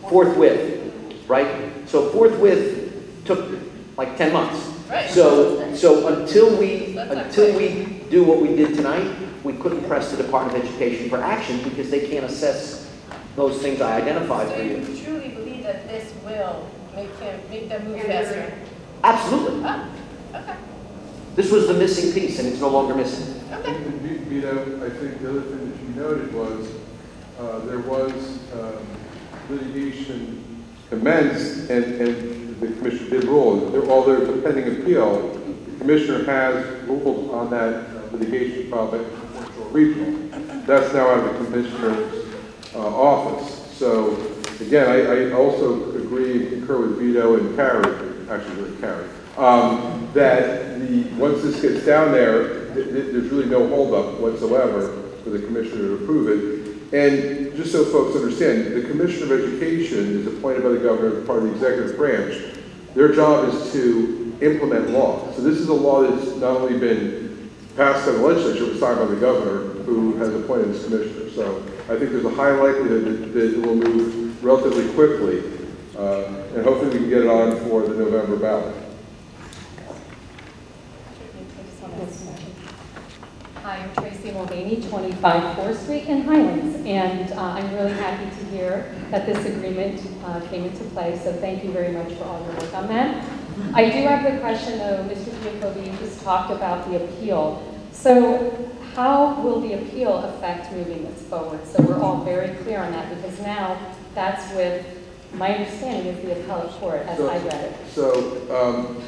forthwith, 0.09 0.93
right? 1.29 1.49
So 1.89 2.11
forthwith 2.11 3.25
took 3.25 3.59
like 3.97 4.17
10 4.17 4.33
months. 4.33 4.67
Right. 4.89 5.11
So, 5.11 5.75
so 5.75 6.07
until 6.21 6.57
we, 6.59 6.97
until 6.97 7.57
we 7.57 8.01
do 8.11 8.25
what 8.25 8.41
we 8.41 8.49
did 8.57 8.75
tonight, 8.75 9.09
we 9.45 9.53
couldn't 9.55 9.85
press 9.87 10.11
the 10.11 10.23
Department 10.23 10.59
of 10.59 10.69
Education 10.69 11.09
for 11.09 11.19
action 11.19 11.63
because 11.63 11.91
they 11.91 12.09
can't 12.09 12.25
assess 12.25 12.91
those 13.37 13.61
things 13.63 13.81
I 13.81 13.97
identified 14.01 14.49
So 14.49 14.55
for 14.57 14.63
you. 14.63 14.77
you 14.79 15.05
truly 15.05 15.29
believe 15.29 15.63
that 15.63 15.87
this 15.89 16.13
will 16.25 16.69
make 16.95 17.15
him, 17.19 17.41
make 17.51 17.69
them 17.69 17.85
move 17.87 18.03
faster? 18.03 18.53
Absolutely. 19.05 19.63
Oh, 19.65 19.89
okay, 20.35 20.57
This 21.37 21.51
was 21.51 21.69
the 21.69 21.75
missing 21.75 22.13
piece 22.13 22.39
and 22.39 22.49
it's 22.49 22.61
no 22.61 22.69
longer 22.69 22.95
missing. 22.95 23.41
okay. 23.53 23.77
And 23.77 24.01
Vi- 24.03 24.25
Vito, 24.25 24.85
I 24.85 24.91
think 24.91 25.23
the 25.23 25.31
other 25.31 25.43
thing 25.43 25.71
that 25.71 25.81
you 25.83 25.89
noted 25.95 26.35
was, 26.35 26.69
uh, 27.41 27.59
there 27.61 27.79
was 27.81 28.13
um, 28.53 28.87
litigation 29.49 30.45
commenced, 30.89 31.71
and, 31.71 31.85
and 32.01 32.61
the 32.61 32.67
commissioner 32.69 33.11
did 33.11 33.25
rule. 33.25 33.57
There- 33.71 33.81
While 33.81 34.03
there's 34.05 34.29
a 34.29 34.37
pending 34.43 34.81
appeal, 34.83 35.29
the 35.33 35.79
commissioner 35.79 36.25
has 36.25 36.83
ruled 36.89 37.31
on 37.33 37.51
that 37.51 37.75
uh, 37.75 38.17
litigation 38.17 38.71
filed 38.71 38.91
by 38.93 39.01
Regional. 39.71 40.29
That's 40.67 40.93
now 40.93 41.09
out 41.11 41.19
of 41.21 41.39
the 41.39 41.45
commissioner's 41.45 42.27
uh, 42.75 42.79
office. 42.81 43.71
So, 43.77 44.17
again, 44.61 44.89
I, 44.89 45.29
I 45.31 45.33
also 45.33 45.95
agree 45.97 46.43
and 46.49 46.51
concur 46.59 46.81
with 46.89 46.99
Vito 46.99 47.37
and 47.39 47.55
Carrie, 47.55 48.29
actually 48.29 48.63
with 48.63 48.81
Carrie, 48.81 49.09
um, 49.37 50.09
that 50.13 50.81
the, 50.81 51.05
once 51.15 51.43
this 51.43 51.63
gets 51.63 51.87
down 51.87 52.11
there, 52.11 52.65
th- 52.75 52.89
th- 52.89 53.13
there's 53.13 53.29
really 53.31 53.47
no 53.47 53.69
holdup 53.69 54.19
whatsoever 54.19 54.89
for 55.23 55.31
the 55.31 55.39
commissioner 55.39 55.97
to 55.97 56.03
approve 56.03 56.29
it. 56.29 56.60
And 56.93 57.55
just 57.55 57.71
so 57.71 57.85
folks 57.85 58.17
understand, 58.17 58.73
the 58.75 58.83
commissioner 58.83 59.33
of 59.33 59.41
education 59.45 60.21
is 60.21 60.27
appointed 60.27 60.65
by 60.65 60.71
the 60.71 60.79
governor 60.79 61.21
as 61.21 61.27
part 61.27 61.39
of 61.39 61.45
the 61.45 61.53
executive 61.53 61.97
branch. 61.97 62.57
Their 62.95 63.13
job 63.13 63.49
is 63.49 63.73
to 63.73 64.37
implement 64.41 64.91
law. 64.91 65.31
So 65.33 65.43
this 65.43 65.59
is 65.59 65.69
a 65.69 65.75
law 65.75 66.03
that's 66.03 66.37
not 66.37 66.57
only 66.57 66.79
been 66.79 67.51
passed 67.77 68.07
by 68.07 68.13
the 68.13 68.19
legislature, 68.19 68.67
but 68.67 68.81
signed 68.81 68.99
by 68.99 69.07
the 69.07 69.21
governor, 69.21 69.69
who 69.85 70.17
has 70.17 70.35
appointed 70.35 70.75
this 70.75 70.85
commissioner. 70.85 71.31
So 71.31 71.59
I 71.89 71.97
think 71.99 72.11
there's 72.11 72.25
a 72.25 72.31
high 72.31 72.53
likelihood 72.53 73.05
that, 73.05 73.33
that 73.35 73.55
it 73.55 73.65
will 73.65 73.77
move 73.77 74.43
relatively 74.43 74.93
quickly, 74.95 75.43
uh, 75.97 76.25
and 76.55 76.65
hopefully 76.65 76.91
we 76.91 76.99
can 76.99 77.09
get 77.09 77.23
it 77.23 77.29
on 77.29 77.57
for 77.69 77.83
the 77.83 77.95
November 77.95 78.37
ballot. 78.37 78.75
Hi, 83.63 83.77
I'm 83.77 83.93
Tracy 83.93 84.31
Mulvaney, 84.31 84.81
25 84.89 85.57
4th 85.59 85.77
Street 85.77 86.05
in 86.05 86.23
Highlands, 86.23 86.77
and 86.87 87.31
uh, 87.33 87.43
I'm 87.43 87.75
really 87.75 87.93
happy 87.93 88.25
to 88.25 88.45
hear 88.47 88.95
that 89.11 89.27
this 89.27 89.45
agreement 89.45 90.01
uh, 90.25 90.41
came 90.49 90.65
into 90.65 90.83
play, 90.85 91.21
so 91.23 91.31
thank 91.35 91.63
you 91.63 91.71
very 91.71 91.93
much 91.93 92.11
for 92.15 92.25
all 92.25 92.43
your 92.43 92.55
work 92.55 92.75
on 92.75 92.89
that. 92.89 93.23
I 93.75 93.91
do 93.91 93.99
have 94.07 94.33
the 94.33 94.41
question, 94.41 94.79
though, 94.79 95.05
Mr. 95.05 95.31
Giacobbe, 95.43 95.85
you 95.85 95.93
just 95.99 96.23
talked 96.23 96.51
about 96.51 96.89
the 96.91 97.05
appeal. 97.05 97.63
So 97.93 98.73
how 98.95 99.39
will 99.43 99.61
the 99.61 99.75
appeal 99.75 100.17
affect 100.17 100.73
moving 100.73 101.05
this 101.05 101.21
forward? 101.25 101.61
So 101.67 101.83
we're 101.83 102.01
all 102.01 102.25
very 102.25 102.57
clear 102.63 102.81
on 102.81 102.93
that, 102.93 103.15
because 103.15 103.39
now 103.41 103.79
that's 104.15 104.51
with, 104.55 104.87
my 105.35 105.55
understanding 105.55 106.15
is 106.15 106.25
the 106.25 106.41
appellate 106.41 106.71
court, 106.81 107.03
as 107.03 107.21
I 107.21 107.37
read 107.37 107.65
it. 107.65 107.77
So, 107.91 108.41
um, 108.51 109.03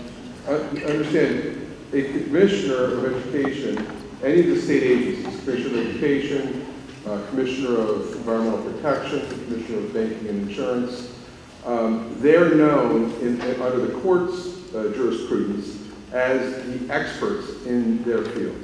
I- 0.46 0.84
understand, 0.90 1.68
a 1.94 2.02
commissioner 2.02 2.84
of 2.84 3.04
education 3.04 4.01
any 4.22 4.40
of 4.40 4.46
the 4.46 4.60
state 4.60 4.82
agencies, 4.82 5.40
Commissioner 5.44 5.80
of 5.80 5.86
Education, 5.88 6.66
uh, 7.06 7.26
Commissioner 7.30 7.76
of 7.78 8.12
Environmental 8.14 8.72
Protection, 8.72 9.28
Commissioner 9.46 9.78
of 9.78 9.92
Banking 9.92 10.28
and 10.28 10.48
Insurance, 10.48 11.12
um, 11.64 12.16
they're 12.20 12.54
known 12.54 13.12
in, 13.20 13.40
in- 13.40 13.62
under 13.62 13.86
the 13.86 14.00
court's 14.00 14.74
uh, 14.74 14.92
jurisprudence 14.94 15.78
as 16.12 16.54
the 16.66 16.92
experts 16.92 17.64
in 17.66 18.02
their 18.04 18.24
field. 18.24 18.56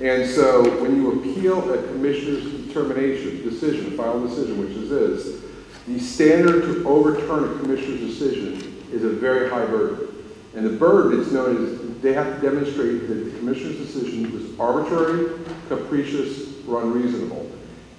And 0.00 0.28
so 0.30 0.80
when 0.80 0.96
you 0.96 1.20
appeal 1.20 1.72
a 1.72 1.82
commissioner's 1.88 2.44
determination, 2.66 3.42
decision, 3.42 3.96
final 3.96 4.26
decision, 4.26 4.58
which 4.60 4.70
is 4.70 4.88
this, 4.88 5.42
the 5.88 5.98
standard 5.98 6.62
to 6.62 6.86
overturn 6.88 7.44
a 7.44 7.58
commissioner's 7.60 8.00
decision 8.00 8.76
is 8.92 9.04
a 9.04 9.08
very 9.08 9.50
high 9.50 9.66
burden. 9.66 10.06
And 10.54 10.64
the 10.64 10.70
burden 10.70 11.18
is 11.20 11.32
known 11.32 11.64
as, 11.66 11.77
they 12.00 12.12
have 12.12 12.40
to 12.40 12.40
demonstrate 12.40 13.08
that 13.08 13.14
the 13.14 13.38
commissioner's 13.38 13.78
decision 13.78 14.32
was 14.32 14.58
arbitrary, 14.58 15.32
capricious, 15.68 16.64
or 16.66 16.82
unreasonable. 16.82 17.50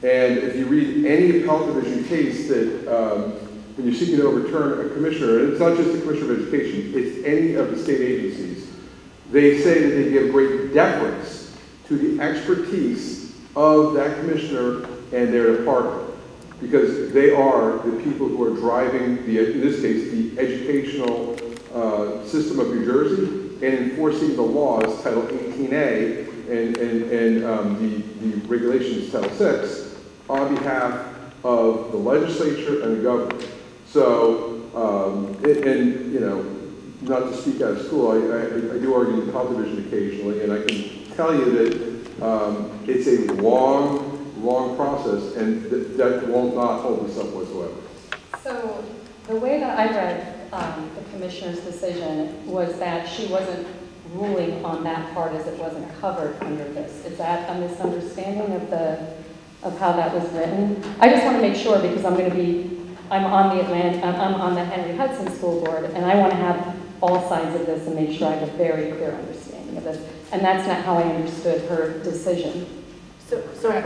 And 0.03 0.37
if 0.37 0.55
you 0.55 0.65
read 0.67 1.05
any 1.05 1.41
appellate 1.41 1.73
division 1.73 2.05
case 2.05 2.47
that, 2.47 2.87
um, 2.87 3.31
when 3.75 3.87
you're 3.87 3.95
seeking 3.95 4.17
to 4.17 4.27
overturn 4.27 4.85
a 4.85 4.93
commissioner, 4.93 5.39
and 5.39 5.51
it's 5.51 5.59
not 5.59 5.75
just 5.75 5.91
the 5.91 5.99
Commissioner 6.01 6.33
of 6.33 6.41
Education, 6.41 6.93
it's 6.95 7.25
any 7.25 7.55
of 7.55 7.71
the 7.71 7.81
state 7.81 7.99
agencies, 7.99 8.69
they 9.31 9.61
say 9.61 9.81
that 9.83 9.89
they 9.89 10.11
give 10.11 10.31
great 10.31 10.73
deference 10.73 11.55
to 11.87 11.97
the 11.97 12.21
expertise 12.23 13.35
of 13.55 13.93
that 13.95 14.17
commissioner 14.19 14.85
and 15.11 15.33
their 15.33 15.57
department. 15.57 16.07
Because 16.61 17.11
they 17.13 17.31
are 17.31 17.77
the 17.79 18.03
people 18.03 18.27
who 18.27 18.43
are 18.43 18.55
driving 18.55 19.25
the, 19.25 19.51
in 19.51 19.61
this 19.61 19.81
case, 19.81 20.11
the 20.11 20.37
educational 20.39 21.37
uh, 21.73 22.25
system 22.25 22.59
of 22.59 22.67
New 22.67 22.85
Jersey 22.85 23.48
and 23.61 23.73
enforcing 23.73 24.35
the 24.35 24.41
laws, 24.41 25.03
Title 25.03 25.23
18A, 25.23 26.49
and, 26.49 26.77
and, 26.77 27.11
and 27.11 27.45
um, 27.45 27.79
the, 27.79 28.01
the 28.25 28.47
regulations, 28.47 29.11
Title 29.11 29.29
6, 29.31 29.95
on 30.29 30.55
behalf 30.55 31.05
of 31.43 31.91
the 31.91 31.97
legislature 31.97 32.83
and 32.83 32.97
the 32.97 33.03
government. 33.03 33.47
So, 33.85 34.61
um, 34.75 35.35
and, 35.43 35.57
and, 35.57 36.13
you 36.13 36.19
know, 36.19 36.43
not 37.01 37.31
to 37.31 37.37
speak 37.37 37.61
out 37.61 37.71
of 37.71 37.85
school, 37.85 38.11
I, 38.11 38.15
I, 38.15 38.75
I 38.75 38.79
do 38.79 38.93
argue 38.93 39.27
appellate 39.27 39.57
division 39.57 39.87
occasionally, 39.87 40.41
and 40.41 40.53
I 40.53 40.63
can 40.63 41.15
tell 41.15 41.33
you 41.33 41.51
that 41.51 42.23
um, 42.23 42.79
it's 42.87 43.07
a 43.07 43.33
long, 43.33 44.33
long 44.43 44.75
process, 44.75 45.35
and 45.35 45.63
that, 45.63 45.97
that 45.97 46.29
not 46.29 46.53
not 46.53 46.81
hold 46.81 47.09
us 47.09 47.17
up 47.17 47.27
whatsoever. 47.27 47.73
So 48.43 48.83
the 49.27 49.35
way 49.35 49.59
that 49.59 49.77
I 49.77 49.85
read 49.87 50.38
um, 50.51 50.89
the 50.95 51.01
commissioner's 51.11 51.59
decision 51.59 52.45
was 52.45 52.77
that 52.79 53.07
she 53.07 53.27
wasn't 53.27 53.67
ruling 54.13 54.63
on 54.65 54.83
that 54.83 55.13
part 55.13 55.33
as 55.33 55.45
it 55.47 55.59
wasn't 55.59 55.87
covered 55.99 56.35
under 56.41 56.63
this. 56.73 57.05
Is 57.05 57.17
that 57.17 57.49
a 57.49 57.59
misunderstanding 57.59 58.53
of 58.55 58.69
the, 58.69 59.13
of 59.63 59.77
how 59.79 59.93
that 59.93 60.13
was 60.13 60.23
written? 60.33 60.83
I 60.99 61.09
just 61.09 61.23
want 61.23 61.37
to 61.37 61.41
make 61.41 61.55
sure 61.55 61.79
because 61.79 62.03
I'm 62.05 62.15
going 62.15 62.29
to 62.29 62.35
be, 62.35 62.95
I'm 63.11 63.25
on 63.25 63.55
the 63.55 63.63
Atlantic, 63.63 64.03
I'm 64.03 64.35
on 64.35 64.55
the 64.55 64.65
Henry 64.65 64.97
Hudson 64.97 65.31
School 65.35 65.63
Board 65.63 65.85
and 65.85 66.05
I 66.05 66.15
want 66.15 66.31
to 66.31 66.37
have 66.37 66.75
all 67.01 67.29
sides 67.29 67.55
of 67.59 67.65
this 67.65 67.85
and 67.87 67.95
make 67.95 68.17
sure 68.17 68.27
I 68.27 68.35
have 68.35 68.49
a 68.49 68.57
very 68.57 68.91
clear 68.93 69.13
understanding 69.13 69.77
of 69.77 69.83
this. 69.83 70.05
And 70.31 70.41
that's 70.41 70.67
not 70.67 70.83
how 70.83 70.97
I 70.97 71.03
understood 71.03 71.69
her 71.69 71.99
decision. 72.03 72.83
So, 73.27 73.47
so 73.53 73.71
her, 73.71 73.81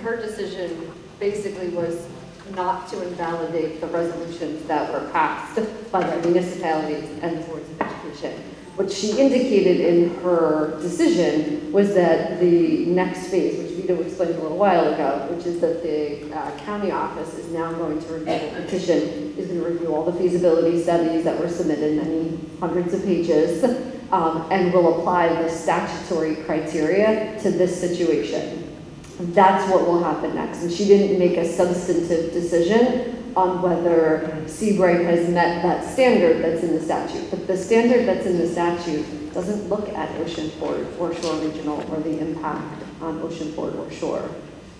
her 0.00 0.16
decision 0.16 0.92
basically 1.18 1.70
was 1.70 2.06
not 2.54 2.88
to 2.88 3.02
invalidate 3.06 3.80
the 3.80 3.86
resolutions 3.88 4.66
that 4.66 4.92
were 4.92 5.08
passed 5.10 5.60
by 5.90 6.02
the 6.02 6.28
municipalities 6.28 7.08
and 7.22 7.38
the 7.38 7.46
boards 7.46 7.68
of 7.70 7.80
education. 7.80 8.42
What 8.76 8.90
she 8.90 9.18
indicated 9.18 9.80
in 9.80 10.14
her 10.22 10.78
decision 10.80 11.72
was 11.72 11.94
that 11.94 12.40
the 12.40 12.86
next 12.86 13.26
phase, 13.26 13.58
which 13.58 13.72
Vito 13.72 14.00
explained 14.00 14.36
a 14.36 14.40
little 14.40 14.56
while 14.56 14.94
ago, 14.94 15.28
which 15.30 15.44
is 15.44 15.60
that 15.60 15.82
the 15.82 16.34
uh, 16.34 16.58
county 16.60 16.90
office 16.90 17.34
is 17.34 17.52
now 17.52 17.70
going 17.74 18.00
to 18.00 18.06
review 18.14 18.50
the 18.50 18.62
petition, 18.62 19.34
is 19.36 19.48
going 19.48 19.60
to 19.60 19.68
review 19.68 19.94
all 19.94 20.10
the 20.10 20.18
feasibility 20.18 20.82
studies 20.82 21.22
that 21.24 21.38
were 21.38 21.50
submitted, 21.50 22.02
many 22.02 22.38
hundreds 22.60 22.94
of 22.94 23.04
pages, 23.04 23.62
um, 24.10 24.46
and 24.50 24.72
will 24.72 25.00
apply 25.00 25.28
the 25.42 25.50
statutory 25.50 26.36
criteria 26.36 27.38
to 27.42 27.50
this 27.50 27.78
situation. 27.78 28.71
That's 29.18 29.70
what 29.70 29.86
will 29.86 30.02
happen 30.02 30.34
next. 30.34 30.62
And 30.62 30.72
she 30.72 30.84
didn't 30.84 31.18
make 31.18 31.36
a 31.36 31.44
substantive 31.44 32.32
decision 32.32 33.32
on 33.36 33.62
whether 33.62 34.44
Seabright 34.46 35.04
has 35.04 35.28
met 35.28 35.62
that 35.62 35.84
standard 35.90 36.42
that's 36.42 36.62
in 36.62 36.74
the 36.74 36.80
statute. 36.80 37.30
But 37.30 37.46
the 37.46 37.56
standard 37.56 38.06
that's 38.06 38.26
in 38.26 38.38
the 38.38 38.48
statute 38.48 39.32
doesn't 39.32 39.68
look 39.68 39.88
at 39.90 40.08
Oceanport 40.20 40.98
or 40.98 41.14
Shore 41.14 41.36
Regional 41.36 41.80
or 41.92 42.00
the 42.00 42.18
impact 42.18 42.84
on 43.00 43.20
Oceanport 43.20 43.74
or 43.76 43.90
Shore. 43.90 44.28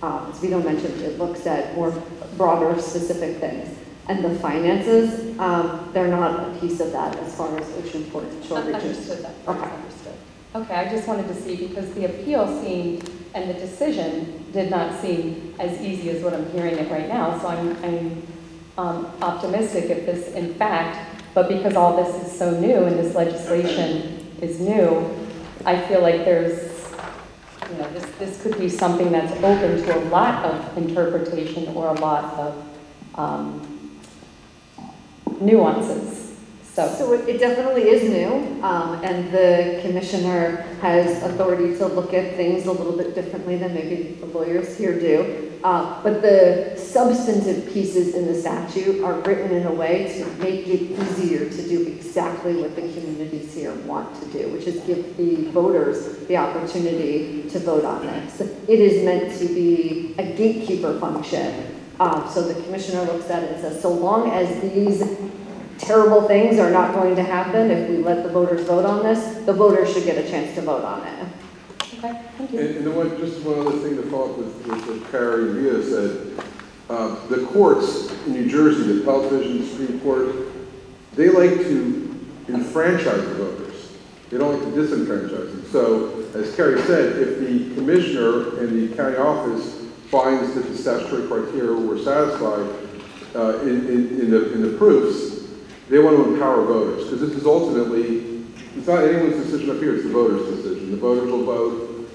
Um, 0.02 0.30
as 0.30 0.38
Vito 0.40 0.60
mentioned, 0.60 1.00
it 1.00 1.18
looks 1.18 1.46
at 1.46 1.74
more 1.74 1.90
broader, 2.36 2.80
specific 2.80 3.38
things. 3.38 3.78
And 4.08 4.24
the 4.24 4.34
finances, 4.40 5.38
um, 5.38 5.90
they're 5.94 6.08
not 6.08 6.48
a 6.48 6.58
piece 6.58 6.80
of 6.80 6.90
that 6.92 7.16
as 7.16 7.34
far 7.36 7.56
as 7.56 7.66
Oceanport 7.68 8.24
and 8.24 8.44
Shore 8.44 8.62
that. 8.62 9.34
Okay. 9.46 9.70
Okay, 10.54 10.74
I 10.74 10.86
just 10.90 11.08
wanted 11.08 11.28
to 11.28 11.34
see 11.34 11.56
because 11.56 11.90
the 11.94 12.04
appeal 12.04 12.46
seemed, 12.62 13.10
and 13.34 13.48
the 13.48 13.54
decision 13.54 14.44
did 14.52 14.68
not 14.68 15.00
seem 15.00 15.54
as 15.58 15.80
easy 15.80 16.10
as 16.10 16.22
what 16.22 16.34
I'm 16.34 16.46
hearing 16.52 16.74
it 16.74 16.90
right 16.90 17.08
now. 17.08 17.38
So 17.38 17.48
I'm, 17.48 17.82
I'm 17.82 18.26
um, 18.76 19.06
optimistic 19.22 19.84
if 19.84 20.04
this, 20.04 20.34
in 20.34 20.52
fact, 20.54 21.22
but 21.32 21.48
because 21.48 21.74
all 21.74 21.96
this 21.96 22.26
is 22.26 22.38
so 22.38 22.50
new 22.60 22.84
and 22.84 22.98
this 22.98 23.14
legislation 23.14 24.30
is 24.42 24.60
new, 24.60 25.10
I 25.64 25.80
feel 25.80 26.02
like 26.02 26.26
there's, 26.26 26.92
you 27.70 27.78
know, 27.78 27.90
this, 27.94 28.04
this 28.18 28.42
could 28.42 28.58
be 28.58 28.68
something 28.68 29.10
that's 29.10 29.32
open 29.42 29.82
to 29.84 29.98
a 29.98 30.02
lot 30.10 30.44
of 30.44 30.76
interpretation 30.76 31.68
or 31.68 31.88
a 31.88 32.00
lot 32.00 32.24
of 32.34 32.64
um, 33.14 33.98
nuances. 35.40 36.21
So, 36.74 36.88
So 36.98 37.12
it 37.12 37.28
it 37.28 37.38
definitely 37.38 37.82
is 37.82 38.08
new, 38.08 38.62
um, 38.62 39.04
and 39.04 39.30
the 39.30 39.80
commissioner 39.82 40.64
has 40.80 41.22
authority 41.22 41.76
to 41.76 41.86
look 41.86 42.14
at 42.14 42.34
things 42.36 42.64
a 42.66 42.72
little 42.72 42.96
bit 42.96 43.14
differently 43.14 43.56
than 43.58 43.74
maybe 43.74 44.16
the 44.20 44.26
lawyers 44.26 44.78
here 44.78 44.98
do. 44.98 45.52
Uh, 45.62 46.02
But 46.02 46.22
the 46.22 46.72
substantive 46.76 47.70
pieces 47.74 48.14
in 48.14 48.26
the 48.26 48.34
statute 48.34 49.04
are 49.04 49.20
written 49.20 49.50
in 49.52 49.66
a 49.66 49.74
way 49.82 50.08
to 50.16 50.24
make 50.42 50.66
it 50.66 50.82
easier 51.02 51.44
to 51.56 51.62
do 51.68 51.86
exactly 51.86 52.56
what 52.56 52.74
the 52.74 52.82
communities 52.94 53.52
here 53.54 53.74
want 53.84 54.08
to 54.20 54.24
do, 54.36 54.48
which 54.48 54.66
is 54.66 54.80
give 54.88 55.14
the 55.18 55.50
voters 55.52 55.98
the 56.26 56.38
opportunity 56.38 57.44
to 57.52 57.58
vote 57.58 57.84
on 57.84 58.06
this. 58.06 58.40
It 58.40 58.80
is 58.80 59.04
meant 59.04 59.38
to 59.40 59.46
be 59.46 60.14
a 60.18 60.24
gatekeeper 60.40 60.98
function. 60.98 61.52
Um, 62.00 62.24
So 62.32 62.40
the 62.40 62.56
commissioner 62.64 63.02
looks 63.12 63.28
at 63.28 63.42
it 63.44 63.50
and 63.52 63.60
says, 63.60 63.76
so 63.82 63.90
long 63.92 64.30
as 64.30 64.48
these 64.72 65.04
terrible 65.78 66.26
things 66.28 66.58
are 66.58 66.70
not 66.70 66.94
going 66.94 67.16
to 67.16 67.22
happen 67.22 67.70
if 67.70 67.88
we 67.88 67.98
let 67.98 68.22
the 68.22 68.28
voters 68.28 68.66
vote 68.66 68.84
on 68.84 69.02
this, 69.02 69.44
the 69.46 69.52
voters 69.52 69.92
should 69.92 70.04
get 70.04 70.22
a 70.22 70.28
chance 70.28 70.54
to 70.54 70.62
vote 70.62 70.84
on 70.84 71.06
it. 71.06 71.26
okay, 71.98 72.22
thank 72.36 72.52
you. 72.52 72.60
and 72.60 72.84
the 72.84 72.90
one, 72.90 73.16
just 73.18 73.42
one 73.42 73.60
other 73.60 73.78
thing 73.78 73.96
to 73.96 74.02
follow 74.10 74.32
up 74.32 74.38
with, 74.38 74.66
with 74.66 74.88
what 74.88 75.10
Carrie 75.10 75.50
and 75.50 75.54
Vito 75.58 75.82
said, 75.82 76.44
um, 76.90 77.18
the 77.30 77.46
courts 77.46 78.10
in 78.26 78.32
New 78.32 78.48
Jersey, 78.48 78.82
the 78.84 79.02
appellate 79.02 79.30
division, 79.30 79.60
the 79.60 79.66
Supreme 79.66 80.00
Court, 80.00 80.34
they 81.14 81.28
like 81.28 81.58
to 81.60 82.26
enfranchise 82.48 83.04
the 83.28 83.34
voters. 83.34 83.92
They 84.30 84.38
don't 84.38 84.52
like 84.52 84.74
to 84.74 84.80
disenfranchise 84.80 85.52
them. 85.52 85.66
So, 85.70 86.24
as 86.34 86.54
Carrie 86.56 86.80
said, 86.82 87.16
if 87.18 87.38
the 87.38 87.74
commissioner 87.74 88.58
and 88.60 88.90
the 88.90 88.96
county 88.96 89.16
office 89.16 89.82
finds 90.10 90.54
that 90.54 90.66
the 90.66 90.76
statutory 90.76 91.26
criteria 91.26 91.72
were 91.72 91.98
satisfied 91.98 92.68
uh, 93.34 93.58
in, 93.60 93.88
in, 93.88 94.20
in 94.20 94.30
the, 94.30 94.52
in 94.52 94.62
the 94.62 94.76
proofs, 94.76 95.41
they 95.92 95.98
want 95.98 96.16
to 96.16 96.32
empower 96.32 96.64
voters, 96.64 97.04
because 97.04 97.20
this 97.20 97.32
is 97.38 97.44
ultimately, 97.44 98.46
it's 98.74 98.86
not 98.86 99.04
anyone's 99.04 99.36
decision 99.36 99.68
up 99.68 99.76
here, 99.76 99.94
it's 99.94 100.04
the 100.04 100.08
voters' 100.08 100.56
decision. 100.56 100.90
The 100.90 100.96
voters 100.96 101.30
will 101.30 101.44
vote, 101.44 102.08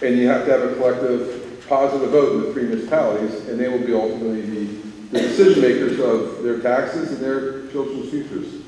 and 0.00 0.16
you 0.16 0.26
have 0.28 0.46
to 0.46 0.50
have 0.50 0.62
a 0.62 0.74
collective 0.76 1.62
positive 1.68 2.08
vote 2.08 2.32
in 2.32 2.40
the 2.44 2.52
three 2.54 2.62
municipalities, 2.62 3.46
and 3.46 3.60
they 3.60 3.68
will 3.68 3.84
be 3.84 3.92
ultimately 3.92 4.40
the, 4.40 4.64
the 5.12 5.20
decision 5.20 5.60
makers 5.60 6.00
of 6.00 6.42
their 6.42 6.60
taxes 6.60 7.12
and 7.12 7.20
their 7.20 7.66
children's 7.70 8.08
futures. 8.08 8.62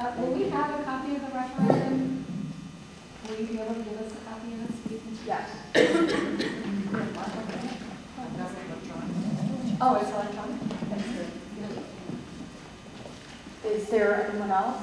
Uh, 0.00 0.10
will 0.16 0.32
we 0.32 0.48
have 0.48 0.80
a 0.80 0.84
copy 0.84 1.14
of 1.14 1.20
the 1.20 1.34
referendum? 1.36 2.24
Will 3.28 3.36
you 3.38 3.46
be 3.48 3.60
able 3.60 3.74
to 3.74 3.82
give 3.82 4.00
us 4.00 4.12
a 4.12 4.16
copy 4.30 4.54
of 4.54 4.60
this? 4.66 5.26
Yes. 5.26 5.50
Oh, 9.80 9.94
it's 9.96 10.10
electronic? 10.10 10.57
Is 13.68 13.88
there 13.88 14.28
anyone 14.30 14.50
else? 14.50 14.82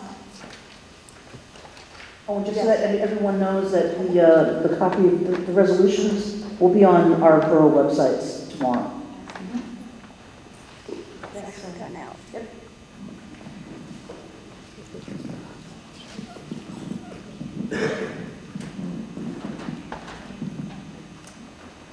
Oh, 2.27 2.38
and 2.38 2.45
just 2.45 2.57
so 2.59 2.65
that 2.65 2.79
everyone 2.99 3.39
knows 3.39 3.71
that 3.71 3.99
the, 3.99 4.21
uh, 4.21 4.67
the 4.67 4.75
copy 4.77 5.07
of 5.07 5.27
the- 5.27 5.38
the 5.38 5.51
resolutions 5.53 6.43
will 6.59 6.73
be 6.73 6.83
on 6.83 7.21
our 7.21 7.39
borough 7.41 7.69
websites 7.69 8.49
tomorrow. 8.55 8.91
Yep. 12.33 12.43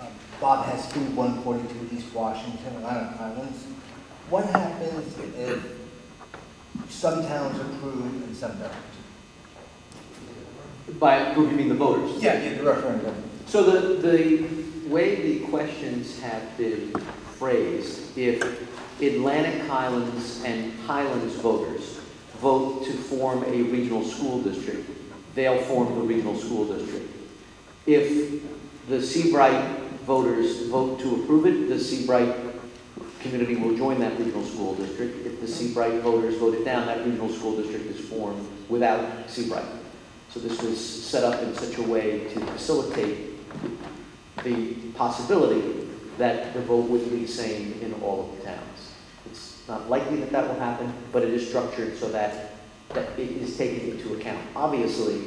Um, 0.00 0.06
Bob 0.40 0.66
has 0.66 0.86
142 0.92 1.96
East 1.96 2.14
Washington, 2.14 2.76
Atlantic 2.76 3.16
Highlands. 3.18 3.64
What 4.30 4.46
happens 4.46 5.14
if 5.36 5.81
some 6.88 7.22
towns 7.26 7.58
approve 7.58 8.04
and 8.24 8.36
some 8.36 8.58
don't? 8.58 8.72
By 10.98 11.16
approve, 11.16 11.50
you 11.50 11.56
mean 11.56 11.68
the 11.68 11.74
voters? 11.74 12.22
Yeah, 12.22 12.42
yeah, 12.42 12.54
the 12.54 12.64
referendum. 12.64 13.14
So 13.46 13.62
the, 13.62 14.08
the 14.08 14.46
way 14.88 15.16
the 15.16 15.46
questions 15.46 16.18
have 16.20 16.56
been 16.56 16.92
phrased, 17.38 18.16
if 18.16 18.42
Atlantic 19.00 19.66
Highlands 19.66 20.42
and 20.44 20.72
Highlands 20.80 21.34
voters 21.36 22.00
vote 22.38 22.84
to 22.84 22.92
form 22.92 23.44
a 23.44 23.62
regional 23.62 24.04
school 24.04 24.42
district, 24.42 24.88
they'll 25.34 25.62
form 25.62 25.94
the 25.94 26.02
regional 26.02 26.36
school 26.36 26.66
district. 26.66 27.08
If 27.86 28.42
the 28.88 29.00
Seabright 29.02 29.78
voters 30.06 30.66
vote 30.66 31.00
to 31.00 31.22
approve 31.22 31.46
it, 31.46 31.68
the 31.68 31.78
Seabright 31.78 32.34
community 33.22 33.56
will 33.56 33.76
join 33.76 33.98
that 34.00 34.18
regional 34.18 34.44
school 34.44 34.74
district. 34.74 35.26
If 35.26 35.40
the 35.40 35.48
Seabright 35.48 36.00
voters 36.02 36.36
vote 36.36 36.54
it 36.54 36.64
down, 36.64 36.86
that 36.86 37.04
regional 37.04 37.28
school 37.28 37.56
district 37.56 37.86
is 37.86 38.00
formed 38.08 38.46
without 38.68 39.30
Seabright. 39.30 39.64
So 40.30 40.40
this 40.40 40.60
was 40.62 40.78
set 41.04 41.24
up 41.24 41.42
in 41.42 41.54
such 41.54 41.78
a 41.78 41.82
way 41.82 42.28
to 42.32 42.40
facilitate 42.46 43.32
the 44.44 44.74
possibility 44.94 45.88
that 46.18 46.54
the 46.54 46.60
vote 46.62 46.88
would 46.88 47.08
be 47.10 47.24
the 47.24 47.28
same 47.28 47.78
in 47.80 47.94
all 48.02 48.30
of 48.30 48.38
the 48.38 48.44
towns. 48.44 48.92
It's 49.30 49.62
not 49.68 49.88
likely 49.88 50.16
that 50.18 50.30
that 50.32 50.48
will 50.48 50.58
happen, 50.58 50.92
but 51.12 51.22
it 51.22 51.30
is 51.30 51.46
structured 51.46 51.96
so 51.96 52.08
that, 52.10 52.52
that 52.90 53.18
it 53.18 53.30
is 53.30 53.56
taken 53.56 53.90
into 53.90 54.14
account. 54.14 54.40
Obviously, 54.56 55.22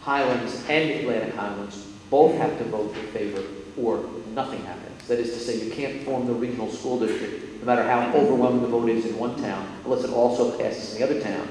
Highlands 0.00 0.64
and 0.68 0.90
Atlantic 0.90 1.34
Highlands 1.34 1.84
both 2.10 2.36
have 2.36 2.56
to 2.58 2.64
vote 2.64 2.94
in 2.96 3.06
favor 3.08 3.42
or 3.76 4.08
nothing 4.34 4.64
happens. 4.64 4.85
That 5.08 5.20
is 5.20 5.32
to 5.34 5.38
say, 5.38 5.64
you 5.64 5.70
can't 5.72 6.02
form 6.02 6.26
the 6.26 6.32
regional 6.32 6.70
school 6.70 6.98
district, 6.98 7.60
no 7.60 7.66
matter 7.66 7.84
how 7.84 8.12
overwhelming 8.12 8.62
the 8.62 8.68
vote 8.68 8.88
is 8.88 9.06
in 9.06 9.16
one 9.16 9.40
town, 9.40 9.66
unless 9.84 10.02
it 10.02 10.10
also 10.10 10.58
passes 10.58 10.94
in 10.94 11.00
the 11.00 11.04
other 11.08 11.20
town. 11.20 11.48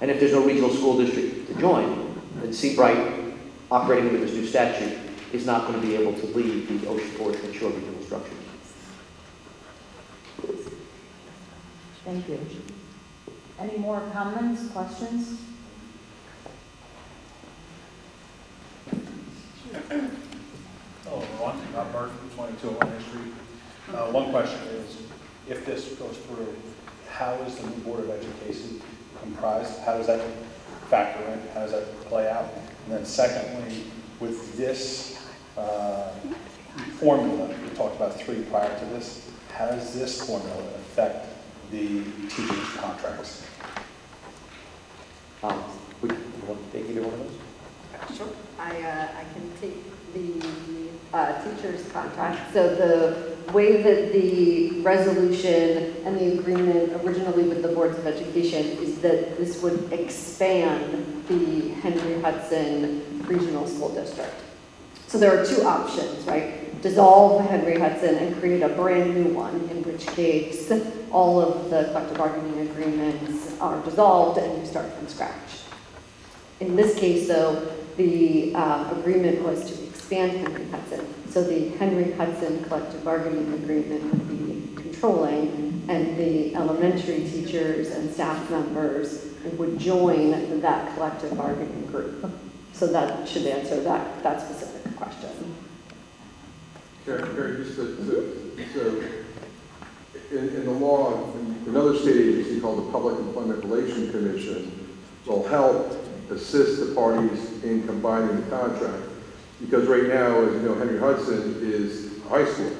And 0.00 0.10
if 0.10 0.20
there's 0.20 0.32
no 0.32 0.44
regional 0.44 0.70
school 0.70 0.96
district 0.96 1.48
to 1.48 1.54
join, 1.60 2.14
then 2.40 2.52
Seabright, 2.52 3.34
operating 3.70 4.08
under 4.08 4.20
this 4.20 4.32
new 4.34 4.46
statute, 4.46 4.98
is 5.32 5.44
not 5.44 5.66
going 5.66 5.80
to 5.80 5.86
be 5.86 5.96
able 5.96 6.12
to 6.14 6.26
lead 6.28 6.68
the 6.68 6.86
Oceanport 6.86 7.42
and 7.44 7.54
Shore 7.54 7.70
Regional 7.70 8.02
Structure. 8.02 8.32
Thank 12.04 12.28
you. 12.28 12.38
Any 13.58 13.78
more 13.78 14.00
comments, 14.12 14.68
questions? 14.70 15.40
Oh, 21.10 21.22
Ron, 21.40 21.60
uh, 21.76 21.92
Bert, 21.92 22.10
22 22.34 22.68
Atlantic 22.70 23.00
Street. 23.06 23.34
Uh, 23.92 24.10
One 24.10 24.30
question 24.30 24.60
is, 24.68 24.96
if 25.48 25.66
this 25.66 25.92
goes 25.96 26.16
through, 26.16 26.54
how 27.10 27.34
is 27.46 27.56
the 27.56 27.66
new 27.66 27.76
Board 27.78 28.00
of 28.00 28.10
Education 28.10 28.80
comprised? 29.20 29.78
How 29.80 29.98
does 29.98 30.06
that 30.06 30.20
factor 30.88 31.22
in? 31.24 31.40
How 31.52 31.60
does 31.60 31.72
that 31.72 32.00
play 32.06 32.30
out? 32.30 32.48
And 32.86 32.94
then 32.94 33.04
secondly, 33.04 33.84
with 34.18 34.56
this 34.56 35.26
uh, 35.58 36.10
formula, 36.98 37.48
we 37.62 37.68
talked 37.76 37.96
about 37.96 38.18
three 38.18 38.42
prior 38.44 38.78
to 38.78 38.84
this, 38.86 39.30
how 39.52 39.66
does 39.66 39.94
this 39.94 40.26
formula 40.26 40.64
affect 40.76 41.28
the 41.70 42.02
teachers' 42.30 42.68
contracts? 42.76 43.46
Um, 45.42 45.62
would 46.00 46.12
you 46.12 46.18
want 46.46 46.72
to 46.72 46.78
take 46.78 46.90
either 46.90 47.02
one 47.02 47.12
of 47.12 47.20
those? 47.20 48.16
Sure. 48.16 48.28
I, 48.58 48.80
uh, 48.82 49.08
I 49.18 49.24
can 49.34 49.52
take 49.60 49.76
the 50.14 50.46
uh, 51.12 51.42
teacher's 51.44 51.86
contract. 51.92 52.52
So 52.52 52.74
the 52.74 53.52
way 53.52 53.82
that 53.82 54.12
the 54.12 54.80
resolution 54.80 55.94
and 56.04 56.18
the 56.18 56.38
agreement 56.38 56.92
originally 57.04 57.44
with 57.44 57.62
the 57.62 57.68
boards 57.68 57.98
of 57.98 58.06
education 58.06 58.66
is 58.78 59.00
that 59.00 59.36
this 59.36 59.62
would 59.62 59.92
expand 59.92 61.24
the 61.28 61.68
Henry 61.80 62.20
Hudson 62.20 63.24
Regional 63.26 63.66
School 63.66 63.90
District. 63.90 64.34
So 65.06 65.18
there 65.18 65.38
are 65.38 65.46
two 65.46 65.62
options, 65.62 66.26
right? 66.26 66.80
Dissolve 66.82 67.48
Henry 67.48 67.78
Hudson 67.78 68.16
and 68.16 68.36
create 68.40 68.62
a 68.62 68.68
brand 68.70 69.14
new 69.14 69.32
one, 69.32 69.54
in 69.70 69.82
which 69.84 70.06
case 70.08 70.72
all 71.12 71.40
of 71.40 71.70
the 71.70 71.84
collective 71.84 72.18
bargaining 72.18 72.68
agreements 72.68 73.58
are 73.60 73.80
dissolved 73.82 74.38
and 74.38 74.60
you 74.60 74.66
start 74.66 74.92
from 74.92 75.06
scratch. 75.06 75.60
In 76.60 76.76
this 76.76 76.98
case, 76.98 77.28
though, 77.28 77.72
the 77.96 78.54
uh, 78.54 78.98
agreement 78.98 79.42
was 79.42 79.70
to 79.70 79.93
expand 80.14 80.46
Henry 80.46 80.70
Hudson. 80.70 81.30
So 81.30 81.42
the 81.42 81.70
Henry 81.76 82.12
Hudson 82.12 82.64
collective 82.64 83.04
bargaining 83.04 83.52
agreement 83.54 84.04
would 84.12 84.28
be 84.28 84.82
controlling, 84.82 85.84
and 85.88 86.16
the 86.16 86.54
elementary 86.54 87.28
teachers 87.28 87.90
and 87.90 88.12
staff 88.12 88.50
members 88.50 89.26
would 89.56 89.78
join 89.78 90.60
that 90.60 90.94
collective 90.94 91.36
bargaining 91.36 91.86
group. 91.86 92.30
So 92.72 92.86
that 92.88 93.28
should 93.28 93.46
answer 93.46 93.80
that, 93.82 94.22
that 94.22 94.40
specific 94.40 94.96
question. 94.96 95.54
Karen, 97.04 97.34
Karen, 97.34 97.64
just 97.64 97.76
so, 97.76 99.02
in, 100.30 100.48
in 100.48 100.64
the 100.64 100.70
law, 100.70 101.32
another 101.66 101.96
state 101.96 102.16
agency 102.16 102.60
called 102.60 102.86
the 102.86 102.90
Public 102.90 103.18
Employment 103.18 103.62
Relations 103.64 104.10
Commission 104.10 104.96
will 105.26 105.46
help 105.46 105.92
assist 106.30 106.80
the 106.80 106.94
parties 106.94 107.62
in 107.62 107.86
combining 107.86 108.42
the 108.42 108.50
contract. 108.50 109.02
Because 109.64 109.88
right 109.88 110.04
now, 110.04 110.42
as 110.42 110.52
you 110.54 110.60
know, 110.60 110.74
Henry 110.74 110.98
Hudson 110.98 111.58
is 111.62 112.22
high 112.28 112.44
school. 112.44 112.72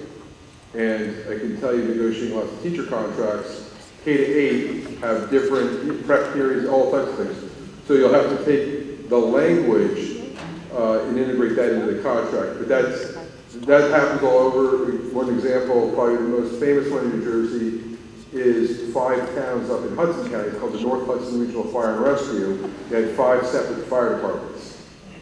And 0.75 1.17
I 1.29 1.39
can 1.39 1.59
tell 1.61 1.75
you, 1.75 1.85
negotiating 1.85 2.37
lots 2.37 2.53
of 2.53 2.63
teacher 2.63 2.85
contracts, 2.85 3.71
K 4.05 4.17
to 4.17 4.25
eight 4.25 4.99
have 4.99 5.31
different 5.31 6.05
prep 6.07 6.33
periods, 6.35 6.69
all 6.69 6.91
types 6.91 7.19
of 7.19 7.27
things. 7.27 7.53
So 7.87 7.95
you'll 7.95 8.13
have 8.13 8.29
to 8.29 8.45
take 8.45 9.09
the 9.09 9.17
language 9.17 10.35
uh, 10.73 11.05
and 11.05 11.19
integrate 11.19 11.57
that 11.57 11.73
into 11.73 11.93
the 11.93 12.03
contract. 12.03 12.59
But 12.59 12.69
that's, 12.69 13.15
that 13.67 13.91
happens 13.91 14.23
all 14.23 14.39
over. 14.39 14.93
One 15.15 15.33
example, 15.33 15.93
probably 15.93 16.17
the 16.17 16.23
most 16.23 16.61
famous 16.61 16.91
one 16.91 17.05
in 17.05 17.19
New 17.19 17.25
Jersey, 17.25 17.99
is 18.33 18.93
five 18.93 19.33
towns 19.37 19.71
up 19.71 19.85
in 19.85 19.95
Hudson 19.95 20.29
County, 20.29 20.49
it's 20.49 20.59
called 20.59 20.73
the 20.73 20.81
North 20.81 21.07
Hudson 21.07 21.41
Regional 21.41 21.65
Fire 21.65 21.95
and 21.95 22.01
Rescue. 22.01 22.69
They 22.91 23.03
had 23.03 23.17
five 23.17 23.47
separate 23.47 23.87
fire 23.87 24.17
departments. 24.17 24.74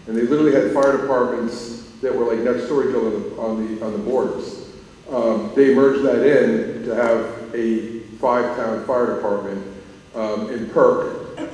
And 0.07 0.17
they 0.17 0.23
literally 0.23 0.53
had 0.53 0.73
fire 0.73 0.97
departments 0.97 1.83
that 2.01 2.15
were 2.15 2.35
like 2.35 2.45
next 2.45 2.69
door 2.69 2.83
to 2.83 2.91
each 2.91 2.97
other 2.97 3.41
on 3.41 3.77
the, 3.77 3.85
on 3.85 3.93
the 3.93 3.99
borders. 3.99 4.69
Um, 5.11 5.53
they 5.55 5.75
merged 5.75 6.05
that 6.05 6.25
in 6.25 6.85
to 6.85 6.95
have 6.95 7.55
a 7.55 8.01
five-town 8.19 8.85
fire 8.87 9.17
department, 9.17 9.67
um, 10.15 10.49
and 10.51 10.71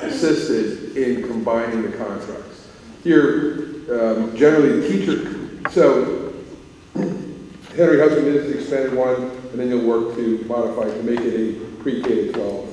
assisted 0.03 0.97
in 0.97 1.27
combining 1.27 1.83
the 1.83 1.97
contracts. 1.97 2.69
Here, 3.03 3.85
um, 3.91 4.37
generally, 4.37 4.81
the 4.81 4.89
teacher, 4.89 5.71
so 5.71 6.35
Henry 6.95 8.01
Hudson 8.01 8.27
is 8.27 8.53
the 8.53 8.59
expanded 8.59 8.95
one, 8.95 9.15
and 9.15 9.59
then 9.59 9.69
you'll 9.69 9.87
work 9.87 10.17
to 10.17 10.45
modify 10.45 10.85
to 10.85 11.03
make 11.03 11.21
it 11.21 11.35
a 11.35 11.83
pre-K 11.83 12.27
to 12.27 12.33
12 12.33 12.69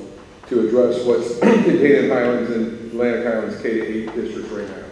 to 0.49 0.67
address 0.67 1.03
what's 1.05 1.39
contained 1.39 2.05
in 2.05 2.09
Highlands 2.09 2.51
and 2.51 2.91
Atlantic 2.91 3.25
Highlands 3.25 3.61
K 3.61 3.73
to 3.73 4.09
8 4.09 4.15
districts 4.15 4.51
right 4.51 4.69
now. 4.69 4.84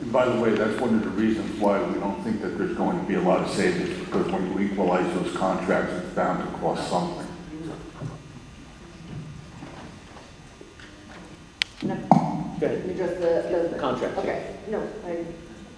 And 0.00 0.12
by 0.12 0.28
the 0.28 0.40
way, 0.40 0.50
that's 0.50 0.80
one 0.80 0.94
of 0.94 1.02
the 1.02 1.10
reasons 1.10 1.58
why 1.60 1.82
we 1.82 1.98
don't 1.98 2.22
think 2.22 2.40
that 2.42 2.56
there's 2.56 2.76
going 2.76 2.98
to 3.00 3.06
be 3.06 3.14
a 3.14 3.20
lot 3.20 3.40
of 3.40 3.50
savings, 3.50 3.98
because 3.98 4.30
when 4.30 4.52
you 4.52 4.60
equalize 4.60 5.12
those 5.14 5.36
contracts, 5.36 5.92
it's 5.94 6.14
bound 6.14 6.44
to 6.44 6.58
cost 6.58 6.88
something. 6.88 7.26
No. 11.82 11.94
Go 12.60 12.66
ahead. 12.66 12.84
You 12.86 12.92
address 12.92 13.22
uh, 13.22 13.50
the, 13.50 13.68
the. 13.68 13.78
Contract. 13.78 14.18
Okay, 14.18 14.56
no, 14.68 14.82
I, 15.06 15.24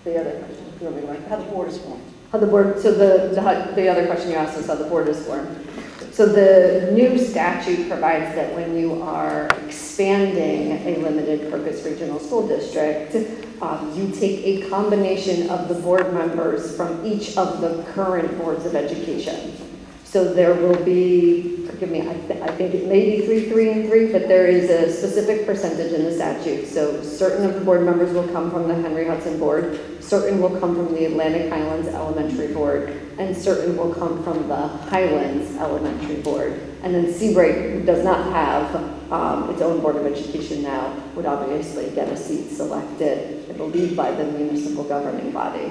the 0.05 0.21
other 0.21 0.39
question, 0.39 0.65
you 0.81 0.87
want 0.87 0.97
me 0.97 1.03
to? 1.03 1.29
How 1.29 1.37
the 1.37 1.45
board 1.45 1.69
is 1.69 1.79
formed. 1.79 2.03
How 2.33 2.39
the 2.39 2.47
board, 2.47 2.79
so 2.81 2.93
the, 2.93 3.35
the, 3.35 3.73
the 3.75 3.89
other 3.89 4.07
question 4.07 4.31
you 4.31 4.37
asked 4.37 4.59
is 4.59 4.67
how 4.67 4.77
the 4.77 4.85
board 4.85 5.09
is 5.09 5.27
formed. 5.27 5.67
So 6.13 6.27
the 6.27 6.91
new 6.93 7.17
statute 7.19 7.89
provides 7.89 8.35
that 8.35 8.55
when 8.55 8.77
you 8.77 9.01
are 9.03 9.47
expanding 9.67 10.73
a 10.87 10.99
limited 10.99 11.51
purpose 11.51 11.85
regional 11.85 12.19
school 12.19 12.47
district, 12.49 13.15
um, 13.63 13.93
you 13.95 14.11
take 14.11 14.45
a 14.45 14.69
combination 14.69 15.49
of 15.51 15.69
the 15.69 15.75
board 15.75 16.13
members 16.13 16.77
from 16.77 17.07
each 17.07 17.37
of 17.37 17.61
the 17.61 17.85
current 17.95 18.37
boards 18.39 18.67
of 18.67 18.75
education. 18.75 19.70
So 20.11 20.35
there 20.35 20.55
will 20.55 20.83
be, 20.85 21.65
forgive 21.67 21.89
me, 21.89 22.01
I, 22.01 22.15
th- 22.15 22.43
I 22.43 22.49
think 22.57 22.75
it 22.75 22.89
may 22.89 23.17
be 23.17 23.27
three, 23.27 23.49
three, 23.49 23.71
and 23.71 23.89
three, 23.89 24.11
but 24.11 24.27
there 24.27 24.49
is 24.49 24.69
a 24.69 24.93
specific 24.93 25.47
percentage 25.47 25.93
in 25.93 26.03
the 26.03 26.13
statute. 26.13 26.67
So 26.67 27.01
certain 27.05 27.49
of 27.49 27.55
the 27.55 27.61
board 27.61 27.85
members 27.85 28.13
will 28.13 28.27
come 28.27 28.51
from 28.51 28.67
the 28.67 28.75
Henry 28.75 29.07
Hudson 29.07 29.39
Board, 29.39 29.79
certain 30.03 30.41
will 30.41 30.59
come 30.59 30.75
from 30.75 30.93
the 30.97 31.05
Atlantic 31.05 31.49
Highlands 31.49 31.87
Elementary 31.87 32.53
Board, 32.53 32.89
and 33.21 33.37
certain 33.37 33.77
will 33.77 33.95
come 33.95 34.25
from 34.25 34.49
the 34.49 34.67
Highlands 34.67 35.57
Elementary 35.59 36.17
Board. 36.23 36.61
And 36.83 36.93
then 36.93 37.13
Seabright, 37.15 37.71
who 37.71 37.85
does 37.85 38.03
not 38.03 38.33
have 38.33 38.75
um, 39.13 39.51
its 39.51 39.63
own 39.63 39.81
Board 39.81 39.95
of 39.95 40.07
Education 40.07 40.65
now, 40.65 40.93
would 41.15 41.27
obviously 41.27 41.89
get 41.91 42.09
a 42.09 42.17
seat 42.17 42.51
selected, 42.51 43.49
I 43.49 43.53
believe, 43.53 43.97
by 43.97 44.11
the 44.11 44.25
municipal 44.25 44.83
governing 44.83 45.31
body. 45.31 45.71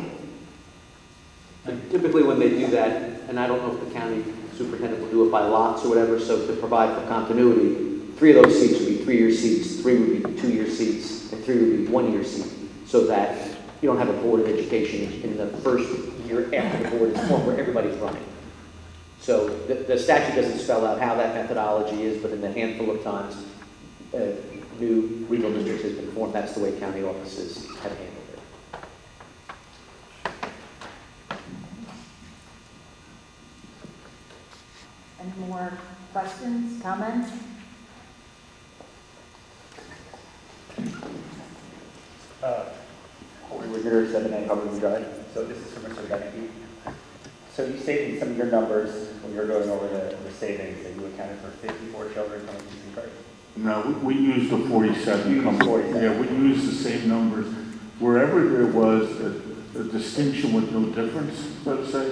And 1.70 1.92
Typically, 1.92 2.24
when 2.24 2.40
they 2.40 2.50
do 2.50 2.68
that, 2.68 3.22
and 3.30 3.40
I 3.40 3.46
don't 3.46 3.60
know 3.60 3.78
if 3.78 3.88
the 3.88 3.94
county 3.94 4.24
superintendent 4.58 5.04
will 5.04 5.12
do 5.12 5.28
it 5.28 5.32
by 5.32 5.42
lots 5.42 5.86
or 5.86 5.90
whatever, 5.90 6.20
so 6.20 6.48
to 6.48 6.54
provide 6.54 7.00
for 7.00 7.08
continuity, 7.08 8.12
three 8.18 8.36
of 8.36 8.44
those 8.44 8.60
seats 8.60 8.80
would 8.80 8.88
be 8.88 9.04
three-year 9.04 9.32
seats, 9.32 9.80
three 9.82 10.00
would 10.00 10.24
be 10.24 10.42
two-year 10.42 10.68
seats, 10.68 11.32
and 11.32 11.44
three 11.44 11.58
would 11.60 11.78
be 11.78 11.88
one-year 11.88 12.24
seats, 12.24 12.56
so 12.86 13.06
that 13.06 13.50
you 13.82 13.88
don't 13.88 14.00
have 14.00 14.10
a 14.10 14.22
board 14.22 14.42
of 14.42 14.48
education 14.48 15.22
in 15.22 15.38
the 15.38 15.48
first 15.60 15.88
year 16.26 16.54
after 16.54 16.84
the 16.84 16.98
board 16.98 17.12
is 17.12 17.28
formed 17.28 17.46
where 17.46 17.60
everybody's 17.60 17.96
running. 17.98 18.26
So 19.22 19.50
the, 19.68 19.76
the 19.76 19.98
statute 19.98 20.36
doesn't 20.36 20.60
spell 20.60 20.86
out 20.86 21.00
how 21.00 21.16
that 21.16 21.36
methodology 21.36 22.04
is, 22.04 22.22
but 22.22 22.32
in 22.32 22.42
the 22.42 22.52
handful 22.52 22.90
of 22.90 23.04
times 23.04 23.36
uh, 24.14 24.32
new 24.80 25.26
regional 25.30 25.54
districts 25.54 25.84
has 25.84 25.94
been 25.94 26.12
formed, 26.14 26.34
that's 26.34 26.54
the 26.54 26.62
way 26.62 26.78
county 26.80 27.04
offices 27.04 27.68
have 27.78 27.92
handled 27.92 28.08
it. 28.08 28.19
Any 35.38 35.48
more 35.48 35.72
questions, 36.12 36.82
comments? 36.82 37.32
Uh, 42.42 42.66
Corey 43.50 43.68
Wicker, 43.68 44.12
seven 44.12 44.34
A 44.34 44.48
Hubbard 44.48 44.80
Drive. 44.80 45.08
So 45.34 45.46
this 45.46 45.58
is 45.58 45.74
from 45.74 45.84
Mr. 45.84 46.08
Benecke. 46.08 46.50
So 47.54 47.66
you 47.66 47.78
stated 47.78 48.14
in 48.14 48.20
some 48.20 48.32
of 48.32 48.38
your 48.38 48.48
numbers, 48.48 49.14
when 49.22 49.34
you 49.34 49.40
were 49.40 49.48
going 49.48 49.70
over 49.70 49.88
the, 49.88 50.16
the 50.24 50.32
savings, 50.32 50.84
that 50.84 50.96
you 50.96 51.06
accounted 51.08 51.38
for 51.40 51.50
fifty-four 51.50 52.10
children 52.14 52.46
coming 52.46 52.62
from 52.62 52.80
Seabright? 52.88 53.10
No, 53.58 53.82
we 53.82 54.16
we 54.16 54.22
used 54.22 54.50
the 54.52 54.70
47. 54.70 55.32
You 55.32 55.42
used 55.42 55.64
47. 55.64 56.02
Yeah, 56.02 56.20
we 56.20 56.28
used 56.30 56.68
the 56.68 56.76
same 56.76 57.10
numbers. 57.10 57.48
Wherever 58.00 58.48
there 58.48 58.68
was 58.68 59.10
a 59.20 59.50
a 59.80 59.84
distinction 59.84 60.54
with 60.54 60.72
no 60.72 60.86
difference, 60.88 61.66
let's 61.66 61.92
say, 61.92 62.12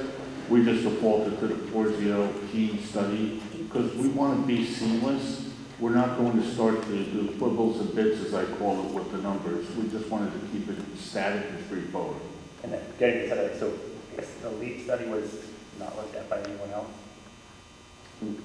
we 0.50 0.64
just 0.64 0.84
defaulted 0.84 1.40
to 1.40 1.48
the 1.48 1.56
Porzio 1.72 2.52
Kean 2.52 2.82
study 2.84 3.42
because 3.58 3.94
we 3.96 4.08
want 4.10 4.40
to 4.42 4.48
be 4.48 4.66
seamless. 4.66 5.50
We're 5.80 5.94
not 5.94 6.18
going 6.18 6.42
to 6.42 6.54
start 6.54 6.82
to 6.84 7.04
do 7.04 7.36
quibbles 7.38 7.80
and 7.80 7.94
bits, 7.94 8.22
as 8.26 8.34
I 8.34 8.46
call 8.56 8.80
it, 8.86 8.92
with 8.94 9.12
the 9.12 9.20
numbers. 9.20 9.70
We 9.76 9.88
just 9.90 10.10
wanted 10.10 10.32
to 10.34 10.48
keep 10.48 10.68
it 10.70 10.78
static 10.98 11.46
and 11.50 11.66
straightforward. 11.66 12.18
And 12.64 12.74
then 12.74 12.82
getting 12.98 13.30
to 13.30 13.36
that, 13.36 13.60
so 13.60 13.74
I 14.14 14.22
guess 14.22 14.34
the 14.42 14.50
LEAP 14.52 14.84
study 14.86 15.06
was 15.06 15.46
not 15.80 15.96
looked 15.96 16.16
at 16.16 16.28
by 16.30 16.40
anyone 16.40 16.72
else? 16.72 16.88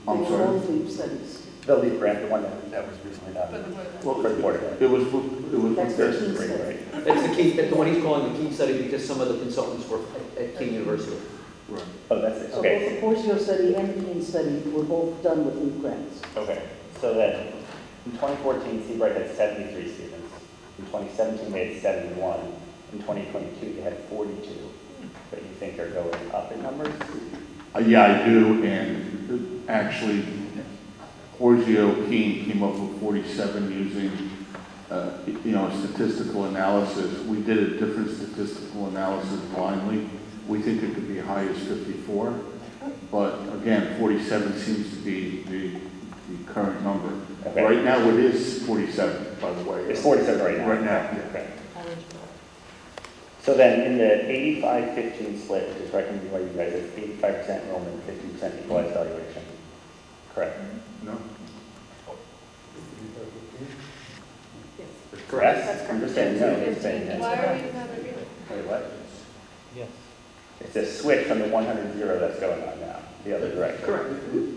I'm 0.06 0.26
sorry? 0.26 0.58
Leap 0.58 0.90
studies. 0.90 1.46
The 1.64 1.76
LEAP 1.76 1.98
grant, 1.98 2.20
the 2.20 2.26
one 2.26 2.42
that, 2.42 2.70
that 2.72 2.86
was 2.86 2.98
recently 3.04 3.32
done. 3.32 3.74
Well, 4.04 4.20
For 4.20 4.28
the 4.28 4.42
Board 4.42 4.56
of 4.56 4.64
Ed. 4.64 4.82
It 4.82 4.90
was, 4.90 5.04
it 5.06 5.58
was. 5.58 5.76
That's 5.76 5.96
the 5.96 6.10
key 6.12 6.34
study. 6.34 6.62
right? 6.62 7.04
That's 7.04 7.28
the 7.28 7.34
key, 7.34 7.50
that's 7.52 7.70
the 7.70 7.76
one 7.76 7.86
he's 7.86 8.02
calling 8.02 8.32
the 8.32 8.38
key 8.38 8.52
study 8.52 8.82
because 8.82 9.06
some 9.06 9.20
of 9.20 9.28
the 9.28 9.38
consultants 9.38 9.88
were 9.88 10.00
at, 10.36 10.42
at 10.42 10.58
Kean 10.58 10.74
University. 10.74 11.16
Right. 11.72 11.84
Oh, 12.10 12.20
that's 12.20 12.40
it, 12.42 12.52
So 12.52 12.58
okay. 12.58 13.00
both 13.00 13.16
the 13.16 13.30
Porzio 13.30 13.40
study 13.40 13.74
and 13.74 13.88
the 13.94 14.04
Kean 14.04 14.22
study 14.22 14.58
were 14.70 14.82
both 14.82 15.22
done 15.22 15.46
with 15.46 15.56
leap 15.56 15.80
grants. 15.80 16.20
Okay, 16.36 16.62
so 17.00 17.14
then, 17.14 17.46
in 18.04 18.12
2014, 18.12 18.86
Seabright 18.86 19.16
had 19.16 19.30
73 19.34 19.90
students. 19.90 20.34
In 20.78 20.84
2017, 20.86 21.50
they 21.50 21.72
had 21.74 21.82
71. 21.82 22.40
In 22.92 22.98
2022, 22.98 23.72
they 23.74 23.80
had 23.80 23.98
42. 24.10 24.70
But 25.30 25.40
you 25.40 25.48
think 25.58 25.76
they're 25.78 25.88
going 25.88 26.30
up 26.32 26.52
in 26.52 26.62
numbers? 26.62 26.92
Uh, 27.74 27.78
Yeah, 27.78 28.20
I 28.22 28.28
do, 28.28 28.62
and 28.64 29.64
actually, 29.68 30.24
Porzio 31.38 32.06
Kean 32.08 32.44
came 32.44 32.62
up 32.62 32.74
with 32.74 33.00
47 33.00 33.72
using, 33.72 34.30
uh, 34.90 35.10
you 35.26 35.52
know, 35.52 35.70
statistical 35.78 36.44
analysis. 36.44 37.18
We 37.20 37.40
did 37.40 37.58
a 37.58 37.70
different 37.78 38.10
statistical 38.10 38.88
analysis 38.88 39.40
blindly. 39.54 40.08
We 40.52 40.60
think 40.60 40.82
it 40.82 40.92
could 40.92 41.08
be 41.08 41.18
as 41.18 41.24
high 41.24 41.46
as 41.46 41.56
54, 41.66 42.38
but 43.10 43.40
again, 43.54 43.98
47 43.98 44.58
seems 44.58 44.90
to 44.90 44.96
be 44.96 45.44
the, 45.44 45.80
the 46.28 46.52
current 46.52 46.82
number. 46.82 47.08
Okay. 47.46 47.64
Right 47.64 47.82
now, 47.82 48.06
it 48.10 48.16
is 48.16 48.62
47, 48.66 49.38
by 49.40 49.50
the 49.54 49.64
way. 49.64 49.80
It's 49.84 50.02
47 50.02 50.44
right 50.44 50.58
now? 50.58 50.68
Right 50.68 50.82
now, 50.82 51.10
yeah. 51.10 51.24
Okay. 51.30 51.50
So 53.40 53.54
then, 53.54 53.80
in 53.80 53.96
the 53.96 54.60
85-15 54.62 55.40
split, 55.40 55.68
which 55.70 55.78
is 55.88 55.94
recommended 55.94 56.30
by 56.30 56.40
you 56.40 56.48
guys, 56.48 56.74
it's 56.74 57.22
85% 57.22 57.64
enrollment, 57.64 58.06
50% 58.06 58.64
equalized 58.64 58.92
valuation, 58.92 59.42
correct? 60.34 60.60
No? 61.02 61.18
Correct? 65.28 65.90
I'm 65.90 66.00
just 66.00 66.14
saying 66.14 66.38
no, 66.38 66.62
you're 66.62 66.74
saying 66.74 67.06
yes. 67.06 67.20
Why 67.22 67.36
are 67.36 67.54
we 67.54 67.60
in 67.60 67.74
agreement? 67.74 68.28
Wait, 68.50 68.66
what? 68.66 68.92
Yes. 69.74 69.88
It's 70.64 70.76
a 70.76 70.86
switch 70.86 71.26
from 71.26 71.38
the 71.40 71.48
100 71.48 71.94
zero 71.96 72.18
that's 72.18 72.38
going 72.40 72.62
on 72.62 72.80
now, 72.80 72.98
the 73.24 73.36
other 73.36 73.50
direction. 73.54 73.84
Correct. 73.84 74.08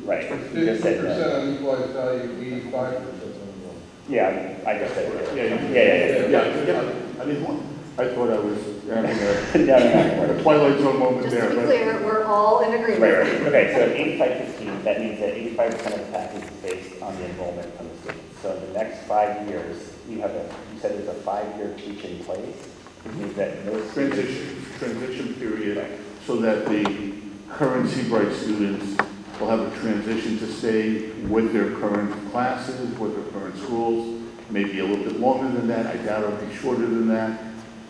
Right, 0.06 0.30
you 0.30 0.38
Fifty 0.38 0.82
said 0.82 1.02
percent 1.02 1.20
no. 1.20 1.40
on 1.42 1.54
equalized 1.56 1.92
value, 1.94 2.38
eighty-five 2.42 2.94
percent 3.00 3.36
Yeah, 4.10 4.58
I 4.66 4.78
just 4.80 4.94
said 4.94 5.14
no. 5.14 5.34
Yeah, 5.36 5.44
Yeah, 5.44 5.62
you- 5.68 5.74
yeah, 5.74 6.30
yeah. 6.30 6.62
Yeah, 6.64 6.66
yeah. 6.66 7.22
I 7.22 7.26
mean, 7.26 7.64
I 7.98 8.08
thought 8.10 8.30
I 8.30 8.40
was 8.40 8.58
having 8.88 9.18
No, 9.68 9.78
no, 9.78 10.34
a. 10.38 10.42
Twilight 10.44 10.80
Zone 10.80 11.00
moment 11.00 11.24
Just 11.24 11.36
there. 11.36 11.50
to 11.50 11.50
be 11.50 11.56
but- 11.56 11.66
clear, 11.66 12.04
we're 12.06 12.24
all 12.26 12.60
in 12.62 12.74
agreement. 12.80 13.02
Right, 13.02 13.18
right, 13.18 13.42
okay, 13.48 13.74
so 13.74 13.94
eighty-five 13.94 14.38
fifteen, 14.38 14.84
that 14.84 15.00
means 15.00 15.20
that 15.20 15.34
eighty-five 15.36 15.72
percent 15.72 15.96
of 15.96 16.06
the 16.08 16.12
package 16.14 16.44
is 16.44 16.50
based 16.62 17.02
on 17.02 17.16
the 17.18 17.26
enrollment 17.30 17.76
from 17.78 17.88
the 17.90 17.96
students. 17.98 18.42
So 18.42 18.54
in 18.56 18.62
the 18.74 18.74
next 18.80 19.06
five 19.08 19.48
years, 19.50 19.92
you 20.08 20.20
have 20.22 20.32
a, 20.32 20.44
you 20.74 20.80
said 20.80 20.92
there's 20.98 21.08
a 21.08 21.14
five-year 21.22 21.74
teach 21.78 22.04
in 22.06 22.24
place, 22.26 22.70
that 23.36 23.62
students. 23.62 23.94
transition, 23.94 24.66
transition 24.78 25.34
period, 25.36 26.00
so 26.26 26.38
that 26.38 26.66
the 26.68 27.14
current 27.50 27.90
Seabright 27.90 28.34
students 28.34 28.98
will 29.40 29.50
have 29.50 29.60
a 29.60 29.80
transition 29.80 30.38
to 30.40 30.48
stay 30.52 31.12
with 31.28 31.54
their 31.54 31.72
current 31.80 32.32
classes, 32.32 32.98
with 32.98 33.16
their 33.16 33.42
current 33.42 33.58
schools, 33.58 34.22
maybe 34.50 34.80
a 34.80 34.86
little 34.86 35.04
bit 35.04 35.20
longer 35.20 35.52
than 35.58 35.68
that, 35.68 35.88
I 35.88 35.98
doubt 35.98 36.24
it'll 36.24 36.46
be 36.46 36.56
shorter 36.56 36.86
than 36.86 37.08
that, 37.10 37.40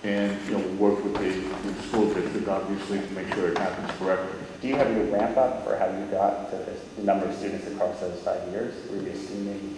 and, 0.04 0.40
you 0.48 0.58
know, 0.58 0.68
work 0.74 1.04
with 1.04 1.14
the, 1.14 1.20
with 1.20 1.78
the 1.78 1.84
school 1.88 2.14
district, 2.14 2.48
obviously, 2.48 3.00
to 3.00 3.14
make 3.14 3.34
sure 3.34 3.50
it 3.50 3.58
happens 3.58 3.92
correctly. 3.98 4.40
Do 4.62 4.68
you 4.68 4.76
have 4.76 4.96
your 4.96 5.06
ramp 5.06 5.38
up 5.38 5.64
for 5.64 5.78
how 5.78 5.88
you 5.88 6.06
got 6.12 6.50
to 6.52 6.58
this, 6.58 6.82
the 6.96 7.04
number 7.04 7.26
of 7.26 7.36
students 7.36 7.68
across 7.68 8.00
those 8.00 8.20
five 8.22 8.48
years? 8.50 8.74
Were 8.90 8.98
you 8.98 9.10
assuming, 9.10 9.78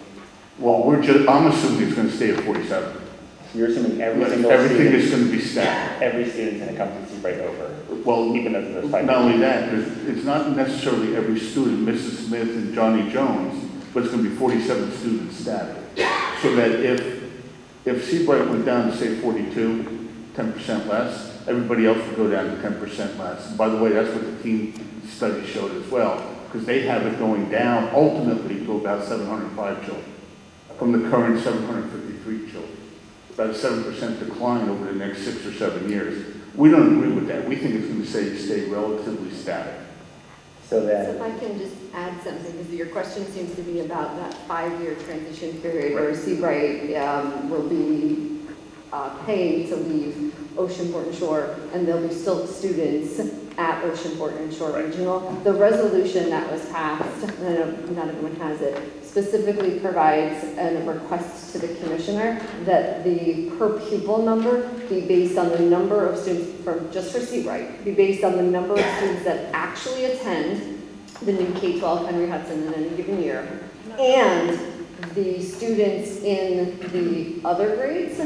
Well, 0.58 0.82
we're 0.84 1.02
just, 1.02 1.28
I'm 1.28 1.46
assuming 1.46 1.88
it's 1.88 1.96
gonna 1.96 2.10
stay 2.10 2.34
at 2.34 2.44
forty-seven. 2.44 3.07
You're 3.54 3.68
assuming 3.68 4.00
every 4.00 4.24
single 4.28 4.50
Everything 4.50 4.76
student? 4.78 4.94
is 5.02 5.10
gonna 5.10 5.30
be 5.30 5.40
static. 5.40 6.02
Every 6.02 6.28
student's 6.30 6.64
gonna 6.66 6.76
come 6.76 6.88
from 6.92 7.06
Seabright 7.14 7.40
over, 7.40 7.70
Well, 8.04 8.36
even 8.36 8.52
though 8.52 8.62
there's 8.62 8.90
five. 8.90 9.04
Not 9.04 9.16
only 9.16 9.38
that, 9.38 9.70
there's- 9.70 9.88
it's 10.06 10.24
not 10.24 10.56
necessarily 10.56 11.16
every 11.16 11.38
student, 11.38 11.86
Mrs. 11.86 12.26
Smith 12.26 12.48
and 12.48 12.74
Johnny 12.74 13.10
Jones, 13.10 13.64
but 13.92 14.02
it's 14.04 14.12
going 14.12 14.22
to 14.24 14.30
be 14.30 14.36
47 14.36 14.92
students 14.92 15.36
static. 15.38 15.76
So 16.42 16.54
that 16.56 16.70
if, 16.70 17.22
if 17.84 18.08
Seabright 18.08 18.48
went 18.48 18.64
down 18.64 18.90
to 18.90 18.96
say 18.96 19.16
42, 19.16 19.84
10% 20.36 20.86
less, 20.86 21.32
everybody 21.48 21.86
else 21.86 21.98
would 22.06 22.16
go 22.16 22.30
down 22.30 22.54
to 22.54 22.62
10% 22.62 23.18
less. 23.18 23.50
By 23.52 23.68
the 23.68 23.76
way, 23.76 23.90
that's 23.90 24.10
what 24.10 24.24
the 24.24 24.42
team 24.42 24.74
study 25.08 25.44
showed 25.46 25.74
as 25.82 25.90
well, 25.90 26.22
because 26.46 26.66
they 26.66 26.80
have 26.82 27.04
it 27.06 27.18
going 27.18 27.50
down 27.50 27.90
ultimately 27.94 28.64
to 28.66 28.76
about 28.76 29.04
705 29.04 29.84
children, 29.84 30.04
from 30.78 30.92
the 30.92 31.10
current 31.10 31.42
753 31.42 32.50
children. 32.52 32.77
About 33.38 33.50
a 33.50 33.52
7% 33.52 34.18
decline 34.18 34.68
over 34.68 34.86
the 34.86 34.94
next 34.94 35.22
six 35.22 35.46
or 35.46 35.52
seven 35.52 35.88
years. 35.88 36.34
We 36.56 36.72
don't 36.72 36.96
agree 36.96 37.12
with 37.12 37.28
that. 37.28 37.48
We 37.48 37.54
think 37.54 37.76
it's 37.76 37.86
going 37.86 38.02
to 38.02 38.06
stay, 38.08 38.34
stay 38.34 38.68
relatively 38.68 39.30
static. 39.30 39.78
So 40.64 40.80
So 40.80 40.86
then, 40.86 41.14
if 41.14 41.22
I 41.22 41.30
can 41.38 41.56
just 41.56 41.76
add 41.94 42.20
something, 42.24 42.50
because 42.50 42.74
your 42.74 42.88
question 42.88 43.24
seems 43.26 43.54
to 43.54 43.62
be 43.62 43.78
about 43.78 44.16
that 44.16 44.34
five-year 44.48 44.96
transition 44.96 45.52
period 45.60 45.94
where 45.94 46.12
Seabright 46.16 46.96
um, 46.96 47.48
will 47.48 47.68
be 47.68 48.40
uh, 48.92 49.10
paying 49.24 49.68
to 49.68 49.76
leave 49.76 50.34
Oceanport 50.56 51.06
and 51.06 51.14
Shore, 51.14 51.56
and 51.72 51.86
there'll 51.86 52.08
be 52.08 52.12
still 52.12 52.44
students 52.44 53.20
at 53.56 53.84
Oceanport 53.84 54.36
and 54.36 54.52
Shore 54.52 54.72
Regional. 54.82 55.20
The 55.44 55.52
resolution 55.52 56.28
that 56.30 56.50
was 56.50 56.68
passed, 56.70 57.24
I 57.24 57.42
know 57.42 57.70
not 57.90 58.08
everyone 58.08 58.34
has 58.40 58.60
it, 58.60 59.04
specifically 59.18 59.80
provides 59.80 60.44
a 60.58 60.80
request 60.86 61.52
to 61.52 61.58
the 61.58 61.74
commissioner 61.80 62.40
that 62.64 63.02
the 63.02 63.50
per 63.58 63.80
pupil 63.88 64.22
number 64.22 64.68
be 64.88 65.00
based 65.00 65.36
on 65.36 65.48
the 65.50 65.58
number 65.58 66.06
of 66.06 66.16
students 66.16 66.62
from, 66.62 66.90
just 66.92 67.12
for 67.12 67.18
Seabright, 67.18 67.84
be 67.84 67.92
based 67.92 68.22
on 68.22 68.36
the 68.36 68.42
number 68.42 68.74
of 68.74 68.84
students 68.96 69.24
that 69.24 69.52
actually 69.52 70.04
attend 70.04 70.80
the 71.22 71.32
new 71.32 71.52
K-12 71.54 72.06
Henry 72.08 72.28
Hudson 72.28 72.62
in 72.62 72.74
any 72.74 72.96
given 72.96 73.20
year, 73.20 73.60
and 73.98 74.86
the 75.14 75.42
students 75.42 76.22
in 76.22 76.78
the 76.92 77.40
other 77.44 77.74
grades 77.74 78.20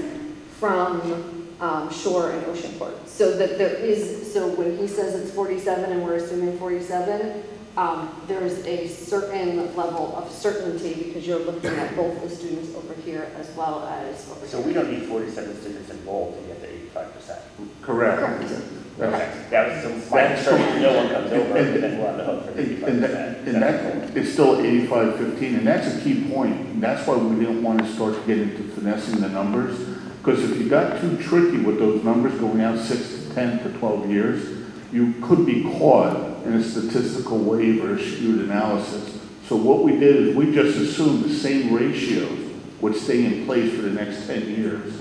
from 0.59 1.55
um, 1.61 1.91
Shore 1.91 2.33
and 2.33 2.45
Oceanport. 2.45 3.09
So 3.09 3.35
that 3.39 3.57
there 3.57 3.77
is, 3.77 4.31
so 4.31 4.49
when 4.49 4.77
he 4.77 4.87
says 4.87 5.15
it's 5.15 5.33
47 5.35 5.91
and 5.91 6.05
we're 6.05 6.17
assuming 6.17 6.59
47, 6.59 7.43
um, 7.77 8.23
there's 8.27 8.59
a 8.67 8.87
certain 8.87 9.75
level 9.75 10.15
of 10.17 10.31
certainty 10.31 10.95
because 11.05 11.27
you're 11.27 11.39
looking 11.39 11.71
at 11.71 11.97
both 11.97 12.21
the 12.23 12.29
students 12.29 12.75
over 12.77 12.95
here 13.01 13.31
as 13.37 13.51
well 13.57 13.85
as 13.87 14.29
over 14.31 14.41
here. 14.41 14.49
so 14.49 14.61
we 14.61 14.73
don't 14.73 14.91
need 14.93 15.05
forty-seven 15.09 15.59
students 15.61 15.91
enrolled 15.91 16.39
to 16.39 16.47
get 16.49 16.61
to 16.61 16.69
eighty-five 16.69 17.13
percent. 17.15 17.41
Correct. 17.81 18.19
Correct. 18.21 18.53
Okay, 19.01 19.47
that 19.51 19.69
was, 19.85 20.05
so 20.05 20.15
my 20.15 20.27
concern, 20.35 20.61
is 20.61 20.83
no 20.83 20.95
one 20.95 21.09
comes 21.09 21.33
over, 21.33 21.57
and 21.57 21.83
then 21.83 21.99
we're 21.99 22.09
on 22.09 22.19
the 22.19 22.25
hook 22.25 22.45
for 22.45 22.53
the 22.53 22.61
And 22.61 22.71
eighty-five 22.73 22.89
and 22.91 23.03
that, 23.05 23.39
percent. 23.45 23.49
and 23.49 23.63
that, 23.63 24.17
it's 24.19 24.33
still 24.33 24.61
eighty-five 24.61 25.17
fifteen, 25.17 25.55
and 25.55 25.67
that's 25.67 25.97
a 25.97 26.01
key 26.03 26.31
point. 26.31 26.55
And 26.55 26.83
that's 26.83 27.07
why 27.07 27.17
we 27.17 27.37
didn't 27.41 27.63
want 27.63 27.79
to 27.81 27.91
start 27.95 28.15
to 28.15 28.21
get 28.27 28.39
into 28.39 28.65
finessing 28.75 29.21
the 29.21 29.31
numbers. 29.31 29.79
Because 30.19 30.45
if 30.45 30.59
you 30.59 30.69
got 30.69 31.01
too 31.01 31.17
tricky 31.17 31.57
with 31.57 31.79
those 31.79 32.05
numbers 32.05 32.39
going 32.39 32.61
out 32.61 32.79
six 32.79 33.09
to 33.09 33.35
ten 33.35 33.59
to 33.63 33.71
twelve 33.79 34.11
years, 34.11 34.62
you 34.93 35.15
could 35.23 35.47
be 35.47 35.63
caught 35.79 36.45
in 36.45 36.55
a 36.55 36.63
statistical 36.63 37.39
wave 37.39 37.83
or 37.85 37.95
a 37.95 37.99
skewed 37.99 38.41
analysis. 38.41 39.21
So 39.47 39.57
what 39.57 39.83
we 39.83 39.93
did 39.93 40.17
is 40.17 40.37
we 40.37 40.53
just 40.53 40.79
assumed 40.79 41.25
the 41.25 41.35
same 41.35 41.73
ratios 41.75 42.51
would 42.81 42.95
stay 42.95 43.25
in 43.25 43.47
place 43.47 43.75
for 43.75 43.83
the 43.83 43.91
next 43.91 44.27
ten 44.27 44.49
years. 44.49 44.93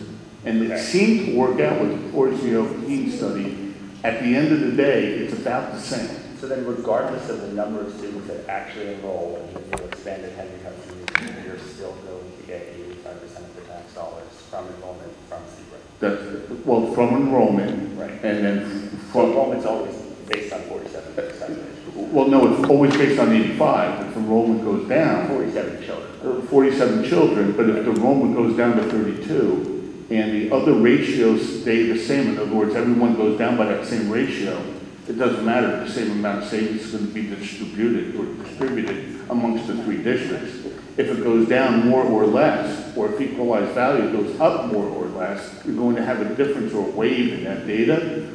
And 0.45 0.63
it 0.63 0.79
seemed 0.79 1.27
to 1.27 1.37
work 1.37 1.59
out 1.59 1.79
with 1.81 1.91
the 1.91 2.17
Porzio 2.17 2.85
Kean 2.85 3.11
study. 3.11 3.73
At 4.03 4.21
the 4.21 4.35
end 4.35 4.51
of 4.51 4.61
the 4.61 4.71
day, 4.71 5.13
it's 5.19 5.33
about 5.33 5.73
the 5.73 5.79
same. 5.79 6.09
So 6.39 6.47
then 6.47 6.65
regardless 6.65 7.29
of 7.29 7.41
the 7.41 7.53
number 7.53 7.81
of 7.81 7.93
students 7.95 8.27
that 8.27 8.49
actually 8.49 8.95
enroll 8.95 9.37
in 9.37 9.53
the 9.53 9.77
new 9.77 9.83
expanded 9.85 10.33
Henry 10.33 10.57
Region, 10.57 11.43
you're 11.45 11.59
still 11.59 11.93
going 11.93 12.31
to 12.37 12.47
get 12.47 12.61
eighty-five 12.73 13.21
percent 13.21 13.45
of 13.45 13.55
the 13.55 13.61
tax 13.61 13.93
dollars 13.93 14.23
from 14.49 14.65
enrollment 14.67 15.13
from 15.29 15.43
Seabright. 15.45 15.83
That's, 15.99 16.65
well, 16.65 16.91
from 16.93 17.15
enrollment. 17.15 17.99
Right. 17.99 18.09
And 18.23 18.43
then 18.43 18.90
From, 19.12 19.30
enrollment's 19.32 19.66
always 19.66 19.95
based 20.30 20.53
on 20.53 20.62
forty-seven 20.62 21.14
percent. 21.14 21.59
well, 21.95 22.28
no, 22.28 22.53
it's 22.53 22.70
always 22.70 22.91
based 22.95 23.20
on 23.20 23.32
eighty-five. 23.34 24.07
If 24.07 24.16
enrollment 24.18 24.64
goes 24.64 24.88
down, 24.88 25.28
Forty-seven 25.28 25.84
children. 25.84 26.12
uh, 26.24 26.41
forty-seven 26.47 27.03
children, 27.09 27.51
but 27.53 27.70
if 27.70 27.86
the 27.86 27.91
enrollment 27.91 28.36
goes 28.36 28.55
down 28.55 28.78
to 28.78 28.84
thirty-two, 28.84 30.05
and 30.09 30.32
the 30.34 30.55
other 30.55 30.74
ratios 30.74 31.62
stay 31.62 31.84
the 31.91 31.97
same, 31.99 32.30
in 32.30 32.38
other 32.38 32.53
words, 32.53 32.76
everyone 32.76 33.16
goes 33.16 33.38
down 33.38 33.57
by 33.57 33.66
that 33.66 33.86
same 33.86 34.09
ratio, 34.09 34.62
it 35.07 35.18
doesn't 35.18 35.43
matter, 35.45 35.84
the 35.84 35.89
same 35.91 36.12
amount 36.12 36.43
of 36.43 36.49
savings 36.49 36.84
is 36.84 36.91
gonna 36.93 37.12
be 37.12 37.28
distributed 37.28 38.16
or 38.16 38.26
distributed 38.45 39.20
amongst 39.30 39.68
the 39.68 39.82
three 39.84 40.01
districts. 40.01 40.57
If 40.97 41.07
it 41.09 41.24
goes 41.24 41.47
down 41.47 41.88
more 41.88 42.03
or 42.03 42.26
less, 42.28 42.95
or 42.97 43.12
if 43.14 43.20
equalized 43.22 43.72
value 43.72 44.12
goes 44.12 44.39
up 44.39 44.72
more 44.72 44.86
or 44.86 45.05
less, 45.07 45.62
you're 45.66 45.76
going 45.76 45.95
to 45.95 46.03
have 46.03 46.20
a 46.22 46.36
difference 46.36 46.74
or 46.74 46.84
wave 46.91 47.34
in 47.34 47.43
that 47.45 47.66
data. 47.66 48.28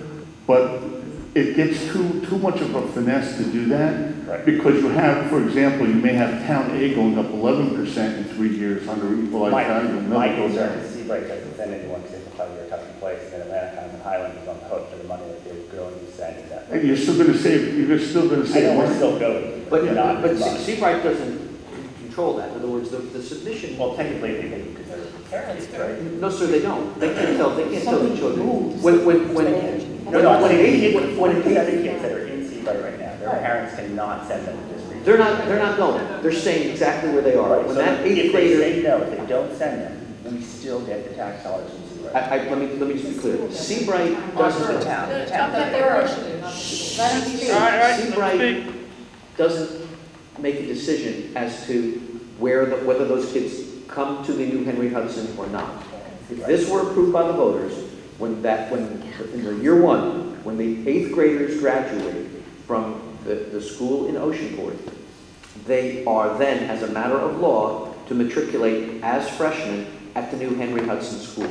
But 0.46 0.82
it 1.34 1.56
gets 1.56 1.84
too, 1.86 2.24
too 2.26 2.38
much 2.38 2.60
of 2.60 2.74
a 2.74 2.86
finesse 2.92 3.36
to 3.38 3.44
do 3.44 3.66
that. 3.66 4.44
Because 4.44 4.80
you 4.82 4.88
have, 4.88 5.28
for 5.30 5.42
example, 5.42 5.86
you 5.86 5.94
may 5.94 6.12
have 6.14 6.44
town 6.46 6.70
A 6.72 6.94
going 6.94 7.18
up 7.18 7.26
eleven 7.30 7.74
percent 7.76 8.16
in 8.18 8.24
three 8.34 8.56
years 8.56 8.86
under 8.88 9.12
equalized 9.22 9.52
My, 9.52 9.64
value. 9.64 9.88
and 9.98 10.08
my 10.10 10.26
another 10.26 10.42
goes 10.48 10.50
concern 10.56 10.68
down. 10.76 10.78
is 10.84 10.94
Seabright 10.94 11.28
doesn't 11.28 11.56
send 11.56 11.74
anyone 11.74 12.00
because 12.02 12.24
they 12.24 12.30
apply 12.30 12.46
to 12.46 12.68
tough 12.70 12.98
place, 13.00 13.22
and 13.22 13.32
then 13.32 13.40
Atlantic 13.42 13.74
County 13.78 13.92
and 13.94 14.02
Highland 14.02 14.38
is 14.42 14.48
on 14.48 14.58
the 14.58 14.64
hook 14.64 14.90
for 14.90 14.96
the 14.96 15.04
money 15.04 15.22
that 15.28 15.44
they're 15.44 15.78
going 15.80 15.94
to 15.94 16.12
send 16.12 16.38
in 16.42 16.48
that. 16.48 16.68
And 16.70 16.88
you're 16.88 16.96
still 16.96 17.18
gonna 17.18 17.38
save, 17.38 17.88
you're 17.88 17.98
still 18.00 18.28
gonna 18.28 18.42
I 18.42 18.46
save 18.46 18.62
know 18.64 18.78
we're 18.78 18.84
money. 18.84 18.96
still 18.96 19.18
going, 19.18 19.66
But, 19.70 19.84
but 19.84 19.94
not 19.94 20.22
but 20.22 20.30
as 20.32 20.40
much. 20.40 20.58
Seabright 20.60 21.02
doesn't 21.04 21.58
control 22.00 22.36
that. 22.38 22.48
In 22.50 22.56
other 22.56 22.68
words, 22.68 22.90
the, 22.90 22.98
the 22.98 23.22
submission. 23.22 23.78
Well, 23.78 23.94
technically, 23.94 24.34
they 24.40 24.48
can, 24.50 24.74
because 24.74 24.86
they're 24.88 25.06
parents, 25.30 25.68
right? 25.68 26.02
No, 26.02 26.30
sir, 26.30 26.46
they 26.46 26.62
don't. 26.62 26.98
They 26.98 27.14
can't 27.14 27.36
tell, 27.36 27.50
they 27.54 27.68
can't 27.70 27.84
tell 27.84 28.00
the 28.00 28.16
children. 28.16 28.80
When, 28.82 29.04
when, 29.04 29.34
when, 29.34 29.95
No, 30.10 30.22
no, 30.22 30.30
I'm 30.34 30.42
when 30.42 30.50
an 30.52 30.56
saying, 30.58 30.74
eighth, 30.74 30.80
kids, 30.80 30.94
when 30.94 31.04
an 31.04 31.16
forty-seven 31.16 31.74
eighth, 31.74 31.82
kids 31.84 32.02
that 32.02 32.12
are 32.12 32.26
in 32.26 32.48
Seabright 32.48 32.82
right 32.82 32.98
now, 33.00 33.16
their 33.18 33.30
parents 33.40 33.74
cannot 33.76 34.26
send 34.28 34.46
them 34.46 34.56
to 34.68 34.74
this 34.74 34.82
region. 34.84 35.04
they're 35.04 35.18
not, 35.18 35.46
they're 35.46 35.58
not 35.58 35.76
going. 35.76 36.22
They're 36.22 36.32
staying 36.32 36.70
exactly 36.70 37.10
where 37.10 37.22
they 37.22 37.34
are. 37.34 37.48
Right, 37.56 37.66
When 37.66 37.74
so 37.74 37.80
that 37.82 38.06
eighth 38.06 38.26
if 38.26 38.32
they 38.32 38.54
grader. 38.56 38.60
say 38.60 38.82
no, 38.82 39.02
if 39.02 39.10
they 39.18 39.26
don't 39.26 39.56
send 39.56 39.80
them, 39.82 40.32
we 40.32 40.40
still 40.42 40.80
get 40.86 41.08
the 41.08 41.14
tax 41.14 41.42
dollars 41.44 41.70
from 41.72 41.82
Seabright. 41.88 42.14
I, 42.16 42.38
I, 42.38 42.48
let 42.50 42.58
me, 42.58 42.66
let 42.76 42.88
me 42.88 42.94
just 43.02 43.14
be 43.14 43.18
clear. 43.20 43.50
Seabright 43.50 44.36
doesn't. 44.36 44.82
town. 44.84 45.08
Seabright 48.00 48.72
doesn't 49.36 49.88
make 50.38 50.56
a 50.56 50.66
decision 50.66 51.36
as 51.36 51.66
to 51.66 51.92
where, 52.38 52.66
the- 52.66 52.76
whether 52.84 53.04
those 53.06 53.32
kids 53.32 53.62
come 53.88 54.24
to 54.24 54.32
the 54.32 54.46
new 54.46 54.64
Henry 54.64 54.88
Hudson 54.88 55.36
or 55.38 55.46
not. 55.48 55.82
If 56.30 56.44
this 56.46 56.68
were 56.68 56.82
approved 56.90 57.12
by 57.12 57.26
the 57.26 57.32
voters, 57.32 57.72
when 58.18 58.42
that, 58.42 58.70
when, 58.70 58.82
in 59.32 59.44
the 59.44 59.54
year 59.56 59.80
one, 59.80 60.42
when 60.44 60.56
the 60.56 60.88
eighth 60.88 61.12
graders 61.12 61.58
graduate 61.60 62.26
from 62.66 63.00
the, 63.24 63.34
the 63.34 63.60
school 63.60 64.06
in 64.06 64.16
Oceanport, 64.16 64.76
they 65.66 66.04
are 66.04 66.38
then, 66.38 66.70
as 66.70 66.82
a 66.82 66.88
matter 66.88 67.18
of 67.18 67.40
law, 67.40 67.92
to 68.06 68.14
matriculate 68.14 69.02
as 69.02 69.28
freshmen 69.30 69.86
at 70.14 70.30
the 70.30 70.36
new 70.36 70.54
Henry 70.54 70.86
Hudson 70.86 71.18
School. 71.18 71.50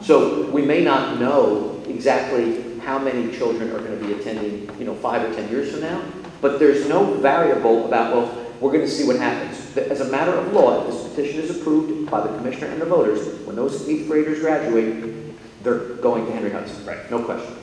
So 0.00 0.48
we 0.50 0.62
may 0.62 0.82
not 0.82 1.18
know 1.18 1.82
exactly 1.88 2.78
how 2.78 2.98
many 2.98 3.36
children 3.36 3.70
are 3.72 3.78
going 3.80 3.98
to 3.98 4.06
be 4.06 4.12
attending, 4.12 4.70
you 4.78 4.84
know, 4.84 4.94
five 4.94 5.28
or 5.28 5.34
10 5.34 5.50
years 5.50 5.72
from 5.72 5.80
now, 5.80 6.02
but 6.40 6.58
there's 6.58 6.88
no 6.88 7.14
variable 7.14 7.86
about, 7.86 8.14
well, 8.14 8.46
we're 8.60 8.72
going 8.72 8.84
to 8.84 8.90
see 8.90 9.06
what 9.06 9.18
happens. 9.18 9.76
As 9.76 10.00
a 10.00 10.10
matter 10.10 10.32
of 10.32 10.52
law, 10.52 10.80
if 10.80 10.92
this 10.92 11.08
petition 11.08 11.40
is 11.40 11.60
approved 11.60 12.10
by 12.10 12.26
the 12.26 12.34
commissioner 12.38 12.68
and 12.68 12.80
the 12.80 12.86
voters, 12.86 13.44
when 13.46 13.56
those 13.56 13.86
eighth 13.88 14.06
graders 14.06 14.40
graduate, 14.40 15.25
they're 15.66 15.96
going 15.96 16.24
to 16.26 16.32
Henry 16.32 16.50
Hudson. 16.52 16.86
Right. 16.86 17.10
No 17.10 17.24
question. 17.24 17.56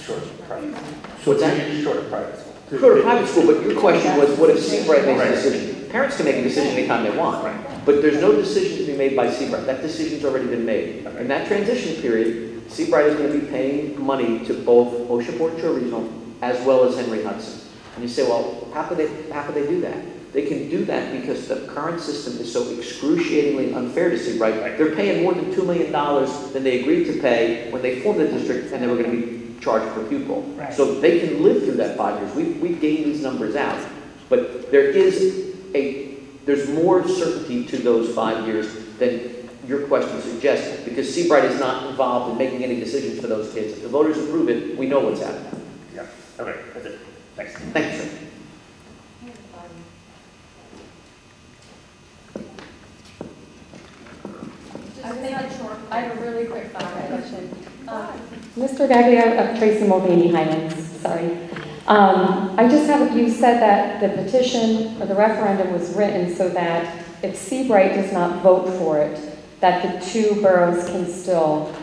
Short 0.00 0.18
of 0.22 0.42
private. 0.48 0.74
What's 1.24 1.40
that? 1.40 1.82
Short 1.84 1.98
of 1.98 2.08
private 2.08 2.36
school. 2.36 2.80
Go 2.80 2.96
to 2.96 3.02
private 3.02 3.28
school, 3.28 3.46
but 3.46 3.62
your 3.62 3.78
question 3.80 4.16
was, 4.16 4.36
what 4.36 4.50
if 4.50 4.58
Seabright 4.58 5.04
makes 5.06 5.22
a 5.22 5.30
decision? 5.30 5.88
Parents 5.90 6.16
can 6.16 6.24
make 6.24 6.36
a 6.36 6.42
decision 6.42 6.72
anytime 6.76 7.04
they 7.04 7.16
want, 7.16 7.44
Right. 7.44 7.84
but 7.84 8.02
there's 8.02 8.20
no 8.20 8.32
decision 8.32 8.78
to 8.78 8.92
be 8.92 8.98
made 8.98 9.14
by 9.16 9.30
Seabright. 9.30 9.66
That 9.66 9.82
decision's 9.82 10.24
already 10.24 10.46
been 10.46 10.64
made. 10.66 11.06
In 11.06 11.28
that 11.28 11.46
transition 11.46 12.00
period, 12.02 12.70
Seabright 12.70 13.06
is 13.06 13.16
going 13.16 13.32
to 13.32 13.38
be 13.38 13.46
paying 13.46 14.04
money 14.04 14.44
to 14.46 14.54
both 14.54 14.92
Oceanport 15.10 15.60
Shore 15.60 15.72
Regional 15.74 16.12
as 16.42 16.64
well 16.64 16.84
as 16.84 16.96
Henry 16.96 17.22
Hudson. 17.22 17.68
And 17.94 18.02
you 18.02 18.08
say, 18.08 18.22
well, 18.24 18.68
how 18.74 18.84
could 18.84 18.98
they, 18.98 19.30
how 19.32 19.42
could 19.44 19.54
they 19.54 19.66
do 19.66 19.80
that? 19.82 19.96
They 20.32 20.46
can 20.46 20.70
do 20.70 20.84
that 20.84 21.20
because 21.20 21.48
the 21.48 21.66
current 21.66 22.00
system 22.00 22.40
is 22.40 22.52
so 22.52 22.72
excruciatingly 22.78 23.74
unfair 23.74 24.10
to 24.10 24.18
Seabright. 24.18 24.78
They're 24.78 24.94
paying 24.94 25.24
more 25.24 25.34
than 25.34 25.52
$2 25.52 25.66
million 25.66 25.92
than 26.52 26.62
they 26.62 26.80
agreed 26.80 27.04
to 27.12 27.20
pay 27.20 27.70
when 27.70 27.82
they 27.82 28.00
formed 28.00 28.20
the 28.20 28.28
district 28.28 28.72
and 28.72 28.82
they 28.82 28.86
were 28.86 28.96
going 28.96 29.10
to 29.10 29.16
be 29.16 29.60
charged 29.60 29.92
per 29.92 30.04
pupil. 30.04 30.44
So 30.72 31.00
they 31.00 31.20
can 31.20 31.42
live 31.42 31.64
through 31.64 31.76
that 31.76 31.96
five 31.96 32.20
years. 32.20 32.34
We, 32.34 32.44
we 32.60 32.76
gained 32.76 33.06
these 33.06 33.22
numbers 33.22 33.56
out. 33.56 33.84
But 34.28 34.70
there 34.70 34.84
is 34.84 35.56
a, 35.74 36.14
there's 36.44 36.68
more 36.68 37.06
certainty 37.06 37.66
to 37.66 37.78
those 37.78 38.14
five 38.14 38.46
years 38.46 38.72
than 38.98 39.48
your 39.66 39.86
question 39.86 40.20
suggests, 40.22 40.84
because 40.84 41.12
Seabright 41.12 41.44
is 41.44 41.60
not 41.60 41.88
involved 41.88 42.32
in 42.32 42.38
making 42.38 42.64
any 42.64 42.80
decisions 42.80 43.20
for 43.20 43.26
those 43.26 43.52
kids. 43.52 43.74
If 43.74 43.82
the 43.82 43.88
voters 43.88 44.18
approve 44.18 44.48
it, 44.48 44.76
we 44.78 44.86
know 44.86 45.00
what's 45.00 45.20
happening. 45.20 45.62
Yeah, 45.94 46.06
okay, 46.38 46.60
that's 46.72 46.86
it. 46.86 46.98
Thanks. 47.36 47.54
Thank 47.54 47.92
you, 47.92 48.00
sir. 48.00 48.26
I 55.22 56.00
have 56.00 56.16
a 56.16 56.20
really 56.22 56.46
quick 56.46 56.68
follow-up 56.68 57.08
question. 57.08 57.54
Mr. 58.56 58.88
Gaglia 58.88 59.52
of 59.52 59.58
Tracy 59.58 59.86
Mulvaney 59.86 60.32
Highlands, 60.32 60.74
sorry. 61.00 61.36
Um, 61.86 62.58
I 62.58 62.66
just 62.66 62.86
have, 62.86 63.14
you 63.14 63.28
said 63.28 63.60
that 63.60 64.00
the 64.00 64.22
petition 64.22 65.00
or 65.00 65.06
the 65.06 65.14
referendum 65.14 65.72
was 65.74 65.92
written 65.94 66.34
so 66.34 66.48
that 66.50 67.04
if 67.22 67.36
Seabright 67.36 67.92
does 67.94 68.12
not 68.14 68.42
vote 68.42 68.66
for 68.78 68.98
it, 68.98 69.36
that 69.60 69.82
the 70.00 70.06
two 70.06 70.40
boroughs 70.40 70.86
can 70.86 71.06
still, 71.06 71.74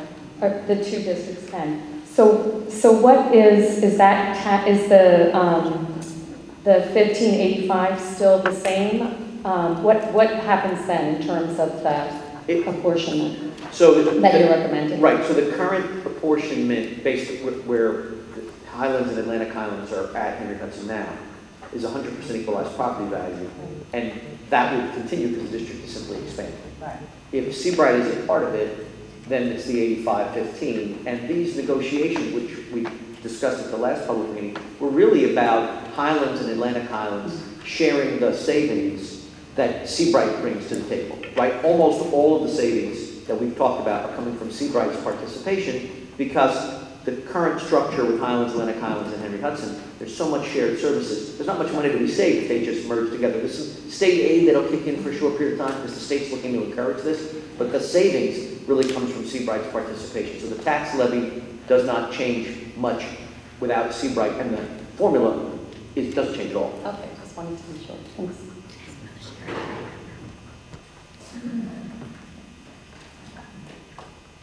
or 0.42 0.64
the 0.66 0.84
two 0.84 1.04
districts 1.04 1.48
can. 1.52 2.02
So, 2.06 2.68
so 2.70 2.92
what 2.92 3.36
is, 3.36 3.84
is 3.84 3.98
that, 4.00 4.36
ta- 4.44 4.66
is 4.66 4.90
the, 4.90 5.36
um, 5.38 5.94
the 6.64 6.80
1585 6.92 8.02
still 8.02 8.40
the 8.42 8.56
same? 8.56 9.46
Um, 9.46 9.84
What, 9.84 10.12
what 10.12 10.30
happens 10.32 10.88
then 10.88 11.16
in 11.22 11.28
terms 11.28 11.60
of 11.60 11.84
the 11.84 12.27
apportionment 12.50 13.54
So 13.72 14.02
the- 14.04 14.20
that 14.20 14.40
you're 14.40 14.50
recommending? 14.50 15.02
Right, 15.02 15.24
so 15.26 15.34
the 15.34 15.52
current 15.54 16.06
apportionment 16.06 17.04
based 17.04 17.32
wh- 17.42 17.68
where 17.68 17.92
the 18.36 18.42
Highlands 18.72 19.10
and 19.10 19.20
Atlantic 19.20 19.52
Highlands 19.54 19.92
are 19.92 20.16
at 20.16 20.38
Henry 20.40 20.58
Hudson 20.58 20.88
now 20.88 21.08
is 21.74 21.84
100% 21.84 22.36
equalized 22.42 22.76
property 22.76 23.10
value, 23.10 23.50
and 23.94 24.12
that 24.50 24.74
would 24.76 24.94
continue 24.94 25.30
because 25.30 25.52
the 25.52 25.60
district 25.60 25.86
is 25.86 25.92
simply 25.92 26.18
expanding. 26.24 26.54
If 27.34 27.56
Seabright 27.56 27.96
is 27.96 28.18
a 28.18 28.26
part 28.26 28.44
of 28.44 28.54
it, 28.56 28.86
then 29.28 29.48
it's 29.48 29.66
the 29.66 29.78
85-15, 30.06 31.00
and 31.06 31.28
these 31.28 31.58
negotiations, 31.58 32.34
which 32.34 32.52
we 32.72 32.88
discussed 33.22 33.60
at 33.66 33.72
the 33.72 33.78
last 33.78 34.08
public 34.08 34.30
meeting, 34.32 34.56
were 34.80 34.90
really 34.90 35.32
about 35.34 35.88
Highlands 35.88 36.40
and 36.40 36.50
Atlantic 36.52 36.84
Highlands 36.90 37.42
sharing 37.66 38.20
the 38.20 38.34
savings 38.34 39.17
that 39.58 39.90
Seabright 39.90 40.40
brings 40.40 40.68
to 40.70 40.76
the 40.76 40.88
table, 40.88 41.20
right? 41.36 41.54
Almost 41.66 42.14
all 42.14 42.38
of 42.38 42.50
the 42.50 42.56
savings 42.56 43.26
that 43.26 43.40
we've 43.40 43.58
talked 43.58 43.82
about 43.82 44.10
are 44.10 44.16
coming 44.16 44.38
from 44.38 44.52
Seabright's 44.52 45.02
participation 45.02 46.08
because 46.18 46.86
the 47.06 47.14
current 47.14 47.60
structure 47.60 48.06
with 48.06 48.20
Highlands, 48.20 48.54
Atlantic 48.54 48.80
Highlands, 48.80 49.14
and 49.14 49.22
Henry 49.22 49.42
Hudson, 49.42 49.82
there's 49.98 50.16
so 50.16 50.30
much 50.30 50.48
shared 50.50 50.78
services. 50.78 51.38
There's 51.38 51.48
not 51.48 51.58
much 51.58 51.72
money 51.72 51.92
to 51.92 51.98
be 51.98 52.08
saved 52.08 52.44
if 52.44 52.48
they 52.50 52.66
just 52.66 52.88
merge 52.88 53.10
together. 53.10 53.40
There's 53.40 53.58
some 53.58 53.90
state 53.90 54.20
aid 54.22 54.48
that'll 54.48 54.70
kick 54.70 54.86
in 54.86 55.02
for 55.02 55.10
a 55.10 55.18
short 55.18 55.38
period 55.38 55.60
of 55.60 55.68
time 55.68 55.76
because 55.82 55.96
the 55.96 56.02
state's 56.02 56.32
looking 56.32 56.54
to 56.54 56.64
encourage 56.64 57.04
this, 57.04 57.36
but 57.58 57.72
the 57.72 57.80
savings 57.80 58.62
really 58.68 58.92
comes 58.94 59.12
from 59.12 59.26
Seabright's 59.26 59.72
participation. 59.72 60.40
So 60.40 60.54
the 60.54 60.64
tax 60.64 60.96
levy 60.96 61.44
does 61.68 61.86
not 61.86 62.12
change 62.12 62.76
much 62.76 63.06
without 63.60 63.94
Seabright, 63.94 64.34
and 64.34 64.54
the 64.54 64.64
formula 64.98 65.58
is, 65.96 66.14
doesn't 66.14 66.36
change 66.36 66.52
at 66.52 66.58
all. 66.58 66.80
Okay, 66.86 67.10
just 67.22 67.36
wanted 67.36 67.58
to 67.58 67.64
be 67.64 67.86
sure. 67.86 67.96
Thanks. 68.18 68.47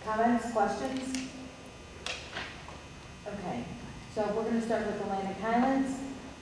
Comments, 0.05 0.53
questions? 0.53 1.17
Okay, 3.27 3.65
so 4.15 4.23
we're 4.37 4.45
gonna 4.45 4.61
start 4.63 4.87
with 4.87 4.99
the 4.99 5.05
Atlantic 5.05 5.41
Highlands. 5.41 5.95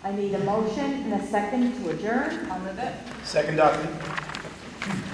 I 0.05 0.11
need 0.13 0.35
a 0.35 0.39
motion 0.41 0.85
and 0.85 1.15
a 1.15 1.27
second 1.27 1.81
to 1.83 1.91
adjourn. 1.91 2.51
I'll 2.51 2.59
move 2.59 2.79
it. 2.79 2.93
Second 3.25 3.57
document. 3.57 3.95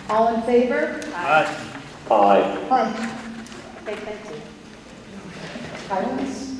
All 0.08 0.34
in 0.34 0.42
favor? 0.42 1.00
Aye. 1.14 1.56
Aye. 2.10 2.68
Aye. 2.70 3.20
Okay, 3.82 3.96
thank 3.96 4.24
you. 4.34 4.40
Highlands? 5.88 6.54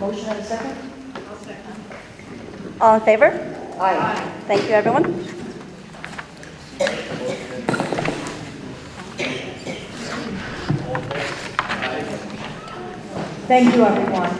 Motion 0.00 0.28
and 0.30 0.38
a 0.40 0.44
second? 0.44 0.76
All 2.80 2.94
in 2.94 3.00
favor? 3.02 3.56
Aye. 3.78 4.32
Thank 4.46 4.62
you, 4.62 4.70
everyone. 4.70 5.37
Thank 13.48 13.74
you, 13.74 13.84
everyone. 13.84 14.30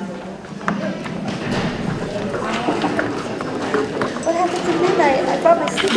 What 4.23 4.35
happened 4.37 4.63
to 4.63 4.73
midnight? 4.81 5.25
I 5.25 5.41
brought 5.43 5.59
my 5.59 5.67
sleeping 5.71 5.97